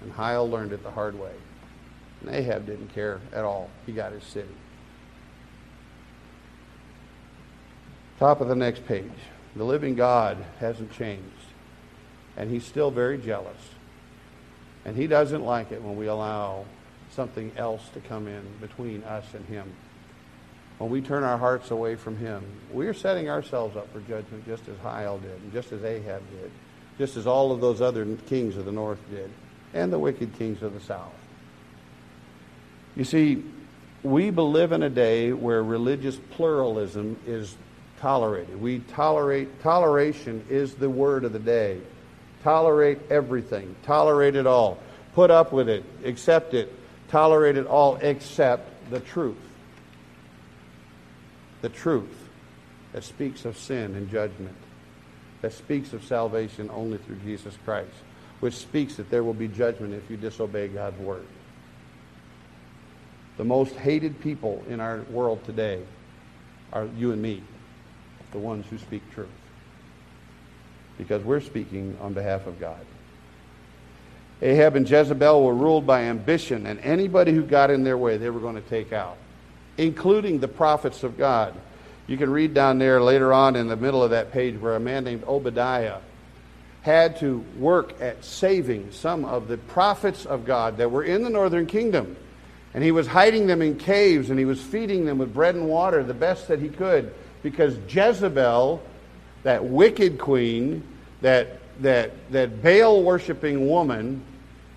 And 0.00 0.12
Hiel 0.12 0.50
learned 0.50 0.72
it 0.72 0.82
the 0.82 0.90
hard 0.90 1.18
way. 1.18 1.32
And 2.20 2.34
Ahab 2.34 2.66
didn't 2.66 2.94
care 2.94 3.20
at 3.32 3.44
all. 3.44 3.70
He 3.86 3.92
got 3.92 4.12
his 4.12 4.24
city. 4.24 4.48
Top 8.18 8.40
of 8.40 8.48
the 8.48 8.56
next 8.56 8.86
page. 8.86 9.10
The 9.54 9.64
living 9.64 9.94
God 9.94 10.38
hasn't 10.60 10.92
changed. 10.92 11.24
And 12.36 12.50
he's 12.50 12.64
still 12.64 12.90
very 12.90 13.18
jealous. 13.18 13.56
And 14.84 14.96
he 14.96 15.06
doesn't 15.06 15.44
like 15.44 15.72
it 15.72 15.82
when 15.82 15.96
we 15.96 16.06
allow 16.06 16.64
something 17.10 17.52
else 17.56 17.88
to 17.94 18.00
come 18.00 18.26
in 18.26 18.42
between 18.60 19.02
us 19.04 19.26
and 19.34 19.44
him. 19.46 19.72
When 20.78 20.90
we 20.90 21.00
turn 21.00 21.24
our 21.24 21.38
hearts 21.38 21.72
away 21.72 21.96
from 21.96 22.16
him, 22.16 22.42
we 22.72 22.86
are 22.86 22.94
setting 22.94 23.28
ourselves 23.28 23.76
up 23.76 23.92
for 23.92 24.00
judgment 24.00 24.46
just 24.46 24.68
as 24.68 24.76
Hiel 24.78 25.20
did, 25.20 25.42
and 25.42 25.52
just 25.52 25.72
as 25.72 25.82
Ahab 25.84 26.22
did, 26.30 26.50
just 26.98 27.16
as 27.16 27.26
all 27.26 27.50
of 27.50 27.60
those 27.60 27.80
other 27.80 28.06
kings 28.28 28.56
of 28.56 28.64
the 28.64 28.72
north 28.72 29.00
did 29.10 29.30
and 29.74 29.92
the 29.92 29.98
wicked 29.98 30.38
kings 30.38 30.62
of 30.62 30.74
the 30.74 30.80
south. 30.80 31.12
You 32.94 33.04
see, 33.04 33.44
we 34.02 34.30
live 34.30 34.72
in 34.72 34.82
a 34.82 34.90
day 34.90 35.32
where 35.32 35.62
religious 35.62 36.16
pluralism 36.30 37.18
is 37.26 37.56
tolerated. 38.00 38.60
We 38.60 38.78
tolerate, 38.78 39.60
toleration 39.60 40.44
is 40.48 40.74
the 40.74 40.88
word 40.88 41.24
of 41.24 41.32
the 41.32 41.38
day. 41.38 41.80
Tolerate 42.44 42.98
everything, 43.10 43.74
tolerate 43.82 44.36
it 44.36 44.46
all, 44.46 44.78
put 45.14 45.30
up 45.30 45.52
with 45.52 45.68
it, 45.68 45.84
accept 46.04 46.54
it, 46.54 46.72
tolerate 47.08 47.56
it 47.56 47.66
all 47.66 47.96
except 47.96 48.90
the 48.90 49.00
truth. 49.00 49.36
The 51.60 51.68
truth 51.68 52.28
that 52.92 53.04
speaks 53.04 53.44
of 53.44 53.58
sin 53.58 53.94
and 53.94 54.10
judgment, 54.10 54.56
that 55.42 55.52
speaks 55.52 55.92
of 55.92 56.04
salvation 56.04 56.70
only 56.72 56.98
through 56.98 57.16
Jesus 57.24 57.56
Christ 57.64 57.94
which 58.40 58.54
speaks 58.54 58.96
that 58.96 59.10
there 59.10 59.24
will 59.24 59.34
be 59.34 59.48
judgment 59.48 59.94
if 59.94 60.08
you 60.10 60.16
disobey 60.16 60.68
God's 60.68 60.98
word. 60.98 61.26
The 63.36 63.44
most 63.44 63.74
hated 63.74 64.20
people 64.20 64.64
in 64.68 64.80
our 64.80 65.00
world 65.10 65.44
today 65.44 65.82
are 66.72 66.88
you 66.96 67.12
and 67.12 67.22
me, 67.22 67.42
the 68.32 68.38
ones 68.38 68.66
who 68.68 68.78
speak 68.78 69.02
truth. 69.12 69.28
Because 70.98 71.22
we're 71.22 71.40
speaking 71.40 71.96
on 72.00 72.12
behalf 72.12 72.46
of 72.46 72.58
God. 72.58 72.84
Ahab 74.42 74.76
and 74.76 74.88
Jezebel 74.88 75.44
were 75.44 75.54
ruled 75.54 75.86
by 75.86 76.02
ambition, 76.02 76.66
and 76.66 76.78
anybody 76.80 77.32
who 77.32 77.42
got 77.42 77.70
in 77.70 77.82
their 77.82 77.98
way, 77.98 78.18
they 78.18 78.30
were 78.30 78.40
going 78.40 78.54
to 78.54 78.68
take 78.68 78.92
out, 78.92 79.16
including 79.78 80.40
the 80.40 80.48
prophets 80.48 81.02
of 81.02 81.16
God. 81.16 81.54
You 82.06 82.18
can 82.18 82.30
read 82.30 82.52
down 82.52 82.78
there 82.78 83.00
later 83.00 83.32
on 83.32 83.56
in 83.56 83.68
the 83.68 83.76
middle 83.76 84.02
of 84.02 84.10
that 84.10 84.32
page 84.32 84.60
where 84.60 84.74
a 84.74 84.80
man 84.80 85.04
named 85.04 85.24
Obadiah 85.24 85.98
had 86.82 87.18
to 87.20 87.44
work 87.58 88.00
at 88.00 88.24
saving 88.24 88.92
some 88.92 89.24
of 89.24 89.48
the 89.48 89.56
prophets 89.56 90.26
of 90.26 90.44
God 90.44 90.78
that 90.78 90.90
were 90.90 91.04
in 91.04 91.22
the 91.22 91.30
northern 91.30 91.66
kingdom. 91.66 92.16
And 92.74 92.84
he 92.84 92.92
was 92.92 93.06
hiding 93.06 93.46
them 93.46 93.62
in 93.62 93.78
caves 93.78 94.30
and 94.30 94.38
he 94.38 94.44
was 94.44 94.60
feeding 94.60 95.04
them 95.04 95.18
with 95.18 95.34
bread 95.34 95.54
and 95.54 95.68
water 95.68 96.02
the 96.02 96.14
best 96.14 96.48
that 96.48 96.60
he 96.60 96.68
could 96.68 97.14
because 97.42 97.76
Jezebel, 97.88 98.82
that 99.42 99.64
wicked 99.64 100.18
queen, 100.18 100.82
that, 101.20 101.58
that, 101.80 102.12
that 102.32 102.62
Baal 102.62 103.02
worshiping 103.02 103.68
woman, 103.68 104.22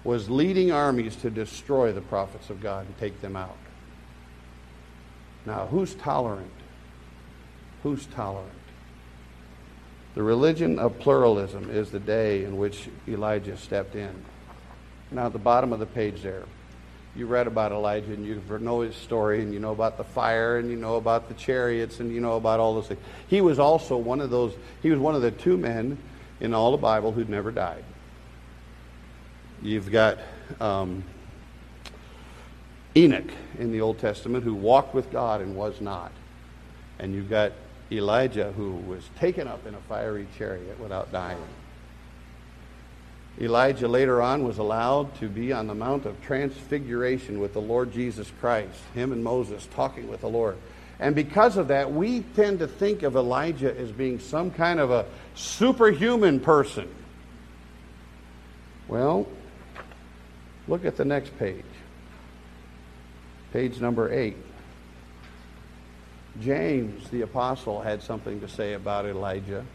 was 0.04 0.30
leading 0.30 0.72
armies 0.72 1.16
to 1.18 1.30
destroy 1.30 1.92
the 1.92 2.02
prophets 2.02 2.50
of 2.50 2.62
God 2.62 2.86
and 2.86 2.98
take 2.98 3.22
them 3.22 3.36
out. 3.36 3.58
Now, 5.46 5.68
who's 5.68 5.96
tolerant? 5.96 6.52
Who's 7.84 8.06
tolerant? 8.08 8.52
The 10.14 10.24
religion 10.24 10.78
of 10.78 11.00
pluralism 11.00 11.70
is 11.70 11.92
the 11.92 12.00
day 12.00 12.44
in 12.44 12.58
which 12.58 12.90
Elijah 13.08 13.58
stepped 13.58 13.96
in. 13.96 14.26
Now, 15.10 15.28
at 15.28 15.34
the 15.34 15.40
bottom 15.40 15.74
of 15.74 15.80
the 15.80 15.86
page 15.86 16.22
there, 16.22 16.44
you 17.16 17.26
read 17.26 17.48
about 17.48 17.72
Elijah 17.72 18.14
and 18.14 18.26
you 18.26 18.42
know 18.60 18.82
his 18.82 18.96
story 18.96 19.42
and 19.42 19.54
you 19.54 19.60
know 19.60 19.72
about 19.72 19.98
the 19.98 20.04
fire 20.04 20.58
and 20.58 20.70
you 20.70 20.78
know 20.78 20.96
about 20.96 21.28
the 21.28 21.34
chariots 21.34 22.00
and 22.00 22.14
you 22.14 22.22
know 22.22 22.38
about 22.38 22.60
all 22.60 22.74
those 22.74 22.88
things. 22.88 23.02
He 23.28 23.42
was 23.42 23.60
also 23.60 23.98
one 23.98 24.22
of 24.22 24.30
those, 24.30 24.54
he 24.82 24.90
was 24.90 25.00
one 25.00 25.16
of 25.16 25.22
the 25.22 25.32
two 25.32 25.58
men 25.58 25.98
in 26.40 26.54
all 26.54 26.72
the 26.72 26.78
Bible 26.78 27.12
who'd 27.12 27.30
never 27.30 27.52
died. 27.52 27.84
You've 29.62 29.92
got 29.92 30.20
um, 30.60 31.04
Enoch 32.96 33.32
in 33.58 33.72
the 33.72 33.82
Old 33.82 34.00
Testament 34.00 34.44
who 34.44 34.54
walked 34.54 34.94
with 34.94 35.12
God 35.12 35.42
and 35.42 35.56
was 35.56 35.80
not. 35.80 36.12
And 37.00 37.14
you've 37.14 37.30
got 37.30 37.54
Elijah, 37.92 38.52
who 38.54 38.72
was 38.72 39.04
taken 39.20 39.48
up 39.48 39.66
in 39.66 39.76
a 39.76 39.82
fiery 39.82 40.28
chariot 40.38 40.80
without 40.80 41.12
dying. 41.12 41.38
Elijah 43.40 43.88
later 43.88 44.22
on 44.22 44.44
was 44.44 44.58
allowed 44.58 45.16
to 45.20 45.28
be 45.28 45.54
on 45.54 45.68
the 45.68 45.74
Mount 45.74 46.06
of 46.06 46.22
Transfiguration 46.22 47.40
with 47.40 47.54
the 47.54 47.62
Lord 47.62 47.94
Jesus 47.94 48.30
Christ, 48.40 48.78
him 48.94 49.12
and 49.12 49.24
Moses 49.24 49.68
talking 49.74 50.10
with 50.10 50.22
the 50.22 50.30
Lord. 50.30 50.58
And 51.00 51.16
because 51.16 51.58
of 51.58 51.70
that, 51.70 51.92
we 51.92 52.22
tend 52.36 52.60
to 52.60 52.68
think 52.68 53.04
of 53.04 53.16
Elijah 53.16 53.76
as 53.76 53.92
being 53.92 54.20
some 54.20 54.52
kind 54.52 54.80
of 54.80 54.92
a 54.92 55.06
superhuman 55.34 56.40
person. 56.40 56.88
Well, 58.88 59.28
look 60.68 60.86
at 60.86 60.98
the 60.98 61.06
next 61.06 61.38
page. 61.40 61.64
Page 63.54 63.82
number 63.82 64.12
eight. 64.12 64.38
James, 66.40 67.10
the 67.10 67.22
apostle, 67.22 67.82
had 67.82 68.02
something 68.02 68.40
to 68.40 68.48
say 68.48 68.74
about 68.74 69.06
Elijah 69.06 69.66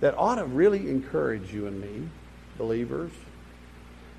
that 0.00 0.16
ought 0.18 0.34
to 0.34 0.44
really 0.44 0.90
encourage 0.90 1.52
you 1.52 1.66
and 1.68 1.80
me, 1.80 2.08
believers. 2.58 3.12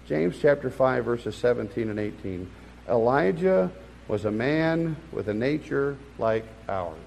James 0.07 0.37
chapter 0.41 0.69
5, 0.69 1.03
verses 1.03 1.35
17 1.35 1.89
and 1.89 1.99
18. 1.99 2.49
Elijah 2.87 3.69
was 4.07 4.25
a 4.25 4.31
man 4.31 4.95
with 5.11 5.27
a 5.27 5.33
nature 5.33 5.97
like 6.17 6.45
ours. 6.69 6.97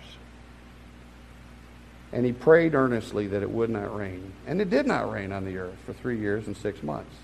And 2.13 2.25
he 2.25 2.33
prayed 2.33 2.75
earnestly 2.75 3.27
that 3.29 3.43
it 3.43 3.51
would 3.51 3.71
not 3.71 3.95
rain. 3.97 4.33
And 4.47 4.61
it 4.61 4.71
did 4.71 4.87
not 4.87 5.11
rain 5.11 5.33
on 5.33 5.45
the 5.45 5.57
earth 5.59 5.79
for 5.85 5.93
three 5.93 6.19
years 6.19 6.47
and 6.47 6.57
six 6.57 6.83
months. 6.83 7.15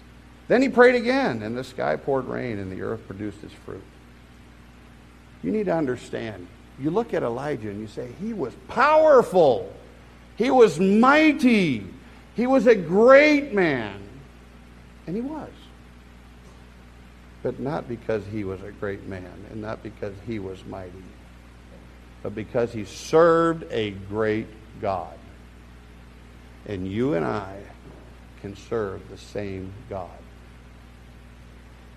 Then 0.49 0.61
he 0.61 0.69
prayed 0.69 0.95
again, 0.95 1.43
and 1.43 1.57
the 1.57 1.65
sky 1.65 1.97
poured 1.97 2.27
rain, 2.27 2.59
and 2.59 2.71
the 2.73 2.83
earth 2.83 3.07
produced 3.07 3.45
its 3.45 3.55
fruit. 3.65 3.85
You 5.43 5.51
need 5.51 5.67
to 5.67 5.75
understand. 5.75 6.47
You 6.79 6.91
look 6.91 7.15
at 7.15 7.23
Elijah 7.23 7.69
and 7.69 7.81
you 7.81 7.87
say, 7.87 8.09
he 8.21 8.33
was 8.33 8.55
powerful. 8.69 9.73
He 10.37 10.51
was 10.51 10.81
mighty. 10.81 11.87
He 12.35 12.47
was 12.47 12.67
a 12.67 12.75
great 12.75 13.53
man. 13.53 14.01
And 15.07 15.17
he 15.17 15.23
was. 15.23 15.51
But 17.43 17.59
not 17.59 17.89
because 17.89 18.25
he 18.27 18.45
was 18.45 18.63
a 18.63 18.71
great 18.71 19.07
man 19.07 19.33
and 19.51 19.61
not 19.61 19.83
because 19.83 20.15
he 20.27 20.39
was 20.39 20.65
mighty, 20.65 20.93
but 22.23 22.35
because 22.35 22.73
he 22.73 22.85
served 22.85 23.65
a 23.71 23.91
great 23.91 24.47
God. 24.81 25.19
And 26.67 26.87
you 26.87 27.15
and 27.15 27.25
I 27.25 27.59
can 28.41 28.55
serve 28.55 29.09
the 29.11 29.19
same 29.19 29.73
God. 29.91 30.09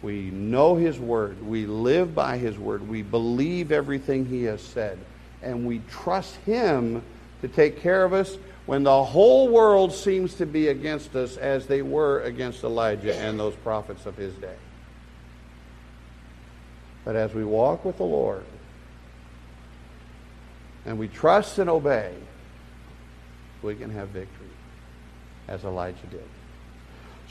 We 0.06 0.30
know 0.30 0.76
His 0.76 1.00
Word. 1.00 1.44
We 1.44 1.66
live 1.66 2.14
by 2.14 2.38
His 2.38 2.60
Word. 2.60 2.88
We 2.88 3.02
believe 3.02 3.72
everything 3.72 4.24
He 4.24 4.44
has 4.44 4.62
said. 4.62 5.00
And 5.42 5.66
we 5.66 5.82
trust 5.90 6.36
Him 6.46 7.02
to 7.42 7.48
take 7.48 7.82
care 7.82 8.06
of 8.06 8.14
us 8.14 8.38
when 8.68 8.84
the 8.84 9.04
whole 9.04 9.50
world 9.50 9.92
seems 9.92 10.36
to 10.36 10.46
be 10.46 10.68
against 10.68 11.16
us, 11.16 11.38
as 11.38 11.66
they 11.66 11.82
were 11.82 12.22
against 12.22 12.64
Elijah 12.64 13.16
and 13.16 13.40
those 13.40 13.56
prophets 13.56 14.06
of 14.06 14.16
his 14.16 14.34
day. 14.36 14.56
But 17.04 17.16
as 17.16 17.34
we 17.34 17.44
walk 17.44 17.84
with 17.84 17.98
the 17.98 18.04
Lord 18.04 18.46
and 20.86 21.00
we 21.00 21.08
trust 21.08 21.58
and 21.58 21.70
obey, 21.70 22.14
we 23.64 23.76
can 23.76 23.90
have 23.90 24.10
victory, 24.10 24.50
as 25.48 25.64
Elijah 25.64 26.08
did. 26.12 26.24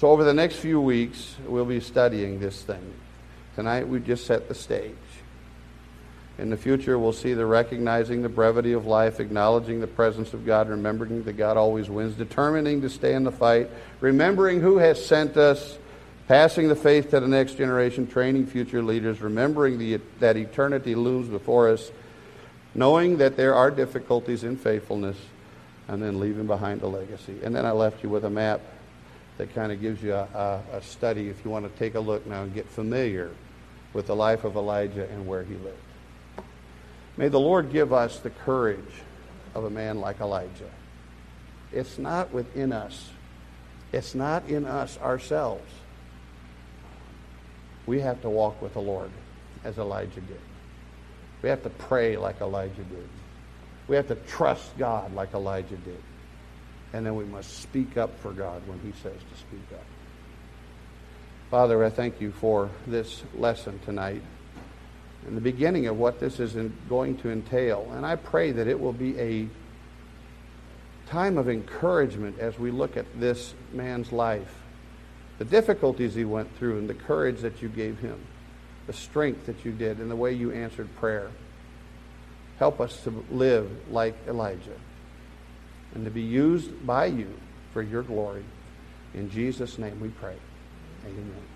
So, 0.04 0.10
over 0.10 0.22
the 0.22 0.34
next 0.34 0.56
few 0.56 0.82
weeks, 0.82 1.34
we'll 1.46 1.64
be 1.64 1.80
studying 1.80 2.38
this 2.38 2.60
thing. 2.60 2.92
Tonight, 3.54 3.88
we 3.88 4.00
just 4.00 4.26
set 4.26 4.48
the 4.48 4.54
stage. 4.54 4.92
In 6.36 6.50
the 6.50 6.58
future, 6.58 6.98
we'll 6.98 7.14
see 7.14 7.32
the 7.32 7.46
recognizing 7.46 8.20
the 8.20 8.28
brevity 8.28 8.74
of 8.74 8.84
life, 8.84 9.18
acknowledging 9.18 9.80
the 9.80 9.86
presence 9.86 10.34
of 10.34 10.44
God, 10.44 10.68
remembering 10.68 11.22
that 11.22 11.38
God 11.38 11.56
always 11.56 11.88
wins, 11.88 12.16
determining 12.16 12.82
to 12.82 12.90
stay 12.90 13.14
in 13.14 13.24
the 13.24 13.32
fight, 13.32 13.70
remembering 14.00 14.60
who 14.60 14.76
has 14.76 15.02
sent 15.02 15.38
us, 15.38 15.78
passing 16.28 16.68
the 16.68 16.76
faith 16.76 17.08
to 17.12 17.20
the 17.20 17.26
next 17.26 17.54
generation, 17.54 18.06
training 18.06 18.46
future 18.46 18.82
leaders, 18.82 19.22
remembering 19.22 19.78
the, 19.78 19.98
that 20.20 20.36
eternity 20.36 20.94
looms 20.94 21.28
before 21.28 21.70
us, 21.70 21.90
knowing 22.74 23.16
that 23.16 23.38
there 23.38 23.54
are 23.54 23.70
difficulties 23.70 24.44
in 24.44 24.58
faithfulness, 24.58 25.16
and 25.88 26.02
then 26.02 26.20
leaving 26.20 26.46
behind 26.46 26.82
a 26.82 26.86
legacy. 26.86 27.38
And 27.42 27.56
then 27.56 27.64
I 27.64 27.70
left 27.70 28.02
you 28.02 28.10
with 28.10 28.26
a 28.26 28.30
map 28.30 28.60
that 29.38 29.54
kind 29.54 29.72
of 29.72 29.80
gives 29.80 30.02
you 30.02 30.14
a, 30.14 30.62
a, 30.72 30.76
a 30.76 30.82
study 30.82 31.28
if 31.28 31.44
you 31.44 31.50
want 31.50 31.70
to 31.70 31.78
take 31.78 31.94
a 31.94 32.00
look 32.00 32.26
now 32.26 32.42
and 32.42 32.54
get 32.54 32.68
familiar 32.68 33.30
with 33.92 34.06
the 34.06 34.16
life 34.16 34.44
of 34.44 34.56
Elijah 34.56 35.08
and 35.10 35.26
where 35.26 35.42
he 35.42 35.54
lived. 35.54 35.78
May 37.16 37.28
the 37.28 37.40
Lord 37.40 37.72
give 37.72 37.92
us 37.92 38.18
the 38.18 38.30
courage 38.30 39.02
of 39.54 39.64
a 39.64 39.70
man 39.70 40.00
like 40.00 40.20
Elijah. 40.20 40.70
It's 41.72 41.98
not 41.98 42.32
within 42.32 42.72
us, 42.72 43.10
it's 43.92 44.14
not 44.14 44.48
in 44.48 44.64
us 44.64 44.98
ourselves. 44.98 45.70
We 47.86 48.00
have 48.00 48.22
to 48.22 48.30
walk 48.30 48.62
with 48.62 48.74
the 48.74 48.80
Lord 48.80 49.10
as 49.62 49.78
Elijah 49.78 50.20
did. 50.20 50.40
We 51.42 51.48
have 51.50 51.62
to 51.64 51.70
pray 51.70 52.16
like 52.16 52.40
Elijah 52.40 52.82
did. 52.82 53.08
We 53.86 53.96
have 53.96 54.08
to 54.08 54.14
trust 54.14 54.76
God 54.78 55.14
like 55.14 55.34
Elijah 55.34 55.76
did. 55.76 56.02
And 56.94 57.04
then 57.04 57.16
we 57.16 57.24
must 57.24 57.58
speak 57.60 57.96
up 57.96 58.16
for 58.20 58.30
God 58.30 58.62
when 58.68 58.78
he 58.78 58.92
says 59.02 59.18
to 59.18 59.36
speak 59.36 59.66
up. 59.74 59.84
Father, 61.50 61.84
I 61.84 61.90
thank 61.90 62.20
you 62.20 62.30
for 62.30 62.70
this 62.86 63.24
lesson 63.34 63.80
tonight 63.84 64.22
and 65.26 65.36
the 65.36 65.40
beginning 65.40 65.88
of 65.88 65.98
what 65.98 66.20
this 66.20 66.38
is 66.38 66.54
going 66.88 67.16
to 67.18 67.32
entail. 67.32 67.90
And 67.94 68.06
I 68.06 68.14
pray 68.14 68.52
that 68.52 68.68
it 68.68 68.78
will 68.78 68.92
be 68.92 69.18
a 69.18 69.48
time 71.08 71.36
of 71.36 71.48
encouragement 71.48 72.38
as 72.38 72.60
we 72.60 72.70
look 72.70 72.96
at 72.96 73.06
this 73.18 73.54
man's 73.72 74.12
life, 74.12 74.54
the 75.38 75.44
difficulties 75.44 76.14
he 76.14 76.24
went 76.24 76.56
through, 76.58 76.78
and 76.78 76.88
the 76.88 76.94
courage 76.94 77.40
that 77.40 77.60
you 77.60 77.68
gave 77.68 77.98
him, 77.98 78.20
the 78.86 78.92
strength 78.92 79.46
that 79.46 79.64
you 79.64 79.72
did, 79.72 79.98
and 79.98 80.08
the 80.08 80.16
way 80.16 80.32
you 80.32 80.52
answered 80.52 80.88
prayer. 80.96 81.28
Help 82.60 82.80
us 82.80 83.02
to 83.02 83.24
live 83.32 83.68
like 83.90 84.14
Elijah 84.28 84.78
and 85.94 86.04
to 86.04 86.10
be 86.10 86.22
used 86.22 86.86
by 86.86 87.06
you 87.06 87.32
for 87.72 87.82
your 87.82 88.02
glory. 88.02 88.44
In 89.14 89.30
Jesus' 89.30 89.78
name 89.78 90.00
we 90.00 90.08
pray. 90.08 90.36
Amen. 91.06 91.53